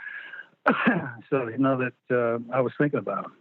so 1.30 1.48
you 1.48 1.58
know 1.58 1.78
that 1.78 2.14
uh, 2.16 2.38
I 2.54 2.60
was 2.60 2.72
thinking 2.78 3.00
about 3.00 3.26
him. 3.26 3.32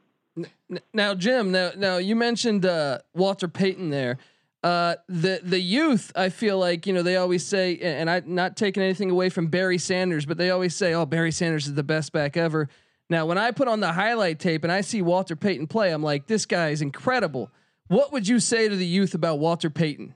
Now, 0.93 1.13
Jim, 1.13 1.51
now 1.51 1.71
now 1.77 1.97
you 1.97 2.15
mentioned 2.15 2.65
uh, 2.65 2.99
Walter 3.13 3.47
Payton 3.47 3.89
there. 3.89 4.17
Uh, 4.63 4.95
the 5.07 5.41
the 5.43 5.59
youth, 5.59 6.11
I 6.15 6.29
feel 6.29 6.57
like 6.57 6.87
you 6.87 6.93
know 6.93 7.03
they 7.03 7.17
always 7.17 7.45
say, 7.45 7.77
and 7.77 8.09
I'm 8.09 8.33
not 8.33 8.55
taking 8.55 8.81
anything 8.81 9.11
away 9.11 9.29
from 9.29 9.47
Barry 9.47 9.77
Sanders, 9.77 10.25
but 10.25 10.37
they 10.37 10.49
always 10.49 10.75
say, 10.75 10.93
"Oh, 10.93 11.05
Barry 11.05 11.31
Sanders 11.31 11.67
is 11.67 11.73
the 11.73 11.83
best 11.83 12.13
back 12.13 12.37
ever." 12.37 12.69
Now, 13.09 13.25
when 13.25 13.37
I 13.37 13.51
put 13.51 13.67
on 13.67 13.81
the 13.81 13.91
highlight 13.91 14.39
tape 14.39 14.63
and 14.63 14.71
I 14.71 14.81
see 14.81 15.01
Walter 15.01 15.35
Payton 15.35 15.67
play, 15.67 15.91
I'm 15.91 16.01
like, 16.01 16.27
"This 16.27 16.45
guy 16.45 16.69
is 16.69 16.81
incredible." 16.81 17.51
What 17.87 18.13
would 18.13 18.27
you 18.27 18.39
say 18.39 18.69
to 18.69 18.75
the 18.75 18.85
youth 18.85 19.13
about 19.13 19.39
Walter 19.39 19.69
Payton? 19.69 20.15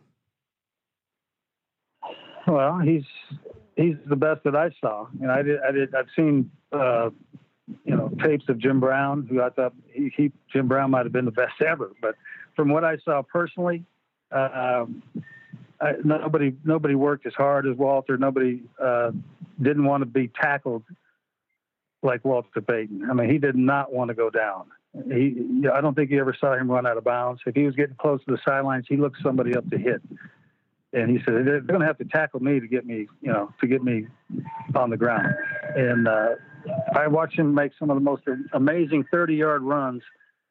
Well, 2.48 2.80
he's 2.80 3.04
he's 3.76 3.96
the 4.08 4.16
best 4.16 4.44
that 4.46 4.56
I 4.56 4.70
saw. 4.80 5.08
Know, 5.20 5.30
I 5.30 5.42
did 5.42 5.60
I 5.60 5.72
did 5.72 5.94
I've 5.94 6.08
seen 6.16 6.50
uh, 6.72 7.10
you 7.84 7.96
know 7.96 8.12
tapes 8.24 8.46
of 8.50 8.58
Jim 8.58 8.80
Brown, 8.80 9.28
who 9.30 9.42
I 9.42 9.50
thought 9.50 9.74
he, 9.92 10.12
he 10.16 10.32
Jim 10.52 10.68
Brown 10.68 10.92
might 10.92 11.06
have 11.06 11.12
been 11.12 11.26
the 11.26 11.32
best 11.32 11.62
ever. 11.66 11.92
But 12.02 12.16
from 12.56 12.70
what 12.70 12.84
I 12.84 12.98
saw 12.98 13.22
personally, 13.22 13.84
uh, 14.32 14.86
I, 15.82 15.94
nobody 16.04 16.56
nobody 16.64 16.96
worked 16.96 17.26
as 17.26 17.34
hard 17.34 17.68
as 17.68 17.78
Walter. 17.78 18.18
Nobody 18.18 18.62
uh, 18.82 19.12
didn't 19.62 19.86
want 19.86 20.02
to 20.02 20.06
be 20.06 20.30
tackled 20.30 20.84
like 22.04 22.24
Walter 22.24 22.62
Payton. 22.62 23.10
I 23.10 23.14
mean, 23.14 23.30
he 23.30 23.38
did 23.38 23.56
not 23.56 23.92
want 23.92 24.10
to 24.10 24.14
go 24.14 24.30
down. 24.30 24.66
He, 25.12 25.64
I 25.72 25.82
don't 25.82 25.94
think 25.94 26.10
you 26.10 26.20
ever 26.20 26.36
saw 26.40 26.54
him 26.54 26.72
run 26.72 26.88
out 26.88 26.98
of 26.98 27.04
bounds. 27.04 27.42
If 27.46 27.56
he 27.56 27.64
was 27.64 27.76
getting 27.76 27.96
close 27.96 28.24
to 28.26 28.32
the 28.32 28.40
sidelines, 28.48 28.86
he 28.88 28.98
looked 28.98 29.18
somebody 29.22 29.56
up 29.56 29.70
to 29.70 29.78
hit 29.78 30.02
and 30.94 31.10
he 31.10 31.18
said 31.24 31.34
they're 31.46 31.62
going 31.62 31.82
to 31.82 31.86
have 31.86 31.98
to 31.98 32.06
tackle 32.06 32.40
me 32.40 32.60
to 32.60 32.68
get 32.68 32.86
me, 32.86 33.08
you 33.22 33.32
know, 33.32 33.54
to 33.60 33.68
get 33.68 33.84
me 33.84 34.08
on 34.76 34.90
the 34.90 34.98
ground. 34.98 35.34
And 35.76 36.08
uh, 36.08 36.36
I 36.96 37.08
watched 37.08 37.38
him 37.38 37.54
make 37.54 37.72
some 37.80 37.90
of 37.90 37.96
the 37.96 38.02
most 38.02 38.24
amazing 38.54 39.06
30-yard 39.14 39.64
runs 39.64 40.02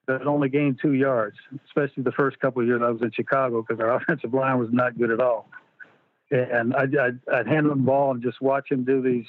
that 0.06 0.26
only 0.26 0.48
gained 0.48 0.78
two 0.80 0.92
yards, 0.92 1.36
especially 1.66 2.04
the 2.04 2.12
first 2.12 2.38
couple 2.38 2.62
of 2.62 2.68
years 2.68 2.80
I 2.84 2.90
was 2.90 3.02
in 3.02 3.10
Chicago 3.12 3.62
because 3.62 3.80
our 3.80 3.96
offensive 3.96 4.32
line 4.32 4.58
was 4.58 4.68
not 4.72 4.96
good 4.98 5.10
at 5.10 5.20
all. 5.20 5.48
And 6.30 6.74
I'd, 6.74 6.96
I'd, 6.96 7.18
I'd 7.32 7.46
hand 7.46 7.66
him 7.66 7.68
the 7.68 7.84
ball 7.84 8.12
and 8.12 8.22
just 8.22 8.40
watch 8.40 8.70
him 8.70 8.84
do 8.84 9.00
these, 9.00 9.26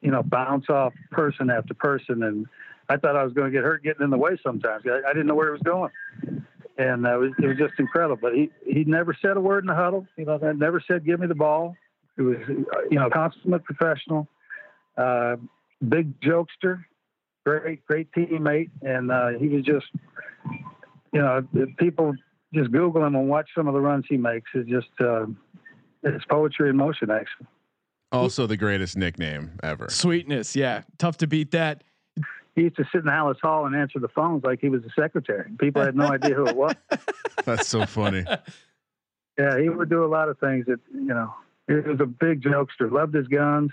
you 0.00 0.10
know, 0.10 0.22
bounce 0.22 0.68
off 0.68 0.92
person 1.10 1.50
after 1.50 1.74
person. 1.74 2.22
And 2.24 2.46
I 2.88 2.96
thought 2.96 3.16
I 3.16 3.24
was 3.24 3.32
going 3.32 3.50
to 3.50 3.56
get 3.56 3.64
hurt 3.64 3.84
getting 3.84 4.02
in 4.02 4.10
the 4.10 4.18
way 4.18 4.36
sometimes. 4.42 4.84
I, 4.86 5.08
I 5.08 5.12
didn't 5.12 5.26
know 5.26 5.34
where 5.34 5.48
he 5.48 5.52
was 5.52 5.62
going 5.62 5.90
and 6.78 7.06
uh, 7.06 7.14
it, 7.14 7.18
was, 7.18 7.30
it 7.42 7.46
was 7.46 7.56
just 7.58 7.74
incredible. 7.78 8.18
But 8.20 8.34
he 8.34 8.50
he 8.66 8.84
never 8.84 9.16
said 9.20 9.36
a 9.36 9.40
word 9.40 9.64
in 9.64 9.68
the 9.68 9.74
huddle. 9.74 10.06
You 10.16 10.24
know, 10.24 10.38
never 10.52 10.82
said 10.86 11.04
give 11.04 11.20
me 11.20 11.26
the 11.26 11.34
ball. 11.34 11.76
He 12.16 12.22
was 12.22 12.38
you 12.48 12.98
know 12.98 13.08
consummate 13.10 13.64
professional, 13.64 14.28
uh, 14.96 15.36
big 15.88 16.20
jokester, 16.20 16.84
great 17.44 17.84
great 17.86 18.10
teammate, 18.12 18.70
and 18.82 19.10
uh, 19.10 19.30
he 19.38 19.48
was 19.48 19.64
just 19.64 19.86
you 21.12 21.20
know 21.20 21.46
people 21.78 22.14
just 22.54 22.70
Google 22.72 23.04
him 23.04 23.14
and 23.14 23.28
watch 23.28 23.48
some 23.56 23.66
of 23.66 23.74
the 23.74 23.80
runs 23.80 24.04
he 24.08 24.16
makes. 24.16 24.50
It's 24.54 24.68
just 24.68 24.88
uh, 25.00 25.26
it's 26.02 26.24
poetry 26.26 26.70
in 26.70 26.76
motion 26.76 27.10
actually. 27.10 27.46
Also, 28.10 28.46
the 28.46 28.58
greatest 28.58 28.96
nickname 28.96 29.58
ever. 29.62 29.88
Sweetness, 29.88 30.54
yeah, 30.54 30.82
tough 30.98 31.16
to 31.18 31.26
beat 31.26 31.52
that. 31.52 31.82
He 32.54 32.62
used 32.62 32.76
to 32.76 32.84
sit 32.92 33.02
in 33.02 33.06
Halas 33.06 33.40
Hall 33.40 33.64
and 33.64 33.74
answer 33.74 33.98
the 33.98 34.08
phones 34.08 34.44
like 34.44 34.60
he 34.60 34.68
was 34.68 34.82
a 34.84 35.00
secretary. 35.00 35.50
People 35.58 35.82
had 35.82 35.96
no 35.96 36.06
idea 36.12 36.34
who 36.34 36.46
it 36.46 36.56
was. 36.56 36.74
That's 37.46 37.68
so 37.68 37.86
funny. 37.86 38.24
Yeah, 39.38 39.58
he 39.58 39.70
would 39.70 39.88
do 39.88 40.04
a 40.04 40.06
lot 40.06 40.28
of 40.28 40.38
things 40.38 40.66
that 40.66 40.80
you 40.92 41.06
know. 41.06 41.34
He 41.68 41.74
was 41.74 42.00
a 42.00 42.06
big 42.06 42.42
jokester. 42.42 42.90
Loved 42.90 43.14
his 43.14 43.28
guns. 43.28 43.70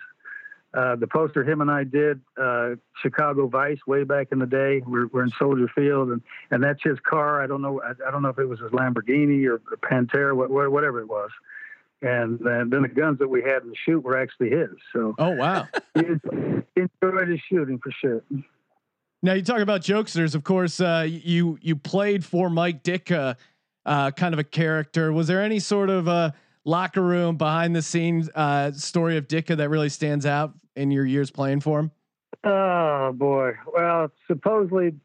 Uh, 0.71 0.95
the 0.95 1.07
poster 1.07 1.43
him 1.43 1.61
and 1.61 1.71
I 1.71 1.83
did, 1.83 2.21
uh, 2.39 2.75
Chicago 3.01 3.47
Vice, 3.47 3.79
way 3.87 4.03
back 4.03 4.27
in 4.31 4.37
the 4.37 4.45
day. 4.45 4.83
We're, 4.85 5.07
we're 5.07 5.23
in 5.23 5.31
Soldier 5.39 5.67
Field, 5.73 6.09
and, 6.09 6.21
and 6.51 6.63
that's 6.63 6.81
his 6.83 6.99
car. 6.99 7.41
I 7.41 7.47
don't 7.47 7.63
know. 7.63 7.81
I, 7.81 7.93
I 8.07 8.11
don't 8.11 8.21
know 8.21 8.29
if 8.29 8.37
it 8.37 8.45
was 8.45 8.59
his 8.59 8.69
Lamborghini 8.71 9.47
or 9.47 9.59
Pantera, 9.77 10.35
what, 10.35 10.51
whatever 10.51 10.99
it 10.99 11.07
was. 11.07 11.31
And, 12.01 12.39
and 12.41 12.71
then 12.71 12.83
the 12.83 12.87
guns 12.87 13.17
that 13.19 13.27
we 13.27 13.41
had 13.41 13.63
in 13.63 13.69
the 13.69 13.75
shoot 13.83 14.03
were 14.03 14.17
actually 14.17 14.51
his. 14.51 14.69
So 14.93 15.15
Oh 15.17 15.31
wow. 15.31 15.67
he 15.95 16.01
enjoyed 16.01 17.27
his 17.27 17.41
shooting 17.49 17.79
for 17.79 17.91
sure. 17.99 18.23
Now 19.21 19.33
you 19.33 19.41
talk 19.41 19.59
about 19.59 19.81
jokesters. 19.81 20.33
Of 20.33 20.43
course, 20.45 20.79
uh, 20.79 21.05
you 21.09 21.57
you 21.61 21.75
played 21.75 22.23
for 22.23 22.49
Mike 22.49 22.83
Ditka, 22.83 23.35
uh, 23.85 24.11
kind 24.11 24.33
of 24.33 24.39
a 24.39 24.45
character. 24.45 25.11
Was 25.11 25.27
there 25.27 25.43
any 25.43 25.59
sort 25.59 25.89
of 25.89 26.07
uh, 26.07 26.31
locker 26.65 27.01
room 27.01 27.37
behind 27.37 27.75
the 27.75 27.81
scenes 27.81 28.29
uh, 28.35 28.71
story 28.71 29.17
of 29.17 29.27
Ditka 29.27 29.57
that 29.57 29.69
really 29.69 29.89
stands 29.89 30.25
out 30.25 30.53
in 30.75 30.91
your 30.91 31.05
years 31.05 31.31
playing 31.31 31.61
for 31.61 31.79
him? 31.79 31.91
Oh 32.43 33.11
boy. 33.13 33.53
Well, 33.73 34.11
supposedly 34.27 34.95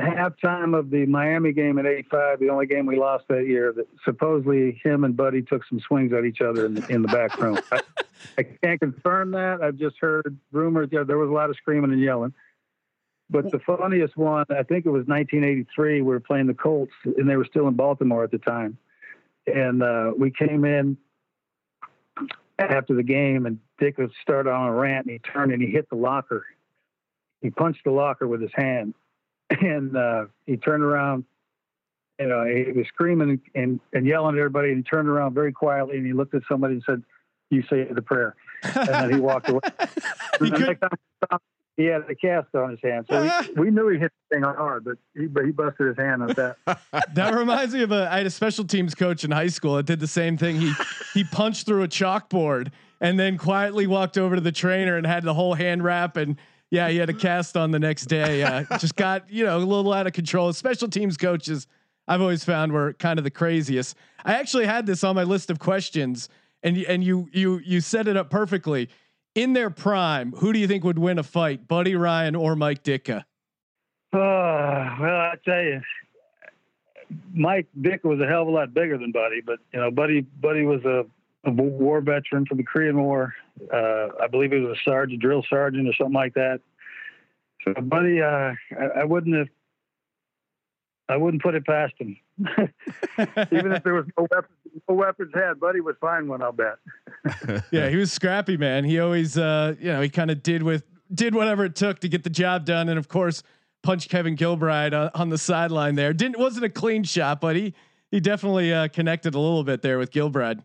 halftime 0.00 0.78
of 0.78 0.90
the 0.90 1.04
Miami 1.06 1.52
game 1.52 1.78
in 1.78 1.86
'85, 1.86 2.40
the 2.40 2.48
only 2.48 2.66
game 2.66 2.86
we 2.86 2.96
lost 2.96 3.24
that 3.28 3.46
year. 3.46 3.72
That 3.72 3.86
supposedly 4.04 4.80
him 4.82 5.04
and 5.04 5.16
Buddy 5.16 5.42
took 5.42 5.62
some 5.68 5.80
swings 5.80 6.12
at 6.12 6.24
each 6.24 6.40
other 6.40 6.66
in 6.66 6.74
the, 6.74 6.86
in 6.88 7.02
the 7.02 7.08
back 7.08 7.38
room. 7.38 7.58
I, 7.70 7.80
I 8.38 8.42
can't 8.42 8.80
confirm 8.80 9.32
that. 9.32 9.60
I've 9.62 9.76
just 9.76 9.96
heard 10.00 10.38
rumors. 10.52 10.88
Yeah, 10.90 11.02
there 11.02 11.18
was 11.18 11.28
a 11.28 11.32
lot 11.32 11.50
of 11.50 11.56
screaming 11.56 11.92
and 11.92 12.00
yelling. 12.00 12.32
But 13.28 13.50
the 13.50 13.60
funniest 13.60 14.16
one, 14.16 14.44
I 14.50 14.62
think 14.62 14.84
it 14.84 14.90
was 14.90 15.06
1983. 15.06 16.02
We 16.02 16.02
were 16.02 16.20
playing 16.20 16.48
the 16.48 16.54
Colts, 16.54 16.92
and 17.04 17.28
they 17.28 17.36
were 17.36 17.46
still 17.46 17.66
in 17.66 17.74
Baltimore 17.74 18.24
at 18.24 18.30
the 18.30 18.38
time. 18.38 18.76
And 19.46 19.82
uh, 19.82 20.12
we 20.16 20.30
came 20.30 20.64
in 20.64 20.96
after 22.58 22.94
the 22.94 23.02
game, 23.02 23.46
and 23.46 23.58
Ditka 23.80 23.98
was 23.98 24.10
started 24.22 24.50
on 24.50 24.68
a 24.68 24.72
rant, 24.72 25.06
and 25.06 25.12
he 25.12 25.18
turned 25.18 25.52
and 25.52 25.60
he 25.62 25.68
hit 25.68 25.88
the 25.90 25.96
locker. 25.96 26.46
He 27.40 27.50
punched 27.50 27.84
the 27.84 27.90
locker 27.90 28.28
with 28.28 28.40
his 28.40 28.52
hand, 28.54 28.94
and 29.50 29.96
uh, 29.96 30.26
he 30.46 30.56
turned 30.56 30.82
around. 30.82 31.24
You 32.20 32.28
know, 32.28 32.44
he 32.44 32.70
was 32.70 32.86
screaming 32.88 33.40
and, 33.54 33.80
and 33.92 34.06
yelling 34.06 34.36
at 34.36 34.38
everybody, 34.38 34.68
and 34.68 34.76
he 34.78 34.82
turned 34.84 35.08
around 35.08 35.34
very 35.34 35.50
quietly, 35.52 35.96
and 35.96 36.06
he 36.06 36.12
looked 36.12 36.34
at 36.34 36.42
somebody 36.48 36.74
and 36.74 36.82
said, 36.86 37.02
"You 37.50 37.62
say 37.68 37.84
the 37.90 38.02
prayer," 38.02 38.36
and 38.62 38.88
then 38.88 39.12
he 39.14 39.20
walked 39.20 39.48
away. 39.48 39.60
He 40.40 40.50
could- 40.50 40.80
time 40.80 40.90
we 40.90 41.26
saw 41.28 41.34
him, 41.36 41.40
he 41.76 41.84
had 41.84 42.02
a 42.08 42.14
cast 42.14 42.54
on 42.54 42.70
his 42.70 42.80
hand, 42.82 43.06
so 43.08 43.22
we, 43.22 43.54
we 43.64 43.70
knew 43.70 43.88
he 43.88 43.98
hit 43.98 44.12
the 44.30 44.36
thing 44.36 44.42
hard, 44.44 44.84
but 44.84 44.94
he, 45.16 45.26
but 45.26 45.44
he 45.44 45.52
busted 45.52 45.88
his 45.88 45.96
hand 45.96 46.22
on 46.22 46.28
that. 46.28 46.56
That 47.14 47.34
reminds 47.34 47.74
me 47.74 47.82
of 47.82 47.92
a 47.92 48.08
I 48.10 48.18
had 48.18 48.26
a 48.26 48.30
special 48.30 48.64
teams 48.64 48.94
coach 48.94 49.24
in 49.24 49.30
high 49.30 49.48
school 49.48 49.76
that 49.76 49.86
did 49.86 50.00
the 50.00 50.06
same 50.06 50.36
thing. 50.36 50.60
He 50.60 50.72
he 51.14 51.24
punched 51.24 51.66
through 51.66 51.82
a 51.82 51.88
chalkboard 51.88 52.72
and 53.00 53.18
then 53.18 53.38
quietly 53.38 53.86
walked 53.86 54.18
over 54.18 54.34
to 54.34 54.40
the 54.40 54.52
trainer 54.52 54.96
and 54.96 55.06
had 55.06 55.24
the 55.24 55.34
whole 55.34 55.54
hand 55.54 55.82
wrap 55.82 56.16
and 56.16 56.36
yeah, 56.70 56.88
he 56.88 56.96
had 56.96 57.10
a 57.10 57.14
cast 57.14 57.54
on 57.54 57.70
the 57.70 57.78
next 57.78 58.06
day. 58.06 58.42
Uh, 58.42 58.64
just 58.78 58.96
got 58.96 59.30
you 59.30 59.44
know 59.44 59.58
a 59.58 59.60
little 59.60 59.92
out 59.92 60.06
of 60.06 60.12
control. 60.12 60.52
Special 60.52 60.88
teams 60.88 61.16
coaches 61.16 61.66
I've 62.08 62.20
always 62.20 62.44
found 62.44 62.72
were 62.72 62.94
kind 62.94 63.18
of 63.18 63.24
the 63.24 63.30
craziest. 63.30 63.96
I 64.24 64.34
actually 64.34 64.66
had 64.66 64.86
this 64.86 65.04
on 65.04 65.14
my 65.14 65.24
list 65.24 65.50
of 65.50 65.58
questions 65.58 66.28
and 66.62 66.76
and 66.78 67.04
you 67.04 67.28
you 67.32 67.60
you 67.64 67.80
set 67.80 68.08
it 68.08 68.16
up 68.16 68.30
perfectly. 68.30 68.88
In 69.34 69.54
their 69.54 69.70
prime, 69.70 70.32
who 70.32 70.52
do 70.52 70.58
you 70.58 70.66
think 70.66 70.84
would 70.84 70.98
win 70.98 71.18
a 71.18 71.22
fight, 71.22 71.66
Buddy 71.66 71.96
Ryan 71.96 72.36
or 72.36 72.54
Mike 72.54 72.82
Ditka? 72.82 73.24
Uh, 74.12 74.96
well, 75.00 75.16
I 75.16 75.34
tell 75.42 75.62
you, 75.62 75.80
Mike 77.32 77.66
Ditka 77.80 78.04
was 78.04 78.20
a 78.20 78.26
hell 78.26 78.42
of 78.42 78.48
a 78.48 78.50
lot 78.50 78.74
bigger 78.74 78.98
than 78.98 79.10
Buddy, 79.10 79.40
but 79.40 79.58
you 79.72 79.80
know, 79.80 79.90
Buddy 79.90 80.20
Buddy 80.20 80.66
was 80.66 80.84
a, 80.84 81.06
a 81.44 81.50
war 81.50 82.02
veteran 82.02 82.44
from 82.44 82.58
the 82.58 82.62
Korean 82.62 83.02
War. 83.02 83.34
Uh, 83.72 84.08
I 84.20 84.26
believe 84.26 84.52
he 84.52 84.58
was 84.58 84.76
a 84.76 84.80
sergeant, 84.90 85.22
drill 85.22 85.44
sergeant, 85.48 85.88
or 85.88 85.94
something 85.94 86.12
like 86.12 86.34
that. 86.34 86.60
So, 87.64 87.72
Buddy, 87.80 88.20
uh, 88.20 88.52
I, 88.78 89.00
I 89.00 89.04
wouldn't 89.04 89.34
have, 89.34 89.48
I 91.08 91.16
wouldn't 91.16 91.42
put 91.42 91.54
it 91.54 91.64
past 91.64 91.94
him. 91.98 92.18
Even 93.50 93.72
if 93.72 93.82
there 93.82 93.94
was 93.94 94.06
no 94.18 94.26
weapons, 94.30 94.58
no 94.88 94.94
weapons 94.94 95.30
had, 95.34 95.60
Buddy 95.60 95.80
was 95.80 95.96
fine 96.00 96.28
one. 96.28 96.42
I'll 96.42 96.52
bet. 96.52 96.76
yeah, 97.70 97.88
he 97.88 97.96
was 97.96 98.12
scrappy, 98.12 98.56
man. 98.56 98.84
He 98.84 99.00
always, 99.00 99.36
uh, 99.38 99.74
you 99.78 99.92
know, 99.92 100.00
he 100.00 100.08
kind 100.08 100.30
of 100.30 100.42
did 100.42 100.62
with 100.62 100.84
did 101.12 101.34
whatever 101.34 101.64
it 101.64 101.76
took 101.76 101.98
to 102.00 102.08
get 102.08 102.24
the 102.24 102.30
job 102.30 102.64
done, 102.64 102.88
and 102.88 102.98
of 102.98 103.08
course, 103.08 103.42
punched 103.82 104.08
Kevin 104.08 104.36
Gilbride 104.36 104.92
on, 104.92 105.10
on 105.14 105.28
the 105.28 105.38
sideline 105.38 105.94
there. 105.94 106.12
Didn't 106.12 106.38
wasn't 106.38 106.64
a 106.64 106.70
clean 106.70 107.04
shot, 107.04 107.40
but 107.40 107.56
he 107.56 107.74
he 108.10 108.20
definitely 108.20 108.72
uh, 108.72 108.88
connected 108.88 109.34
a 109.34 109.38
little 109.38 109.64
bit 109.64 109.82
there 109.82 109.98
with 109.98 110.10
Gilbride. 110.10 110.64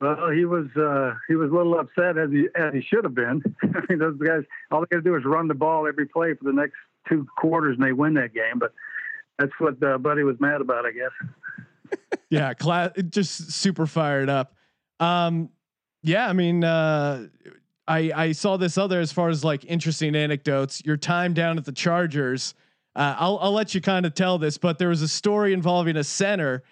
Well, 0.00 0.30
he 0.30 0.44
was 0.44 0.66
uh, 0.76 1.14
he 1.28 1.34
was 1.34 1.50
a 1.50 1.54
little 1.54 1.78
upset 1.78 2.18
as 2.18 2.30
he 2.30 2.48
as 2.56 2.74
he 2.74 2.82
should 2.82 3.04
have 3.04 3.14
been. 3.14 3.42
I 3.62 3.80
mean, 3.88 3.98
those 3.98 4.18
guys 4.18 4.42
all 4.70 4.80
they 4.80 4.86
got 4.90 4.96
to 4.96 5.02
do 5.02 5.14
is 5.16 5.24
run 5.24 5.48
the 5.48 5.54
ball 5.54 5.86
every 5.86 6.06
play 6.06 6.34
for 6.34 6.44
the 6.44 6.52
next 6.52 6.74
two 7.08 7.26
quarters, 7.38 7.76
and 7.78 7.86
they 7.86 7.92
win 7.92 8.14
that 8.14 8.34
game. 8.34 8.58
But 8.58 8.72
that's 9.38 9.52
what 9.58 9.82
uh, 9.82 9.98
Buddy 9.98 10.22
was 10.22 10.36
mad 10.40 10.60
about, 10.60 10.86
I 10.86 10.92
guess. 10.92 11.10
Yeah, 12.30 12.54
class, 12.54 12.90
just 13.10 13.52
super 13.52 13.86
fired 13.86 14.28
up. 14.28 14.54
Um, 15.00 15.50
yeah, 16.02 16.28
I 16.28 16.32
mean, 16.32 16.64
uh, 16.64 17.26
I 17.86 18.12
I 18.14 18.32
saw 18.32 18.56
this 18.56 18.78
other 18.78 19.00
as 19.00 19.12
far 19.12 19.28
as 19.28 19.44
like 19.44 19.64
interesting 19.64 20.14
anecdotes. 20.14 20.82
Your 20.84 20.96
time 20.96 21.34
down 21.34 21.58
at 21.58 21.64
the 21.64 21.72
Chargers. 21.72 22.54
Uh, 22.96 23.16
I'll 23.18 23.38
I'll 23.38 23.52
let 23.52 23.74
you 23.74 23.80
kind 23.80 24.06
of 24.06 24.14
tell 24.14 24.38
this, 24.38 24.58
but 24.58 24.78
there 24.78 24.88
was 24.88 25.02
a 25.02 25.08
story 25.08 25.52
involving 25.52 25.96
a 25.96 26.04
center, 26.04 26.62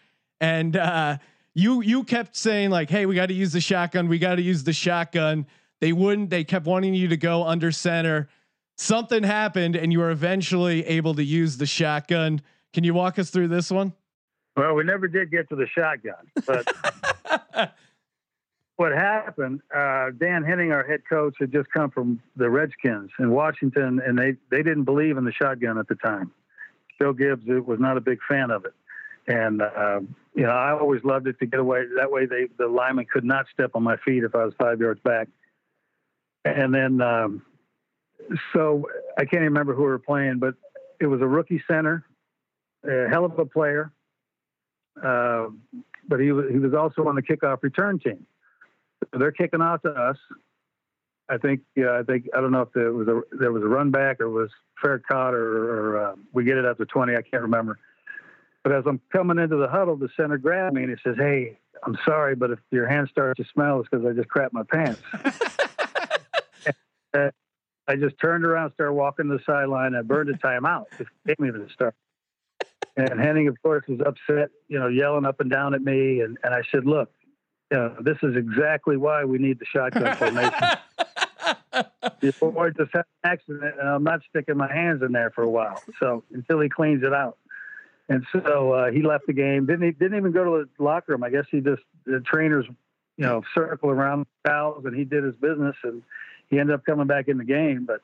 and 0.40 0.76
uh, 0.76 1.18
you 1.54 1.82
you 1.82 2.04
kept 2.04 2.36
saying 2.36 2.70
like, 2.70 2.90
"Hey, 2.90 3.06
we 3.06 3.14
got 3.14 3.26
to 3.26 3.34
use 3.34 3.52
the 3.52 3.60
shotgun. 3.60 4.08
We 4.08 4.18
got 4.18 4.36
to 4.36 4.42
use 4.42 4.64
the 4.64 4.72
shotgun." 4.72 5.46
They 5.80 5.92
wouldn't. 5.92 6.30
They 6.30 6.44
kept 6.44 6.64
wanting 6.64 6.94
you 6.94 7.08
to 7.08 7.16
go 7.16 7.44
under 7.44 7.72
center. 7.72 8.28
Something 8.76 9.24
happened, 9.24 9.76
and 9.76 9.92
you 9.92 9.98
were 9.98 10.10
eventually 10.10 10.86
able 10.86 11.14
to 11.14 11.24
use 11.24 11.56
the 11.56 11.66
shotgun. 11.66 12.40
Can 12.72 12.84
you 12.84 12.94
walk 12.94 13.18
us 13.18 13.30
through 13.30 13.48
this 13.48 13.70
one? 13.70 13.92
Well, 14.56 14.74
we 14.74 14.84
never 14.84 15.08
did 15.08 15.30
get 15.30 15.48
to 15.48 15.56
the 15.56 15.66
shotgun, 15.66 16.30
but 16.46 16.66
what 18.76 18.92
happened? 18.92 19.60
Uh, 19.74 20.10
Dan 20.18 20.42
Henning, 20.42 20.72
our 20.72 20.86
head 20.86 21.00
coach, 21.08 21.36
had 21.40 21.52
just 21.52 21.70
come 21.70 21.90
from 21.90 22.20
the 22.36 22.50
Redskins 22.50 23.10
in 23.18 23.30
Washington, 23.30 24.00
and 24.04 24.18
they 24.18 24.36
they 24.50 24.62
didn't 24.62 24.84
believe 24.84 25.16
in 25.16 25.24
the 25.24 25.32
shotgun 25.32 25.78
at 25.78 25.88
the 25.88 25.94
time. 25.94 26.32
Bill 26.98 27.12
Gibbs 27.12 27.42
was 27.46 27.80
not 27.80 27.96
a 27.96 28.00
big 28.00 28.18
fan 28.28 28.50
of 28.50 28.64
it, 28.66 28.74
and 29.26 29.62
uh, 29.62 30.00
you 30.34 30.42
know 30.42 30.50
I 30.50 30.78
always 30.78 31.02
loved 31.02 31.26
it 31.26 31.38
to 31.38 31.46
get 31.46 31.58
away. 31.58 31.84
That 31.96 32.12
way, 32.12 32.26
they 32.26 32.48
the 32.58 32.68
lineman 32.68 33.06
could 33.10 33.24
not 33.24 33.46
step 33.52 33.70
on 33.74 33.82
my 33.82 33.96
feet 34.04 34.22
if 34.22 34.34
I 34.34 34.44
was 34.44 34.54
five 34.58 34.80
yards 34.80 35.00
back. 35.00 35.28
And 36.44 36.74
then, 36.74 37.00
um, 37.00 37.42
so 38.52 38.88
I 39.16 39.22
can't 39.22 39.34
even 39.34 39.44
remember 39.44 39.74
who 39.74 39.82
we 39.82 39.88
were 39.88 39.98
playing, 39.98 40.38
but 40.38 40.54
it 41.00 41.06
was 41.06 41.20
a 41.20 41.26
rookie 41.26 41.62
center, 41.68 42.04
a 42.84 43.08
hell 43.08 43.24
of 43.24 43.38
a 43.38 43.46
player. 43.46 43.92
Uh, 45.02 45.48
but 46.08 46.20
he 46.20 46.32
was 46.32 46.46
he 46.50 46.58
was 46.58 46.74
also 46.74 47.06
on 47.08 47.14
the 47.14 47.22
kickoff 47.22 47.62
return 47.62 47.98
team. 47.98 48.26
So 49.12 49.18
they're 49.18 49.32
kicking 49.32 49.62
out 49.62 49.82
to 49.82 49.90
us. 49.90 50.16
I 51.28 51.38
think 51.38 51.60
yeah, 51.76 51.98
I 51.98 52.02
think 52.02 52.28
I 52.36 52.40
don't 52.40 52.50
know 52.50 52.62
if 52.62 52.72
there 52.72 52.92
was 52.92 53.08
a 53.08 53.22
there 53.36 53.52
was 53.52 53.62
a 53.62 53.68
run 53.68 53.90
back 53.90 54.20
or 54.20 54.28
was 54.28 54.50
fair 54.80 54.98
caught 54.98 55.34
or, 55.34 55.92
or 55.92 56.04
uh, 56.04 56.14
we 56.32 56.44
get 56.44 56.58
it 56.58 56.64
up 56.64 56.78
to 56.78 56.84
twenty. 56.86 57.16
I 57.16 57.22
can't 57.22 57.42
remember. 57.42 57.78
But 58.62 58.72
as 58.72 58.84
I'm 58.86 59.00
coming 59.12 59.38
into 59.38 59.56
the 59.56 59.68
huddle, 59.68 59.96
the 59.96 60.08
center 60.16 60.38
grabbed 60.38 60.74
me 60.74 60.82
and 60.82 60.90
he 60.90 60.96
says, 61.02 61.16
"Hey, 61.16 61.58
I'm 61.84 61.96
sorry, 62.04 62.34
but 62.34 62.50
if 62.50 62.58
your 62.70 62.86
hand 62.86 63.08
starts 63.10 63.38
to 63.38 63.44
smell, 63.52 63.80
it's 63.80 63.88
because 63.88 64.06
I 64.06 64.12
just 64.12 64.28
crapped 64.28 64.52
my 64.52 64.64
pants." 64.64 65.00
Uh, 67.14 67.30
I 67.86 67.96
just 67.96 68.18
turned 68.18 68.44
around, 68.44 68.72
started 68.72 68.94
walking 68.94 69.28
to 69.28 69.36
the 69.36 69.42
sideline. 69.44 69.94
I 69.94 70.00
burned 70.00 70.30
a 70.30 70.34
timeout. 70.34 70.86
Gave 71.26 71.38
me 71.38 71.50
the 71.50 71.68
start. 71.74 71.94
And 72.96 73.18
Henning, 73.20 73.48
of 73.48 73.60
course, 73.62 73.84
was 73.88 74.00
upset, 74.00 74.50
you 74.68 74.78
know, 74.78 74.88
yelling 74.88 75.24
up 75.24 75.40
and 75.40 75.50
down 75.50 75.74
at 75.74 75.82
me. 75.82 76.20
And, 76.20 76.38
and 76.44 76.54
I 76.54 76.62
said, 76.70 76.84
look, 76.84 77.10
you 77.70 77.78
know, 77.78 77.96
this 78.00 78.18
is 78.22 78.36
exactly 78.36 78.96
why 78.96 79.24
we 79.24 79.38
need 79.38 79.58
the 79.58 79.64
shotgun 79.64 80.14
formation. 80.16 80.52
Before 82.20 82.52
boy 82.52 82.70
just 82.70 82.92
had 82.92 83.04
an 83.24 83.32
accident, 83.32 83.74
and 83.80 83.88
I'm 83.88 84.04
not 84.04 84.20
sticking 84.28 84.56
my 84.56 84.72
hands 84.72 85.02
in 85.02 85.12
there 85.12 85.30
for 85.30 85.42
a 85.42 85.48
while. 85.48 85.82
So 85.98 86.22
until 86.32 86.60
he 86.60 86.68
cleans 86.68 87.02
it 87.02 87.14
out. 87.14 87.38
And 88.08 88.26
so 88.32 88.72
uh, 88.72 88.90
he 88.90 89.02
left 89.02 89.26
the 89.26 89.32
game. 89.32 89.64
Didn't 89.64 89.82
he? 89.82 89.92
Didn't 89.92 90.18
even 90.18 90.32
go 90.32 90.44
to 90.44 90.68
the 90.76 90.84
locker 90.84 91.12
room. 91.12 91.24
I 91.24 91.30
guess 91.30 91.46
he 91.50 91.60
just 91.60 91.82
the 92.04 92.20
trainers, 92.20 92.66
you 93.16 93.24
know, 93.24 93.42
circle 93.54 93.90
around 93.90 94.26
the 94.44 94.50
towels, 94.50 94.84
and 94.84 94.94
he 94.94 95.04
did 95.04 95.24
his 95.24 95.34
business, 95.36 95.76
and 95.82 96.02
he 96.50 96.58
ended 96.58 96.74
up 96.74 96.84
coming 96.84 97.06
back 97.06 97.28
in 97.28 97.38
the 97.38 97.44
game. 97.44 97.86
But 97.86 98.02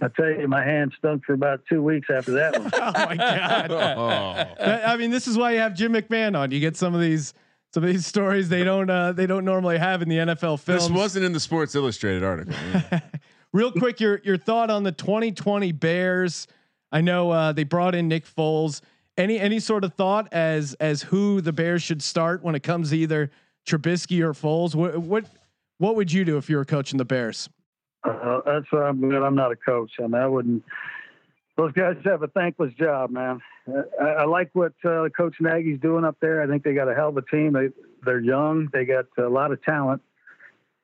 I 0.00 0.08
tell 0.08 0.30
you, 0.30 0.46
my 0.48 0.64
hand 0.64 0.92
stunk 0.98 1.24
for 1.24 1.32
about 1.32 1.60
two 1.68 1.82
weeks 1.82 2.08
after 2.14 2.32
that 2.32 2.58
one. 2.58 2.70
Oh 2.74 2.92
my 2.94 3.16
god! 3.16 3.70
Oh. 3.72 4.54
That- 4.64 4.88
I 4.88 4.96
mean, 4.96 5.10
this 5.10 5.26
is 5.26 5.36
why 5.36 5.52
you 5.52 5.58
have 5.58 5.74
Jim 5.74 5.92
McMahon 5.92 6.36
on. 6.38 6.50
You 6.50 6.60
get 6.60 6.76
some 6.76 6.94
of 6.94 7.00
these 7.00 7.34
some 7.74 7.82
of 7.84 7.90
these 7.90 8.06
stories 8.06 8.48
they 8.48 8.64
don't 8.64 8.88
uh, 8.88 9.12
they 9.12 9.26
don't 9.26 9.44
normally 9.44 9.78
have 9.78 10.00
in 10.02 10.08
the 10.08 10.16
NFL 10.16 10.60
films. 10.60 10.88
This 10.88 10.90
wasn't 10.90 11.24
in 11.24 11.32
the 11.32 11.40
Sports 11.40 11.74
Illustrated 11.74 12.22
article. 12.24 12.54
Real 13.52 13.72
quick, 13.72 13.98
your 14.00 14.20
your 14.24 14.36
thought 14.36 14.70
on 14.70 14.82
the 14.84 14.92
2020 14.92 15.72
Bears? 15.72 16.46
I 16.92 17.00
know 17.00 17.30
uh, 17.30 17.52
they 17.52 17.64
brought 17.64 17.94
in 17.94 18.08
Nick 18.08 18.26
Foles. 18.26 18.80
Any 19.16 19.38
any 19.40 19.58
sort 19.58 19.84
of 19.84 19.94
thought 19.94 20.28
as 20.32 20.74
as 20.74 21.02
who 21.02 21.40
the 21.40 21.52
Bears 21.52 21.82
should 21.82 22.02
start 22.02 22.42
when 22.42 22.54
it 22.54 22.62
comes 22.62 22.90
to 22.90 22.96
either 22.98 23.30
Trubisky 23.66 24.20
or 24.22 24.32
Foles? 24.32 24.74
What 24.74 24.98
what 24.98 25.24
what 25.78 25.96
would 25.96 26.12
you 26.12 26.24
do 26.24 26.36
if 26.36 26.48
you 26.48 26.56
were 26.56 26.64
coaching 26.64 26.98
the 26.98 27.04
Bears? 27.04 27.48
Uh, 28.04 28.40
that's 28.46 28.66
why 28.70 28.82
I'm 28.82 29.00
glad 29.00 29.22
I'm 29.22 29.34
not 29.34 29.52
a 29.52 29.56
coach. 29.56 29.92
I 29.98 30.02
mean, 30.02 30.14
I 30.14 30.26
wouldn't. 30.26 30.64
Those 31.56 31.72
guys 31.72 31.96
have 32.04 32.22
a 32.22 32.28
thankless 32.28 32.72
job, 32.74 33.10
man. 33.10 33.40
Uh, 33.68 33.82
I, 34.00 34.04
I 34.04 34.24
like 34.24 34.50
what 34.52 34.72
uh, 34.84 35.08
Coach 35.16 35.36
Nagy's 35.40 35.80
doing 35.80 36.04
up 36.04 36.16
there. 36.20 36.40
I 36.42 36.46
think 36.46 36.62
they 36.62 36.74
got 36.74 36.88
a 36.88 36.94
hell 36.94 37.08
of 37.08 37.16
a 37.16 37.22
team. 37.22 37.52
They 37.52 37.68
they're 38.04 38.20
young. 38.20 38.68
They 38.72 38.84
got 38.84 39.06
a 39.18 39.28
lot 39.28 39.50
of 39.50 39.62
talent, 39.64 40.00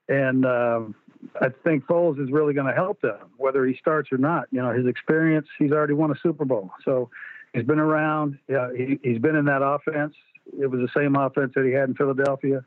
and 0.09 0.45
um, 0.45 0.95
I 1.41 1.49
think 1.63 1.85
Foles 1.87 2.23
is 2.23 2.31
really 2.33 2.55
going 2.55 2.67
to 2.67 2.75
help 2.75 3.01
them, 3.01 3.31
whether 3.37 3.65
he 3.65 3.77
starts 3.77 4.11
or 4.11 4.19
not. 4.19 4.49
You 4.51 4.63
know, 4.63 4.73
his 4.73 4.87
experience. 4.87 5.47
He's 5.59 5.73
already 5.73 5.95
won 5.95 6.11
a 6.11 6.17
Super 6.21 6.45
Bowl, 6.45 6.73
so 6.85 7.11
he's 7.53 7.65
been 7.65 7.79
around. 7.79 8.39
Yeah, 8.49 8.71
he, 8.77 8.99
he's 9.03 9.19
been 9.19 9.37
in 9.37 9.45
that 9.45 9.63
offense. 9.63 10.15
It 10.59 10.67
was 10.67 10.81
the 10.81 11.01
same 11.01 11.17
offense 11.17 11.53
that 11.55 11.65
he 11.65 11.73
had 11.73 11.89
in 11.89 11.95
Philadelphia. 11.95 12.65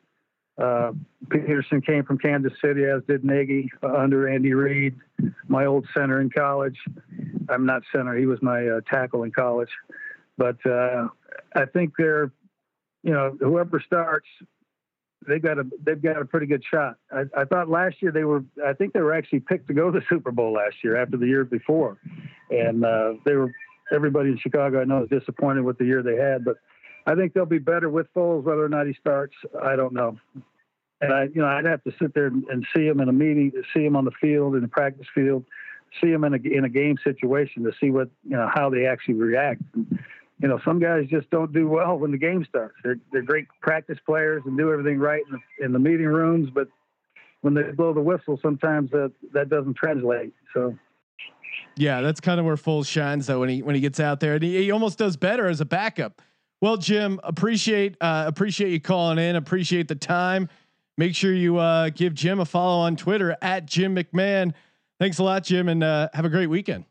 Uh, 0.57 0.91
Peterson 1.29 1.81
came 1.81 2.03
from 2.03 2.17
Kansas 2.17 2.53
City, 2.63 2.85
as 2.85 3.03
did 3.07 3.23
Nagy 3.23 3.69
uh, 3.83 3.93
under 3.93 4.27
Andy 4.27 4.53
Reid, 4.53 4.95
my 5.47 5.65
old 5.65 5.85
center 5.93 6.19
in 6.19 6.29
college. 6.29 6.77
I'm 7.49 7.65
not 7.65 7.83
center; 7.93 8.15
he 8.15 8.25
was 8.25 8.41
my 8.41 8.67
uh, 8.67 8.81
tackle 8.91 9.23
in 9.23 9.31
college. 9.31 9.69
But 10.37 10.57
uh, 10.65 11.07
I 11.55 11.65
think 11.65 11.93
they're, 11.97 12.31
you 13.03 13.13
know, 13.13 13.35
whoever 13.39 13.81
starts, 13.85 14.27
they've 15.27 15.41
got 15.41 15.59
a 15.59 15.65
they've 15.83 16.01
got 16.01 16.21
a 16.21 16.25
pretty 16.25 16.47
good 16.47 16.63
shot. 16.63 16.95
I, 17.11 17.23
I 17.35 17.45
thought 17.45 17.69
last 17.69 18.01
year 18.01 18.11
they 18.11 18.23
were 18.23 18.43
I 18.65 18.73
think 18.73 18.93
they 18.93 19.01
were 19.01 19.13
actually 19.13 19.41
picked 19.41 19.67
to 19.67 19.73
go 19.73 19.91
to 19.91 19.99
the 19.99 20.05
Super 20.09 20.31
Bowl 20.31 20.53
last 20.53 20.77
year 20.83 20.95
after 20.95 21.17
the 21.17 21.27
year 21.27 21.43
before, 21.43 21.97
and 22.49 22.83
uh, 22.83 23.13
they 23.25 23.33
were 23.33 23.51
everybody 23.93 24.29
in 24.29 24.37
Chicago 24.37 24.81
I 24.81 24.85
know 24.85 25.03
is 25.03 25.09
disappointed 25.09 25.63
with 25.63 25.77
the 25.77 25.85
year 25.85 26.01
they 26.01 26.15
had, 26.15 26.43
but 26.43 26.57
I 27.07 27.15
think 27.15 27.33
they'll 27.33 27.45
be 27.45 27.57
better 27.57 27.89
with 27.89 28.13
Foles. 28.13 28.43
Whether 28.43 28.63
or 28.63 28.69
not 28.69 28.85
he 28.85 28.93
starts, 28.93 29.33
I 29.63 29.77
don't 29.77 29.93
know. 29.93 30.17
And 30.99 31.13
I 31.13 31.23
you 31.23 31.41
know 31.41 31.47
I'd 31.47 31.65
have 31.65 31.83
to 31.85 31.93
sit 31.99 32.13
there 32.13 32.27
and, 32.27 32.67
see 32.75 32.85
him 32.85 32.99
in 32.99 33.07
a 33.07 33.13
meeting, 33.13 33.51
see 33.73 33.85
him 33.85 33.95
on 33.95 34.03
the 34.05 34.11
field 34.19 34.55
in 34.55 34.61
the 34.61 34.67
practice 34.67 35.07
field, 35.15 35.45
see 36.01 36.11
him 36.11 36.25
in 36.25 36.33
a 36.33 36.37
in 36.37 36.65
a 36.65 36.69
game 36.69 36.97
situation 37.03 37.63
to 37.63 37.71
see 37.79 37.91
what 37.91 38.09
you 38.23 38.35
know 38.35 38.49
how 38.53 38.69
they 38.69 38.85
actually 38.85 39.13
react. 39.13 39.61
And, 39.73 39.99
you 40.39 40.47
know, 40.47 40.59
some 40.65 40.79
guys 40.79 41.05
just 41.09 41.29
don't 41.29 41.51
do 41.53 41.67
well 41.67 41.97
when 41.97 42.11
the 42.11 42.17
game 42.17 42.45
starts. 42.47 42.75
They're 42.83 42.99
they're 43.11 43.21
great 43.21 43.47
practice 43.61 43.97
players 44.05 44.43
and 44.45 44.57
do 44.57 44.71
everything 44.71 44.99
right 44.99 45.23
in 45.31 45.39
the, 45.39 45.65
in 45.65 45.71
the 45.71 45.79
meeting 45.79 46.07
rooms, 46.07 46.49
but 46.53 46.67
when 47.41 47.53
they 47.53 47.63
blow 47.71 47.93
the 47.93 48.01
whistle, 48.01 48.39
sometimes 48.41 48.91
that 48.91 49.13
that 49.33 49.49
doesn't 49.49 49.75
translate. 49.75 50.33
So 50.53 50.75
Yeah, 51.75 52.01
that's 52.01 52.19
kind 52.19 52.39
of 52.39 52.45
where 52.45 52.55
Foles 52.55 52.87
shines 52.87 53.27
though 53.27 53.39
when 53.39 53.49
he 53.49 53.61
when 53.61 53.75
he 53.75 53.81
gets 53.81 53.99
out 53.99 54.19
there, 54.19 54.35
and 54.35 54.43
he, 54.43 54.63
he 54.63 54.71
almost 54.71 54.97
does 54.97 55.15
better 55.15 55.47
as 55.47 55.61
a 55.61 55.65
backup. 55.65 56.21
Well, 56.61 56.77
Jim, 56.77 57.19
appreciate 57.23 57.97
uh, 58.01 58.23
appreciate 58.27 58.71
you 58.71 58.79
calling 58.79 59.19
in. 59.19 59.35
Appreciate 59.35 59.87
the 59.87 59.95
time. 59.95 60.49
Make 60.97 61.15
sure 61.15 61.33
you 61.33 61.57
uh, 61.57 61.89
give 61.89 62.15
Jim 62.15 62.39
a 62.39 62.45
follow 62.45 62.79
on 62.79 62.95
Twitter 62.95 63.37
at 63.41 63.67
Jim 63.67 63.95
McMahon. 63.95 64.53
Thanks 64.99 65.19
a 65.19 65.23
lot, 65.23 65.43
Jim, 65.43 65.69
and 65.69 65.83
uh, 65.83 66.09
have 66.13 66.25
a 66.25 66.29
great 66.29 66.47
weekend. 66.47 66.85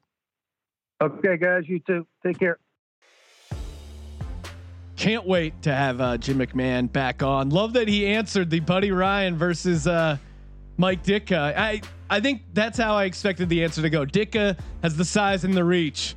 okay, 1.02 1.36
guys, 1.36 1.64
you 1.66 1.80
too. 1.80 2.06
Take 2.24 2.38
care. 2.38 2.58
Can't 4.94 5.26
wait 5.26 5.60
to 5.62 5.74
have 5.74 6.00
uh, 6.00 6.16
Jim 6.16 6.38
McMahon 6.38 6.90
back 6.90 7.22
on. 7.22 7.50
Love 7.50 7.72
that 7.74 7.88
he 7.88 8.06
answered 8.06 8.48
the 8.48 8.60
Buddy 8.60 8.92
Ryan 8.92 9.36
versus 9.36 9.86
uh, 9.88 10.16
Mike 10.76 11.02
Ditka. 11.02 11.56
I 11.56 11.82
I 12.08 12.20
think 12.20 12.42
that's 12.54 12.78
how 12.78 12.94
I 12.94 13.04
expected 13.04 13.48
the 13.48 13.64
answer 13.64 13.82
to 13.82 13.90
go. 13.90 14.06
Ditka 14.06 14.56
has 14.82 14.96
the 14.96 15.04
size 15.04 15.42
and 15.42 15.54
the 15.54 15.64
reach, 15.64 16.14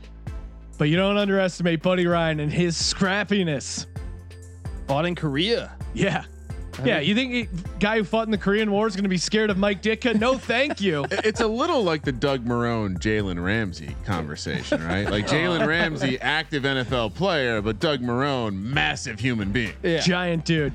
but 0.80 0.90
you 0.90 0.96
don't 0.96 1.18
underestimate 1.18 1.84
Buddy 1.84 2.08
Ryan 2.08 2.40
and 2.40 2.52
his 2.52 2.76
scrappiness. 2.76 3.86
Fought 4.88 5.06
in 5.06 5.14
Korea. 5.14 5.76
Yeah. 5.94 6.24
Yeah, 6.86 7.02
you 7.02 7.14
think 7.14 7.34
he, 7.34 7.50
guy 7.82 7.98
who 7.98 8.06
fought 8.06 8.28
in 8.28 8.32
the 8.32 8.38
Korean 8.38 8.72
War 8.72 8.88
is 8.88 8.96
going 8.96 9.04
to 9.04 9.10
be 9.10 9.18
scared 9.18 9.50
of 9.50 9.58
Mike 9.58 9.82
Ditka? 9.82 10.18
No, 10.18 10.38
thank 10.38 10.80
you. 10.80 11.06
It's 11.30 11.42
a 11.42 11.48
little 11.48 11.84
like 11.84 12.04
the 12.04 12.14
Doug 12.14 12.46
Marrone, 12.46 12.98
Jalen 12.98 13.44
Ramsey 13.44 13.94
conversation, 14.06 14.82
right? 14.88 15.10
Like 15.10 15.28
Jalen 15.28 15.68
Ramsey, 15.68 16.18
active 16.22 16.64
NFL 16.64 17.14
player, 17.14 17.62
but 17.62 17.80
Doug 17.80 18.00
Marrone, 18.00 18.56
massive 18.56 19.20
human 19.20 19.52
being. 19.52 19.74
Yeah. 19.84 20.00
Giant 20.00 20.46
dude. 20.46 20.72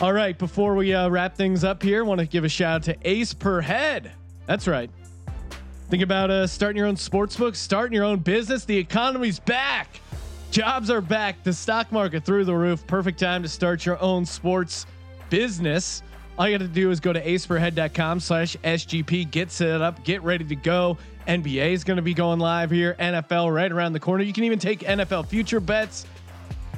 All 0.00 0.12
right, 0.12 0.38
before 0.38 0.76
we 0.76 0.94
uh, 0.94 1.08
wrap 1.08 1.36
things 1.36 1.64
up 1.64 1.82
here, 1.82 2.04
want 2.04 2.20
to 2.20 2.26
give 2.26 2.44
a 2.44 2.48
shout 2.48 2.76
out 2.76 2.82
to 2.84 2.96
Ace 3.02 3.34
Per 3.34 3.60
Head. 3.60 4.12
That's 4.46 4.68
right. 4.68 4.88
Think 5.88 6.02
about 6.02 6.30
uh, 6.30 6.46
starting 6.48 6.76
your 6.76 6.86
own 6.86 6.96
sports 6.96 7.36
book, 7.36 7.54
starting 7.54 7.94
your 7.94 8.04
own 8.04 8.18
business. 8.18 8.64
The 8.64 8.76
economy's 8.76 9.38
back. 9.38 10.00
Jobs 10.50 10.90
are 10.90 11.00
back. 11.00 11.42
The 11.44 11.52
stock 11.52 11.92
market 11.92 12.24
through 12.24 12.44
the 12.44 12.54
roof. 12.54 12.84
Perfect 12.86 13.20
time 13.20 13.42
to 13.42 13.48
start 13.48 13.86
your 13.86 14.00
own 14.02 14.26
sports 14.26 14.86
business. 15.30 16.02
All 16.38 16.48
you 16.48 16.58
got 16.58 16.64
to 16.64 16.68
do 16.68 16.90
is 16.90 16.98
go 16.98 17.12
to 17.12 17.24
aceperhead.com 17.24 18.20
slash 18.20 18.56
SGP, 18.56 19.30
get 19.30 19.50
set 19.50 19.80
up, 19.80 20.02
get 20.04 20.22
ready 20.22 20.44
to 20.44 20.56
go. 20.56 20.98
NBA 21.26 21.72
is 21.72 21.82
going 21.82 21.96
to 21.96 22.02
be 22.02 22.14
going 22.14 22.38
live 22.38 22.70
here. 22.70 22.94
NFL 22.98 23.54
right 23.54 23.70
around 23.70 23.92
the 23.92 24.00
corner. 24.00 24.22
You 24.22 24.32
can 24.32 24.44
even 24.44 24.58
take 24.58 24.80
NFL 24.80 25.26
future 25.26 25.60
bets. 25.60 26.04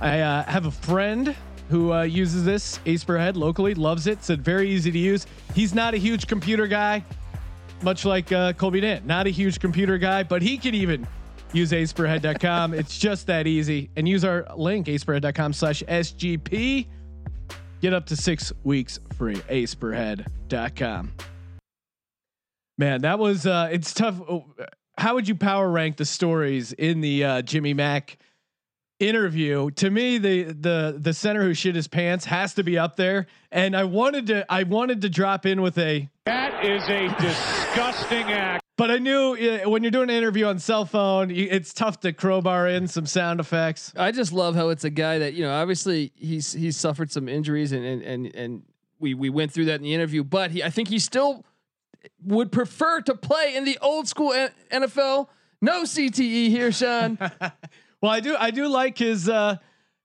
I 0.00 0.20
uh, 0.20 0.44
have 0.44 0.66
a 0.66 0.70
friend 0.70 1.34
who 1.70 1.92
uh, 1.92 2.02
uses 2.02 2.44
this 2.44 2.78
Ace 2.86 3.02
head 3.02 3.36
locally, 3.36 3.74
loves 3.74 4.06
it. 4.06 4.22
Said 4.22 4.42
very 4.42 4.70
easy 4.70 4.90
to 4.90 4.98
use. 4.98 5.26
He's 5.54 5.74
not 5.74 5.92
a 5.92 5.96
huge 5.98 6.26
computer 6.26 6.66
guy, 6.66 7.04
much 7.83 8.05
like 8.05 8.33
uh, 8.33 8.53
Colby 8.55 8.81
Dent. 8.81 9.07
Not 9.07 9.26
a 9.26 9.31
huge 9.31 9.61
computer 9.61 9.99
guy, 9.99 10.22
but 10.22 10.43
he 10.43 10.59
can 10.59 10.74
even 10.74 11.07
use 11.53 11.72
aceperhead.com. 11.72 12.74
it's 12.74 12.99
just 12.99 13.26
that 13.29 13.47
easy. 13.47 13.91
And 13.97 14.09
use 14.09 14.24
our 14.24 14.47
link 14.57 14.87
aceperhead.com 14.87 15.53
slash 15.53 15.83
SGP. 15.83 16.87
Get 17.81 17.95
up 17.95 18.07
to 18.07 18.16
six 18.16 18.53
weeks 18.64 18.99
free. 19.16 19.37
Aceperhead.com. 19.37 21.12
Man, 22.76 23.01
that 23.03 23.18
was 23.18 23.47
uh 23.47 23.68
it's 23.72 23.93
tough. 23.93 24.20
Oh, 24.29 24.45
How 24.97 25.14
would 25.14 25.26
you 25.29 25.35
power 25.35 25.68
rank 25.68 25.97
the 25.97 26.05
stories 26.05 26.72
in 26.72 27.01
the 27.01 27.24
uh 27.24 27.43
Jimmy 27.43 27.74
Mack 27.74 28.18
interview? 29.01 29.70
To 29.72 29.90
me, 29.90 30.18
the 30.18 30.44
the 30.44 30.96
the 30.99 31.12
center 31.12 31.42
who 31.42 31.55
shit 31.55 31.74
his 31.74 31.88
pants 31.88 32.24
has 32.26 32.55
to 32.55 32.62
be 32.64 32.78
up 32.78 32.96
there. 32.96 33.26
And 33.51 33.76
I 33.76 33.84
wanted 33.84 34.26
to 34.28 34.51
I 34.53 34.62
wanted 34.64 35.01
to 35.03 35.09
drop 35.11 35.46
in 35.46 35.62
with 35.62 35.78
a 35.78 36.09
That 36.26 36.64
is 36.64 36.82
a 36.88 37.09
disgusting 37.20 38.30
act. 38.32 38.64
but 38.76 38.90
I 38.90 38.99
knew 38.99 39.34
uh, 39.34 39.68
when 39.70 39.82
you're 39.82 39.90
doing 39.90 40.11
an 40.11 40.16
interview 40.16 40.46
on 40.46 40.59
cell 40.59 40.84
phone, 40.84 41.30
you, 41.30 41.49
it's 41.51 41.72
tough 41.72 42.01
to 42.01 42.12
crowbar 42.12 42.68
in 42.68 42.88
some 42.88 43.07
sound 43.07 43.40
effects. 43.40 43.92
I 43.96 44.11
just 44.12 44.32
love 44.32 44.55
how 44.55 44.68
it's 44.70 44.84
a 44.84 44.90
guy 44.90 45.18
that 45.18 45.34
you 45.34 45.44
know. 45.44 45.53
Obviously, 45.53 46.12
he's 46.14 46.53
he's 46.53 46.76
suffered 46.76 47.11
some 47.11 47.28
injuries, 47.28 47.72
and 47.72 47.84
and 47.84 48.03
and, 48.03 48.34
and 48.34 48.62
we 48.99 49.14
we 49.14 49.30
went 49.30 49.53
through 49.53 49.66
that 49.66 49.76
in 49.76 49.82
the 49.82 49.94
interview. 49.94 50.24
But 50.24 50.51
he, 50.51 50.62
I 50.62 50.70
think 50.70 50.88
he 50.88 50.99
still 50.99 51.44
would 52.24 52.53
prefer 52.53 53.01
to 53.03 53.14
play 53.14 53.55
in 53.57 53.64
the 53.64 53.78
old 53.80 54.09
school 54.09 54.32
NFL. 54.70 55.28
No 55.61 55.82
CTE 55.82 56.49
here, 56.49 56.70
Sean. 56.70 57.18
Well, 58.03 58.12
I 58.12 58.20
do 58.20 58.36
I 58.38 58.51
do 58.51 58.68
like 58.68 58.99
his 58.99 59.28
uh 59.28 59.57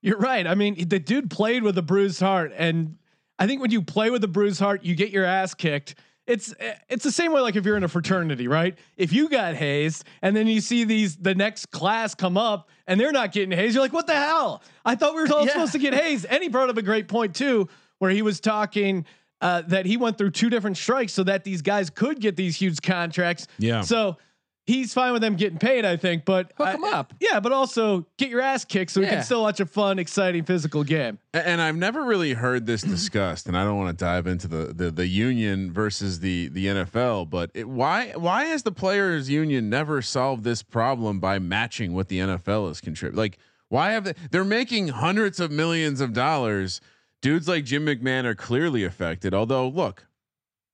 you're 0.02 0.18
right. 0.18 0.46
I 0.46 0.54
mean, 0.54 0.88
the 0.88 0.98
dude 0.98 1.30
played 1.30 1.62
with 1.62 1.78
a 1.78 1.82
bruised 1.82 2.20
heart 2.20 2.52
and 2.56 2.96
I 3.38 3.46
think 3.46 3.60
when 3.60 3.70
you 3.70 3.82
play 3.82 4.10
with 4.10 4.22
a 4.24 4.28
bruised 4.28 4.60
heart, 4.60 4.84
you 4.84 4.94
get 4.94 5.10
your 5.10 5.24
ass 5.24 5.54
kicked. 5.54 5.96
It's 6.26 6.54
it's 6.88 7.04
the 7.04 7.12
same 7.12 7.32
way 7.32 7.40
like 7.42 7.56
if 7.56 7.64
you're 7.66 7.76
in 7.76 7.84
a 7.84 7.88
fraternity, 7.88 8.48
right? 8.48 8.78
If 8.96 9.12
you 9.12 9.28
got 9.28 9.54
hazed 9.54 10.04
and 10.22 10.34
then 10.34 10.46
you 10.46 10.60
see 10.60 10.84
these 10.84 11.16
the 11.16 11.34
next 11.34 11.70
class 11.70 12.14
come 12.14 12.36
up 12.38 12.70
and 12.86 12.98
they're 12.98 13.12
not 13.12 13.32
getting 13.32 13.50
hazed, 13.56 13.74
you're 13.74 13.84
like, 13.84 13.92
"What 13.92 14.06
the 14.06 14.14
hell? 14.14 14.62
I 14.84 14.94
thought 14.94 15.14
we 15.14 15.22
were 15.22 15.32
all 15.32 15.44
Yeah. 15.44 15.52
supposed 15.52 15.72
to 15.72 15.78
get 15.78 15.92
hazed." 15.94 16.24
And 16.26 16.42
he 16.42 16.48
brought 16.48 16.70
up 16.70 16.78
a 16.78 16.82
great 16.82 17.08
point 17.08 17.34
too 17.34 17.68
where 17.98 18.10
he 18.10 18.22
was 18.22 18.40
talking 18.40 19.04
uh, 19.42 19.62
that 19.68 19.84
he 19.84 19.98
went 19.98 20.16
through 20.16 20.30
two 20.30 20.48
different 20.48 20.76
strikes 20.78 21.12
so 21.12 21.22
that 21.24 21.44
these 21.44 21.60
guys 21.60 21.90
could 21.90 22.20
get 22.20 22.36
these 22.36 22.56
huge 22.56 22.80
contracts. 22.80 23.46
Yeah. 23.58 23.82
So 23.82 24.16
he's 24.66 24.94
fine 24.94 25.12
with 25.12 25.22
them 25.22 25.36
getting 25.36 25.58
paid, 25.58 25.84
I 25.84 25.96
think, 25.96 26.24
but 26.24 26.52
Hook 26.56 26.66
I- 26.68 26.72
'em 26.74 26.84
up. 26.84 27.12
Yeah, 27.20 27.40
but 27.40 27.52
also 27.52 28.06
get 28.16 28.30
your 28.30 28.40
ass 28.40 28.64
kicked 28.64 28.90
so 28.90 29.00
we 29.00 29.06
can 29.06 29.22
still 29.22 29.42
watch 29.42 29.60
a 29.60 29.66
fun, 29.66 29.98
exciting 29.98 30.44
physical 30.44 30.84
game. 30.84 31.18
A- 31.34 31.46
And 31.46 31.60
I've 31.60 31.76
never 31.76 32.04
really 32.04 32.32
heard 32.34 32.66
this 32.66 32.82
discussed, 32.96 33.46
and 33.46 33.56
I 33.56 33.64
don't 33.64 33.76
want 33.76 33.96
to 33.98 34.04
dive 34.04 34.26
into 34.26 34.48
the, 34.48 34.72
the 34.74 34.90
the 34.90 35.06
union 35.06 35.72
versus 35.72 36.20
the 36.20 36.48
the 36.48 36.66
NFL. 36.66 37.28
But 37.30 37.50
it, 37.54 37.68
why 37.68 38.12
why 38.16 38.44
has 38.46 38.62
the 38.62 38.72
players' 38.72 39.28
union 39.30 39.68
never 39.70 40.00
solved 40.02 40.44
this 40.44 40.62
problem 40.62 41.20
by 41.20 41.38
matching 41.38 41.92
what 41.92 42.08
the 42.08 42.18
NFL 42.20 42.70
is 42.70 42.80
contributing? 42.80 43.18
Like, 43.18 43.38
why 43.68 43.90
have 43.92 44.04
they? 44.04 44.14
They're 44.30 44.44
making 44.44 44.88
hundreds 44.88 45.40
of 45.40 45.50
millions 45.50 46.00
of 46.00 46.12
dollars. 46.12 46.80
Dudes 47.22 47.48
like 47.48 47.64
Jim 47.64 47.86
McMahon 47.86 48.24
are 48.24 48.34
clearly 48.34 48.84
affected. 48.84 49.32
Although, 49.32 49.68
look, 49.68 50.06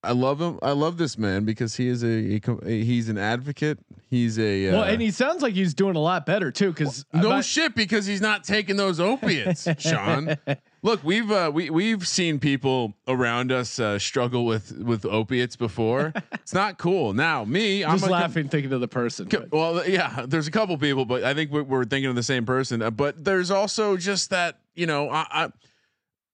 I 0.02 0.12
love 0.12 0.40
him. 0.40 0.58
I 0.62 0.72
love 0.72 0.96
this 0.96 1.18
man 1.18 1.44
because 1.44 1.76
he 1.76 1.86
is 1.88 2.02
a, 2.02 2.40
a 2.64 2.84
he's 2.84 3.08
an 3.10 3.18
advocate. 3.18 3.78
He's 4.08 4.38
a 4.38 4.68
uh, 4.68 4.72
well, 4.72 4.82
and 4.84 5.00
he 5.00 5.10
sounds 5.10 5.42
like 5.42 5.54
he's 5.54 5.74
doing 5.74 5.94
a 5.94 6.00
lot 6.00 6.24
better 6.24 6.50
too. 6.50 6.72
Because 6.72 7.04
no 7.12 7.42
shit 7.42 7.74
because 7.74 8.06
he's 8.06 8.22
not 8.22 8.42
taking 8.44 8.76
those 8.76 8.98
opiates, 8.98 9.68
Sean. 9.78 10.36
Look, 10.82 11.04
we've 11.04 11.30
uh, 11.30 11.50
we 11.52 11.68
we've 11.68 12.08
seen 12.08 12.38
people 12.38 12.94
around 13.06 13.52
us 13.52 13.78
uh, 13.78 13.98
struggle 13.98 14.46
with 14.46 14.72
with 14.78 15.04
opiates 15.04 15.56
before. 15.56 16.12
It's 16.40 16.54
not 16.54 16.78
cool. 16.78 17.12
Now, 17.12 17.44
me, 17.44 17.84
I'm 17.84 17.92
just 17.92 18.08
a 18.08 18.10
laughing, 18.10 18.48
thinking 18.48 18.72
of 18.72 18.80
the 18.80 18.88
person. 18.88 19.28
co- 19.28 19.46
well, 19.52 19.86
yeah, 19.88 20.24
there's 20.26 20.48
a 20.48 20.50
couple 20.50 20.76
people, 20.78 21.04
but 21.04 21.22
I 21.22 21.32
think 21.32 21.52
we're, 21.52 21.62
we're 21.62 21.84
thinking 21.84 22.10
of 22.10 22.16
the 22.16 22.24
same 22.24 22.44
person. 22.44 22.82
Uh, 22.82 22.90
but 22.90 23.24
there's 23.24 23.52
also 23.52 23.96
just 23.96 24.30
that 24.30 24.58
you 24.74 24.86
know, 24.86 25.10
I, 25.10 25.26
I 25.30 25.48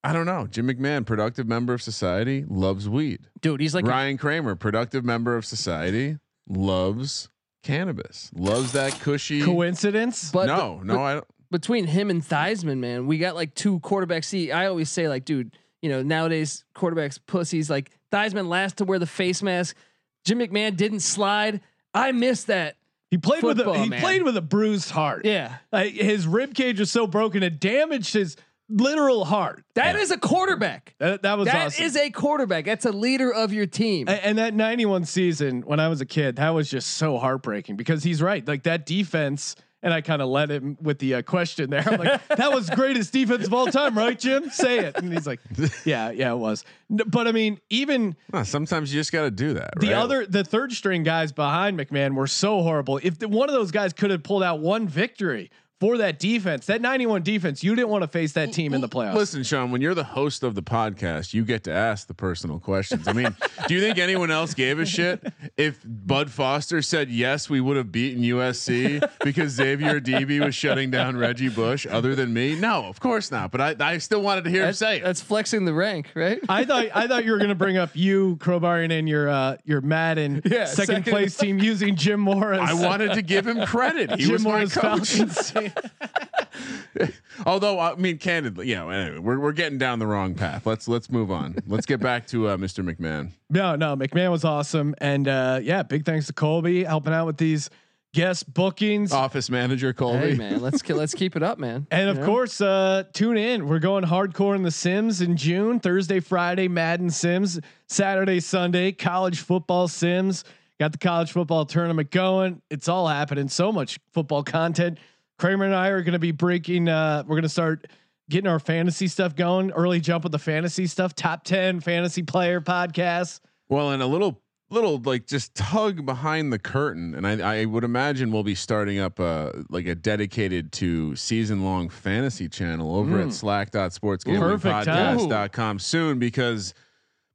I 0.09 0.13
don't 0.13 0.27
know. 0.27 0.47
Jim 0.47 0.69
McMahon, 0.69 1.05
productive 1.05 1.49
member 1.49 1.75
of 1.75 1.83
society, 1.83 2.45
loves 2.49 2.89
weed. 2.89 3.27
Dude, 3.41 3.61
he's 3.61 3.75
like 3.75 3.85
a- 3.85 3.89
Ryan 3.89 4.17
Kramer, 4.19 4.55
productive 4.55 5.05
member 5.05 5.37
of 5.37 5.45
society, 5.45 6.19
loves 6.49 7.29
cannabis, 7.63 8.31
loves 8.35 8.73
that 8.73 8.93
Kushy. 8.93 9.45
Coincidence? 9.45 10.31
but 10.31 10.47
no, 10.47 10.79
the- 10.79 10.85
no, 10.85 11.03
I 11.03 11.15
don't. 11.15 11.27
between 11.51 11.87
him 11.87 12.11
and 12.11 12.23
Theismann, 12.23 12.79
man, 12.79 13.07
we 13.07 13.19
got 13.19 13.35
like 13.35 13.55
two 13.55 13.81
quarterbacks. 13.81 14.25
See, 14.27 14.53
I 14.53 14.67
always 14.67 14.89
say 14.91 15.09
like, 15.09 15.25
dude, 15.25 15.57
you 15.83 15.89
know, 15.89 16.03
nowadays 16.03 16.65
quarterbacks 16.75 17.19
pussies. 17.27 17.69
Like 17.69 17.91
Theismann 18.13 18.49
last 18.49 18.77
to 18.79 18.85
wear 18.85 18.99
the 18.99 19.07
face 19.07 19.43
mask. 19.43 19.77
Jim 20.25 20.39
McMahon 20.39 20.77
didn't 20.77 21.01
slide. 21.01 21.61
I 21.95 22.13
missed 22.13 22.49
that. 22.49 22.77
he 23.11 23.19
played 23.19 23.43
with 23.43 23.61
a 23.61 23.79
he 23.79 23.89
man. 23.89 24.01
played 24.01 24.23
with 24.23 24.37
a 24.37 24.43
bruised 24.43 24.91
heart. 24.91 25.25
Yeah, 25.25 25.57
Like, 25.73 25.95
his 25.95 26.27
rib 26.27 26.55
cage 26.55 26.79
was 26.81 26.91
so 26.91 27.07
broken 27.07 27.43
it 27.43 27.59
damaged 27.61 28.13
his 28.13 28.37
literal 28.69 29.25
heart. 29.25 29.65
that 29.75 29.97
is 29.97 30.11
a 30.11 30.19
quarterback. 30.19 30.95
That, 30.99 31.23
that 31.23 31.39
was 31.39 31.47
That 31.47 31.67
awesome. 31.67 31.85
is 31.85 31.97
a 31.97 32.11
quarterback. 32.11 32.65
That's 32.65 32.85
a 32.85 32.93
leader 32.93 33.33
of 33.33 33.53
your 33.53 33.67
team. 33.67 34.09
A- 34.09 34.27
and 34.27 34.39
that 34.39 34.55
91 34.55 35.05
season 35.05 35.63
when 35.63 35.79
I 35.81 35.89
was 35.89 36.01
a 36.01 36.07
kid, 36.07 36.37
that 36.37 36.51
was 36.51 36.69
just 36.71 36.95
so 36.95 37.19
heartbreaking 37.19 37.77
because 37.77 38.03
he's 38.03 38.21
right. 38.21 38.47
Like 38.47 38.65
that 38.65 38.87
defense 38.87 39.55
and 39.83 39.93
I 39.95 40.01
kind 40.01 40.21
of 40.21 40.29
let 40.29 40.51
him 40.51 40.77
with 40.81 40.99
the 40.99 41.17
uh, 41.17 41.23
question 41.23 41.71
there. 41.71 41.85
I'm 41.87 42.01
like, 42.01 42.27
"That 42.37 42.51
was 42.51 42.69
greatest 42.71 43.13
defense 43.13 43.47
of 43.47 43.55
all 43.55 43.67
time, 43.67 43.97
right, 43.97 44.19
Jim? 44.19 44.49
Say 44.51 44.79
it." 44.81 44.97
And 44.97 45.13
he's 45.13 45.27
like, 45.27 45.39
"Yeah, 45.85 46.11
yeah, 46.11 46.33
it 46.33 46.37
was." 46.39 46.65
N- 46.91 47.03
But 47.07 47.29
I 47.29 47.33
mean, 47.33 47.61
even 47.71 48.17
Well, 48.33 48.45
sometimes 48.47 48.93
you 48.93 48.99
just 48.99 49.13
got 49.13 49.23
to 49.25 49.31
do 49.31 49.53
that. 49.55 49.75
the 49.79 49.89
right? 49.89 49.97
other, 49.97 50.27
the 50.27 50.43
third 50.43 50.73
string 50.73 51.03
guys 51.05 51.31
behind 51.31 51.79
McMahon 51.79 52.15
were 52.15 52.27
so 52.27 52.63
horrible. 52.63 52.99
If 53.03 53.19
the, 53.21 53.29
one 53.29 53.49
of 53.49 53.55
those 53.55 53.71
guys 53.71 53.93
could 53.93 54.11
have 54.11 54.23
pulled 54.25 54.43
out 54.43 54.61
one 54.61 54.89
victory 54.89 55.51
for 55.79 55.99
that 55.99 56.19
defense, 56.19 56.67
that 56.67 56.81
91 56.81 57.23
defense, 57.23 57.63
you 57.63 57.75
didn't 57.75 57.91
want 57.91 58.03
to 58.03 58.09
face 58.09 58.33
that 58.33 58.51
team 58.53 58.73
in 58.73 58.81
the 58.81 58.89
playoffs. 58.89 59.15
Listen, 59.15 59.43
Sean, 59.43 59.71
when 59.71 59.83
you're 59.83 59.95
the 59.95 60.05
host 60.05 60.43
of 60.43 60.55
the 60.55 60.63
podcast, 60.63 61.35
you 61.35 61.45
get 61.45 61.65
to 61.65 61.73
ask 61.73 62.07
the 62.07 62.15
personal 62.15 62.59
questions. 62.59 63.07
I 63.07 63.13
mean, 63.13 63.37
do 63.69 63.75
you 63.75 63.81
think 63.81 63.99
anyone 63.99 64.31
else 64.31 64.55
gave 64.55 64.79
a 64.79 64.87
shit 64.87 65.23
if 65.59 65.79
Bud 65.85 66.31
Foster 66.31 66.81
said 66.81 67.11
yes, 67.11 67.51
we 67.51 67.61
would 67.61 67.77
have 67.77 67.93
beaten 67.93 68.23
USC 68.23 69.07
because 69.23 69.53
Xavier 69.53 70.01
Adibi 70.01 70.43
was 70.43 70.55
shutting 70.55 70.91
down 70.91 71.15
Reggie 71.17 71.51
Bush? 71.51 71.87
Other 71.87 72.15
than 72.15 72.33
me, 72.33 72.55
no, 72.59 72.85
of 72.85 72.99
course 72.99 73.31
not. 73.31 73.51
But 73.51 73.61
I, 73.61 73.93
I 73.95 73.99
still 73.99 74.23
wanted 74.23 74.45
to 74.45 74.51
hear 74.51 74.67
him 74.67 74.73
say 74.73 74.97
it. 74.99 75.05
that's 75.05 75.21
flexing 75.21 75.67
the 75.67 75.75
rank, 75.75 76.11
right? 76.15 76.41
I 76.49 76.65
thought 76.65 76.87
I 76.95 77.07
thought 77.07 77.27
you 77.27 77.33
were 77.33 77.39
going 77.39 77.51
to 77.51 77.55
bring 77.55 77.77
up 77.77 77.91
you 77.95 78.37
crowbarring 78.41 78.93
in 78.93 79.07
your 79.07 79.29
uh, 79.29 79.57
your 79.65 79.83
Madden 79.83 80.41
Yeah, 80.47 80.65
second, 80.65 80.97
second- 81.05 81.11
place 81.13 81.37
team 81.37 81.59
using 81.59 81.97
Jim 81.97 82.21
Mora. 82.21 82.59
I 82.59 82.73
wanted 82.73 83.13
to 83.15 83.23
give 83.23 83.47
him 83.47 83.67
credit. 83.67 84.11
He 84.13 84.25
Jim 84.25 84.33
was 84.33 84.45
my 84.45 84.51
Morris 84.51 84.75
coach. 84.75 85.66
Falcons. 85.71 87.13
Although 87.47 87.79
I 87.79 87.95
mean, 87.97 88.19
candidly, 88.19 88.69
you 88.69 88.75
know, 88.77 88.91
anyway, 88.91 89.19
we're 89.19 89.39
we're 89.39 89.53
getting 89.53 89.79
down 89.79 89.99
the 89.99 90.07
wrong 90.07 90.35
path. 90.35 90.67
Let's 90.67 90.89
let's 90.89 91.11
move 91.11 91.31
on. 91.31 91.57
Let's 91.67 91.87
get 91.87 92.01
back 92.01 92.27
to 92.29 92.49
uh, 92.49 92.57
Mr. 92.57 92.83
McMahon. 92.89 93.31
no, 93.51 93.77
no, 93.77 93.97
McMahon 93.97 94.31
was 94.31 94.45
awesome, 94.45 94.95
and 94.99 95.29
uh, 95.29 95.61
yeah, 95.63 95.83
big 95.83 96.05
thanks 96.05 96.27
to 96.29 96.33
Colby 96.33 96.85
helping 96.85 97.13
out 97.13 97.27
with 97.27 97.37
these 97.37 97.69
guest 98.15 98.53
bookings. 98.55 99.13
Office 99.13 99.51
manager 99.51 99.93
Colby. 99.93 100.31
Hey 100.31 100.35
man, 100.35 100.63
let's 100.63 100.89
let's 100.89 101.13
keep 101.15 101.37
it 101.37 101.43
up, 101.43 101.59
man. 101.59 101.87
And 101.91 102.09
of 102.09 102.17
You 102.17 102.21
know? 102.23 102.27
course, 102.27 102.61
uh, 102.63 103.05
tune 103.13 103.37
in. 103.37 103.69
We're 103.69 103.79
going 103.79 104.05
hardcore 104.05 104.57
in 104.57 104.63
the 104.63 104.71
Sims 104.71 105.21
in 105.21 105.37
June. 105.37 105.79
Thursday, 105.81 106.21
Friday, 106.21 106.69
Madden 106.69 107.11
Sims. 107.11 107.61
Saturday, 107.89 108.41
Sunday, 108.41 108.93
college 108.93 109.41
football 109.41 109.89
Sims. 109.89 110.45
Got 110.81 110.93
the 110.93 110.99
college 110.99 111.33
football 111.33 111.65
tournament 111.67 112.11
going. 112.11 112.61
It's 112.71 112.89
all 112.89 113.09
happening. 113.09 113.49
So 113.49 113.73
much 113.73 113.99
football 114.13 114.43
content. 114.43 114.99
Kramer 115.39 115.65
and 115.65 115.75
I 115.75 115.89
are 115.89 116.03
going 116.03 116.15
to 116.15 116.19
be 116.19 116.33
breaking. 116.33 116.89
Uh, 116.89 117.23
we're 117.27 117.37
going 117.37 117.43
to 117.43 117.49
start 117.49 117.87
getting 118.29 118.49
our 118.49 118.59
fantasy 118.59 119.09
stuff 119.09 119.37
going. 119.37 119.71
Early 119.73 120.01
jump 120.01 120.25
with 120.25 120.33
the 120.33 120.39
fantasy 120.39 120.87
stuff. 120.87 121.15
Top 121.15 121.45
ten 121.45 121.81
fantasy 121.81 122.23
player 122.23 122.61
podcast. 122.61 123.41
Well, 123.69 123.91
and 123.91 124.03
a 124.03 124.07
little 124.07 124.41
little 124.71 124.99
like 124.99 125.27
just 125.27 125.55
tug 125.55 126.05
behind 126.05 126.53
the 126.53 126.59
curtain, 126.59 127.15
and 127.15 127.27
I, 127.27 127.61
I 127.61 127.65
would 127.65 127.85
imagine 127.85 128.33
we'll 128.33 128.43
be 128.43 128.55
starting 128.55 128.99
up 128.99 129.19
a 129.19 129.65
like 129.69 129.87
a 129.87 129.95
dedicated 129.95 130.73
to 130.73 131.17
season 131.17 131.65
long 131.65 131.89
fantasy 131.89 132.49
channel 132.49 132.97
over 132.97 133.21
at 133.21 133.33
Slack 133.33 133.73
slack.sportsgamblingpodcast.com 133.73 135.79
soon 135.79 136.19
because 136.19 136.75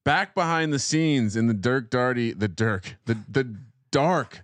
back 0.04 0.36
behind 0.36 0.74
the 0.74 0.80
scenes 0.80 1.36
in 1.36 1.48
the 1.48 1.54
Dirk 1.54 1.90
Darty 1.90 2.38
the 2.38 2.48
Dirk 2.48 2.96
the 3.06 3.18
the 3.30 3.56
dark 3.92 4.44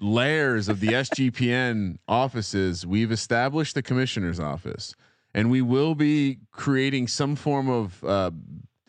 layers 0.00 0.68
of 0.68 0.80
the 0.80 0.88
SGPN 0.88 1.98
offices, 2.08 2.86
we've 2.86 3.12
established 3.12 3.74
the 3.74 3.82
commissioner's 3.82 4.40
office, 4.40 4.94
and 5.34 5.50
we 5.50 5.62
will 5.62 5.94
be 5.94 6.38
creating 6.52 7.08
some 7.08 7.36
form 7.36 7.68
of 7.68 8.02
uh, 8.04 8.30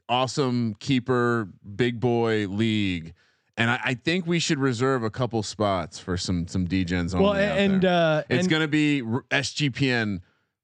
awesome 0.10 0.76
keeper 0.80 1.48
big 1.76 2.00
boy 2.00 2.48
league. 2.48 3.14
And 3.58 3.70
I, 3.70 3.80
I 3.84 3.94
think 3.94 4.26
we 4.26 4.40
should 4.40 4.60
reserve 4.60 5.04
a 5.04 5.10
couple 5.10 5.44
spots 5.44 6.00
for 6.00 6.18
some 6.18 6.48
some 6.48 6.68
Degens 6.68 7.14
only. 7.14 7.26
Well, 7.26 7.36
and 7.36 7.86
uh, 7.86 8.24
it's 8.30 8.48
going 8.48 8.62
to 8.62 8.68
be 8.68 9.02
SGPN 9.02 10.22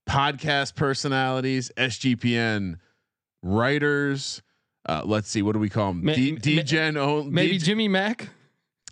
podcast 0.08 0.76
personalities, 0.76 1.72
SGPN 1.78 2.78
writers. 3.44 4.42
Uh, 4.88 5.02
let's 5.04 5.30
see, 5.30 5.42
what 5.42 5.52
do 5.52 5.60
we 5.60 5.70
call 5.70 5.88
them? 5.92 6.06
Ma- 6.06 6.14
D- 6.14 6.32
ma- 6.34 6.40
Degen. 6.40 6.94
Maybe 7.34 7.58
DG 7.60 7.64
Jimmy 7.64 7.88
Mack. 7.88 8.30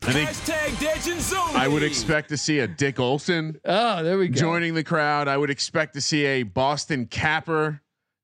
I 0.03 0.11
think 0.11 1.55
I 1.55 1.67
would 1.67 1.83
expect 1.83 2.29
to 2.29 2.37
see 2.37 2.59
a 2.59 2.67
Dick 2.67 2.99
Olson 2.99 3.59
Oh, 3.65 4.03
there 4.03 4.17
we 4.17 4.27
go. 4.27 4.39
joining 4.39 4.73
the 4.75 4.83
crowd. 4.83 5.27
I 5.27 5.37
would 5.37 5.49
expect 5.49 5.93
to 5.95 6.01
see 6.01 6.25
a 6.25 6.43
Boston 6.43 7.05
Capper 7.07 7.81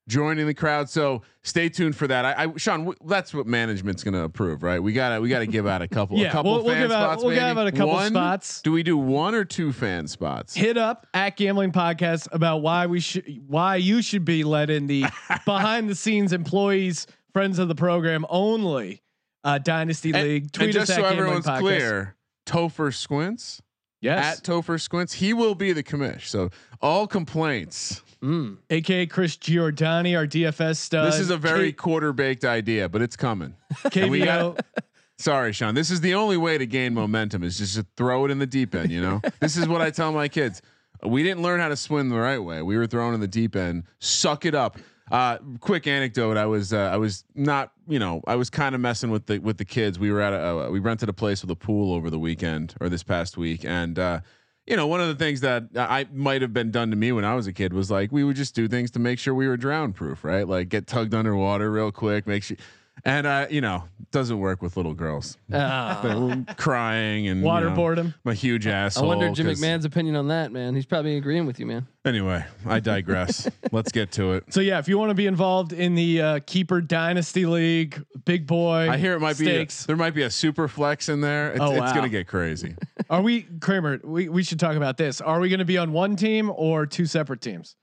joining 0.08 0.46
the 0.46 0.54
crowd. 0.54 0.90
So 0.90 1.22
stay 1.44 1.70
tuned 1.70 1.96
for 1.96 2.06
that. 2.08 2.26
I, 2.26 2.44
I 2.44 2.48
Sean, 2.58 2.80
w- 2.86 2.98
that's 3.08 3.34
what 3.34 3.48
management's 3.48 4.04
going 4.04 4.14
to 4.14 4.24
approve, 4.24 4.62
right? 4.62 4.80
We 4.84 4.94
gotta 4.94 5.22
we 5.22 5.30
gotta 5.30 5.48
give 5.48 5.66
out 5.66 5.82
a 5.82 5.88
couple, 5.88 6.18
Yeah, 6.20 6.28
a 6.28 6.32
couple 6.32 6.52
we'll- 6.54 6.64
we'll 6.66 6.74
fan 6.74 6.82
give 6.84 6.92
out- 6.92 7.04
spots. 7.14 7.24
we'll 7.24 7.34
give 7.36 7.58
out 7.58 7.68
a 7.68 7.72
couple 7.72 7.88
One? 7.94 8.12
spots. 8.12 8.62
Do 8.62 8.72
we 8.74 8.84
do 8.84 8.98
one 8.98 9.34
or 9.34 9.46
two 9.46 9.72
fan 9.72 10.08
spots? 10.08 10.54
hit 10.54 10.78
up 10.78 11.08
at 11.14 11.36
gambling 11.38 11.72
podcast 11.72 12.28
about 12.32 12.62
why 12.62 12.86
we 12.86 13.00
should 13.00 13.42
why 13.48 13.78
you 13.78 14.02
should 14.04 14.26
be 14.26 14.44
let 14.44 14.70
in 14.70 14.86
the 14.88 15.06
behind 15.46 15.90
the 15.90 15.96
scenes 15.96 16.32
employees 16.34 17.08
friends 17.34 17.58
of 17.60 17.70
the 17.70 17.76
program 17.76 18.26
only 18.30 19.02
uh 19.44 19.58
dynasty 19.58 20.12
And- 20.14 20.24
league 20.24 20.44
and 20.44 20.54
tweet 20.54 20.74
just 20.74 20.92
us 20.92 20.98
so 20.98 21.06
at 21.06 21.14
everyone's 21.18 21.46
Podcast. 21.46 21.60
clear, 21.60 22.16
Topher 22.46 22.94
Squints 22.94 23.62
yes 24.02 24.38
at 24.40 24.44
Topher 24.44 24.80
Squints, 24.82 25.14
he 25.14 25.34
will 25.34 25.56
be 25.56 25.74
the 25.74 25.84
commish. 25.84 26.28
So 26.28 26.50
all 26.82 27.08
complaints. 27.08 28.02
Mm. 28.24 28.58
aka 28.70 29.08
chris 29.08 29.36
giordani 29.36 30.16
our 30.16 30.28
dfs 30.28 30.78
stud 30.78 31.08
this 31.12 31.20
is 31.20 31.32
a 31.32 31.38
very 31.38 31.72
K- 31.72 31.78
quarter 31.78 32.14
baked 32.14 32.46
idea, 32.46 32.88
but 32.88 33.02
it's 33.02 33.16
coming. 33.16 33.56
And 33.96 34.12
we 34.12 34.22
kvo 34.22 34.60
Sorry, 35.18 35.54
Sean. 35.54 35.76
This 35.76 35.92
is 35.92 36.02
the 36.02 36.16
only 36.16 36.38
way 36.38 36.58
to 36.58 36.66
gain 36.66 36.96
momentum 36.96 37.44
is 37.44 37.60
just 37.60 37.76
to 37.76 37.86
throw 37.96 38.26
it 38.26 38.32
in 38.32 38.40
the 38.40 38.48
deep 38.48 38.74
end. 38.74 38.92
You 38.92 39.02
know, 39.02 39.22
this 39.40 39.56
is 39.56 39.68
what 39.68 39.80
I 39.82 39.92
tell 39.92 40.12
my 40.12 40.28
kids. 40.28 40.62
We 41.04 41.22
didn't 41.22 41.44
learn 41.44 41.60
how 41.60 41.68
to 41.70 41.76
swim 41.76 42.10
the 42.10 42.18
right 42.20 42.40
way. 42.40 42.62
We 42.64 42.76
were 42.78 42.88
thrown 42.88 43.14
in 43.14 43.20
the 43.20 43.28
deep 43.28 43.56
end. 43.56 43.84
Suck 44.00 44.46
it 44.46 44.56
up. 44.56 44.78
Uh, 45.12 45.38
quick 45.60 45.88
anecdote. 45.88 46.38
I 46.38 46.46
was 46.46 46.72
uh, 46.72 46.90
I 46.92 46.96
was 46.96 47.26
not 47.36 47.74
you 47.86 48.00
know 48.00 48.22
I 48.26 48.36
was 48.36 48.50
kind 48.50 48.74
of 48.74 48.80
messing 48.80 49.12
with 49.12 49.26
the 49.26 49.40
with 49.40 49.58
the 49.58 49.66
kids. 49.66 50.00
We 50.00 50.10
were 50.10 50.22
at 50.22 50.32
a 50.32 50.68
uh, 50.68 50.70
we 50.70 50.80
rented 50.80 51.10
a 51.10 51.14
place 51.14 51.42
with 51.42 51.52
a 51.52 51.56
pool 51.56 51.94
over 51.94 52.10
the 52.10 52.18
weekend 52.18 52.76
or 52.80 52.88
this 52.88 53.04
past 53.04 53.36
week, 53.38 53.66
and 53.66 54.00
uh, 54.00 54.22
you 54.66 54.78
know 54.78 54.88
one 54.88 55.02
of 55.02 55.10
the 55.10 55.16
things 55.16 55.42
that 55.42 55.66
I 55.76 56.08
might 56.14 56.42
have 56.42 56.54
been 56.54 56.72
done 56.72 56.92
to 56.92 56.96
me 56.96 57.12
when 57.12 57.26
I 57.26 57.36
was 57.36 57.46
a 57.46 57.52
kid 57.52 57.74
was 57.74 57.92
like 57.92 58.14
we 58.14 58.24
would 58.24 58.38
just 58.38 58.56
do 58.56 58.70
things 58.70 58.90
to 58.92 59.00
make 59.00 59.20
sure 59.20 59.36
we 59.36 59.50
were 59.50 59.58
drown 59.58 59.92
proof, 59.92 60.24
right? 60.24 60.48
Like 60.48 60.70
get 60.70 60.88
tugged 60.88 61.14
underwater 61.14 61.70
real 61.70 61.92
quick, 61.92 62.26
make 62.26 62.44
sure. 62.44 62.58
And 63.04 63.26
uh, 63.26 63.48
you 63.50 63.62
know, 63.62 63.86
doesn't 64.12 64.38
work 64.40 64.62
with 64.62 64.78
little 64.78 64.94
girls. 64.94 65.38
Ah. 65.52 66.00
Crying 66.58 67.28
and 67.28 67.40
you 67.40 67.46
know, 67.46 67.50
waterboard 67.52 67.98
him 67.98 68.14
I'm 68.26 68.32
a 68.32 68.36
huge 68.36 68.68
asshole. 68.68 69.06
I 69.06 69.16
wonder 69.16 69.32
Jim 69.32 69.48
McMahon's 69.48 69.86
opinion 69.86 70.16
on 70.16 70.28
that, 70.28 70.52
man. 70.52 70.76
He's 70.76 70.86
probably 70.86 71.18
agreeing 71.18 71.46
with 71.46 71.60
you, 71.60 71.66
man. 71.66 71.88
Anyway, 72.06 72.44
I 72.66 72.80
digress. 72.80 73.50
Let's 73.72 73.92
get 73.92 74.12
to 74.14 74.34
it. 74.34 74.44
so 74.54 74.60
yeah 74.60 74.80
if 74.80 74.88
you 74.88 74.98
want 74.98 75.10
to 75.10 75.16
be 75.16 75.28
involved 75.28 75.72
in 75.74 75.96
the 75.96 76.22
uh 76.22 76.40
keeper 76.46 76.82
dynasty 76.82 77.46
league 77.46 78.04
big 78.26 78.46
boy 78.48 78.90
I 78.90 78.98
hear 78.98 79.14
it 79.14 79.20
might 79.20 79.38
be 79.38 79.46
a, 79.46 79.54
stakes 79.56 79.86
there 79.86 79.96
might 79.96 80.14
be 80.14 80.24
a 80.24 80.30
super 80.30 80.68
flex 80.68 81.10
in 81.10 81.22
there. 81.22 81.52
It's, 81.52 81.62
Oh, 81.62 81.72
it's 81.74 81.94
gonna 81.94 82.10
get 82.10 82.28
crazy. 82.28 82.76
are 83.10 83.22
we 83.22 83.44
kramer 83.62 84.00
we, 84.04 84.30
we 84.30 84.44
should 84.44 84.60
talk 84.60 84.76
about 84.76 84.98
this 84.98 85.22
are 85.22 85.40
we 85.40 85.50
going 85.50 85.60
to 85.60 85.66
be 85.66 85.78
on 85.78 85.92
one 85.92 86.16
team 86.16 86.52
or 86.56 86.86
two 86.86 87.06
separate 87.06 87.42
teams 87.42 87.76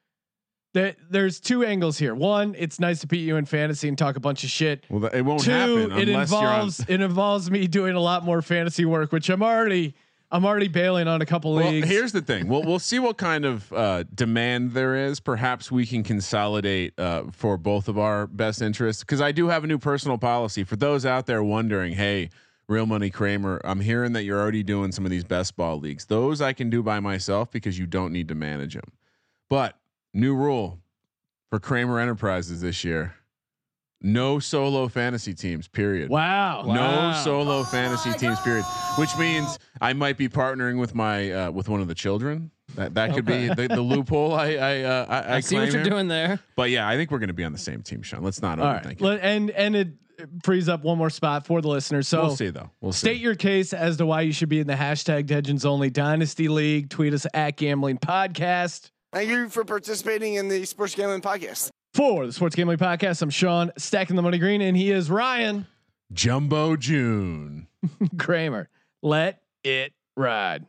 there, 0.74 0.96
there's 1.10 1.40
two 1.40 1.64
angles 1.64 1.98
here. 1.98 2.14
One, 2.14 2.54
it's 2.58 2.78
nice 2.78 3.00
to 3.00 3.06
beat 3.06 3.26
you 3.26 3.36
in 3.36 3.44
fantasy 3.46 3.88
and 3.88 3.96
talk 3.96 4.16
a 4.16 4.20
bunch 4.20 4.44
of 4.44 4.50
shit. 4.50 4.84
Well, 4.90 5.06
it 5.06 5.22
won't 5.22 5.42
Two, 5.42 5.50
happen 5.50 5.92
it 5.98 6.08
unless 6.08 6.28
involves 6.30 6.78
you're 6.80 6.96
on. 6.96 7.00
it 7.00 7.04
involves 7.04 7.50
me 7.50 7.66
doing 7.66 7.94
a 7.94 8.00
lot 8.00 8.24
more 8.24 8.42
fantasy 8.42 8.84
work, 8.84 9.12
which 9.12 9.28
I'm 9.30 9.42
already 9.42 9.94
I'm 10.30 10.44
already 10.44 10.68
bailing 10.68 11.08
on 11.08 11.22
a 11.22 11.26
couple 11.26 11.54
Well, 11.54 11.70
leagues. 11.70 11.88
here's 11.88 12.12
the 12.12 12.20
thing. 12.20 12.48
We'll 12.48 12.62
we'll 12.62 12.78
see 12.78 12.98
what 12.98 13.16
kind 13.16 13.46
of 13.46 13.72
uh, 13.72 14.04
demand 14.14 14.72
there 14.72 14.94
is. 14.94 15.20
Perhaps 15.20 15.72
we 15.72 15.86
can 15.86 16.02
consolidate 16.02 16.92
uh, 16.98 17.24
for 17.32 17.56
both 17.56 17.88
of 17.88 17.98
our 17.98 18.26
best 18.26 18.60
interests. 18.60 19.02
Because 19.02 19.22
I 19.22 19.32
do 19.32 19.48
have 19.48 19.64
a 19.64 19.66
new 19.66 19.78
personal 19.78 20.18
policy 20.18 20.64
for 20.64 20.76
those 20.76 21.06
out 21.06 21.24
there 21.24 21.42
wondering. 21.42 21.94
Hey, 21.94 22.28
real 22.68 22.84
money 22.84 23.08
Kramer, 23.08 23.58
I'm 23.64 23.80
hearing 23.80 24.12
that 24.12 24.24
you're 24.24 24.38
already 24.38 24.62
doing 24.62 24.92
some 24.92 25.06
of 25.06 25.10
these 25.10 25.24
best 25.24 25.56
ball 25.56 25.80
leagues. 25.80 26.04
Those 26.04 26.42
I 26.42 26.52
can 26.52 26.68
do 26.68 26.82
by 26.82 27.00
myself 27.00 27.50
because 27.50 27.78
you 27.78 27.86
don't 27.86 28.12
need 28.12 28.28
to 28.28 28.34
manage 28.34 28.74
them. 28.74 28.92
But 29.48 29.78
new 30.14 30.34
rule 30.34 30.80
for 31.50 31.58
Kramer 31.58 31.98
Enterprises 31.98 32.60
this 32.60 32.84
year: 32.84 33.14
no 34.00 34.38
solo 34.38 34.88
fantasy 34.88 35.34
teams. 35.34 35.68
Period. 35.68 36.10
wow. 36.10 36.62
No 36.62 37.20
solo 37.22 37.64
fantasy 37.64 38.12
teams. 38.12 38.40
Period. 38.40 38.64
Which 38.96 39.16
means 39.18 39.58
I 39.80 39.92
might 39.92 40.16
be 40.16 40.28
partnering 40.28 40.78
with 40.78 40.94
my 40.94 41.32
uh, 41.32 41.50
with 41.50 41.68
one 41.68 41.80
of 41.80 41.88
the 41.88 41.94
children. 41.94 42.50
That 42.74 42.94
that 42.94 43.14
could 43.14 43.24
be 43.24 43.48
the, 43.48 43.68
the 43.68 43.80
loophole. 43.80 44.34
I 44.34 44.54
I 44.54 44.82
uh, 44.82 45.06
I, 45.08 45.18
I, 45.18 45.34
I 45.36 45.40
see 45.40 45.56
what 45.56 45.72
you're 45.72 45.82
here. 45.82 45.90
doing 45.90 46.08
there. 46.08 46.38
But 46.54 46.70
yeah, 46.70 46.88
I 46.88 46.96
think 46.96 47.10
we're 47.10 47.18
going 47.18 47.28
to 47.28 47.34
be 47.34 47.44
on 47.44 47.52
the 47.52 47.58
same 47.58 47.82
team, 47.82 48.02
Sean. 48.02 48.22
Let's 48.22 48.42
not 48.42 48.58
All 48.58 48.66
overthink 48.66 49.00
right. 49.00 49.14
it. 49.14 49.20
And 49.22 49.50
and 49.50 49.74
it 49.74 49.88
frees 50.42 50.68
up 50.68 50.82
one 50.82 50.98
more 50.98 51.10
spot 51.10 51.46
for 51.46 51.60
the 51.60 51.68
listeners. 51.68 52.08
So 52.08 52.22
we'll 52.22 52.36
see 52.36 52.50
though. 52.50 52.70
We'll 52.80 52.92
state 52.92 53.16
see. 53.16 53.22
your 53.22 53.34
case 53.34 53.72
as 53.72 53.96
to 53.98 54.06
why 54.06 54.22
you 54.22 54.32
should 54.32 54.48
be 54.48 54.60
in 54.60 54.66
the 54.66 54.74
hashtag 54.74 55.30
Legends 55.30 55.64
Only 55.64 55.90
Dynasty 55.90 56.48
League. 56.48 56.90
Tweet 56.90 57.14
us 57.14 57.26
at 57.34 57.56
Gambling 57.56 57.98
Podcast. 57.98 58.90
Thank 59.12 59.30
you 59.30 59.48
for 59.48 59.64
participating 59.64 60.34
in 60.34 60.48
the 60.48 60.64
Sports 60.66 60.94
Gambling 60.94 61.22
Podcast. 61.22 61.70
For 61.94 62.26
the 62.26 62.32
Sports 62.32 62.54
Gambling 62.54 62.76
Podcast, 62.76 63.22
I'm 63.22 63.30
Sean, 63.30 63.72
stacking 63.78 64.16
the 64.16 64.22
money 64.22 64.38
green, 64.38 64.60
and 64.60 64.76
he 64.76 64.90
is 64.90 65.10
Ryan 65.10 65.66
Jumbo 66.12 66.76
June. 66.76 67.68
Kramer. 68.18 68.68
Let 69.02 69.40
it 69.64 69.92
ride. 70.16 70.66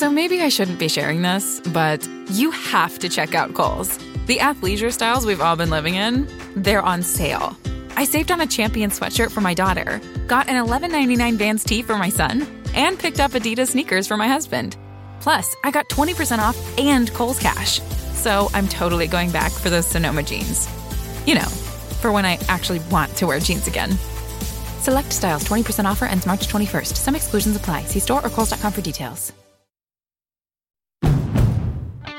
So 0.00 0.10
maybe 0.10 0.40
I 0.40 0.48
shouldn't 0.48 0.78
be 0.78 0.88
sharing 0.88 1.20
this, 1.20 1.60
but 1.74 2.08
you 2.30 2.52
have 2.52 2.98
to 3.00 3.08
check 3.10 3.34
out 3.34 3.52
Kohl's. 3.52 3.98
The 4.24 4.38
athleisure 4.38 4.90
styles 4.90 5.26
we've 5.26 5.42
all 5.42 5.56
been 5.56 5.68
living 5.68 5.96
in, 5.96 6.26
they're 6.56 6.80
on 6.80 7.02
sale. 7.02 7.54
I 7.96 8.04
saved 8.04 8.30
on 8.30 8.40
a 8.40 8.46
champion 8.46 8.88
sweatshirt 8.88 9.30
for 9.30 9.42
my 9.42 9.52
daughter, 9.52 10.00
got 10.26 10.48
an 10.48 10.56
$11.99 10.64 11.36
Vans 11.36 11.64
tee 11.64 11.82
for 11.82 11.98
my 11.98 12.08
son, 12.08 12.46
and 12.74 12.98
picked 12.98 13.20
up 13.20 13.32
Adidas 13.32 13.72
sneakers 13.72 14.08
for 14.08 14.16
my 14.16 14.26
husband. 14.26 14.78
Plus, 15.20 15.54
I 15.64 15.70
got 15.70 15.90
20% 15.90 16.38
off 16.38 16.56
and 16.78 17.12
Kohl's 17.12 17.38
Cash. 17.38 17.82
So 18.14 18.48
I'm 18.54 18.68
totally 18.68 19.06
going 19.06 19.30
back 19.30 19.52
for 19.52 19.68
those 19.68 19.86
Sonoma 19.86 20.22
jeans. 20.22 20.66
You 21.26 21.34
know, 21.34 21.50
for 22.00 22.10
when 22.10 22.24
I 22.24 22.38
actually 22.48 22.78
want 22.90 23.14
to 23.18 23.26
wear 23.26 23.38
jeans 23.38 23.66
again. 23.66 23.90
Select 24.80 25.12
styles 25.12 25.44
20% 25.44 25.84
offer 25.84 26.06
ends 26.06 26.24
March 26.24 26.48
21st. 26.48 26.96
Some 26.96 27.14
exclusions 27.14 27.54
apply. 27.54 27.82
See 27.82 28.00
store 28.00 28.24
or 28.24 28.30
Kohl's.com 28.30 28.72
for 28.72 28.80
details. 28.80 29.34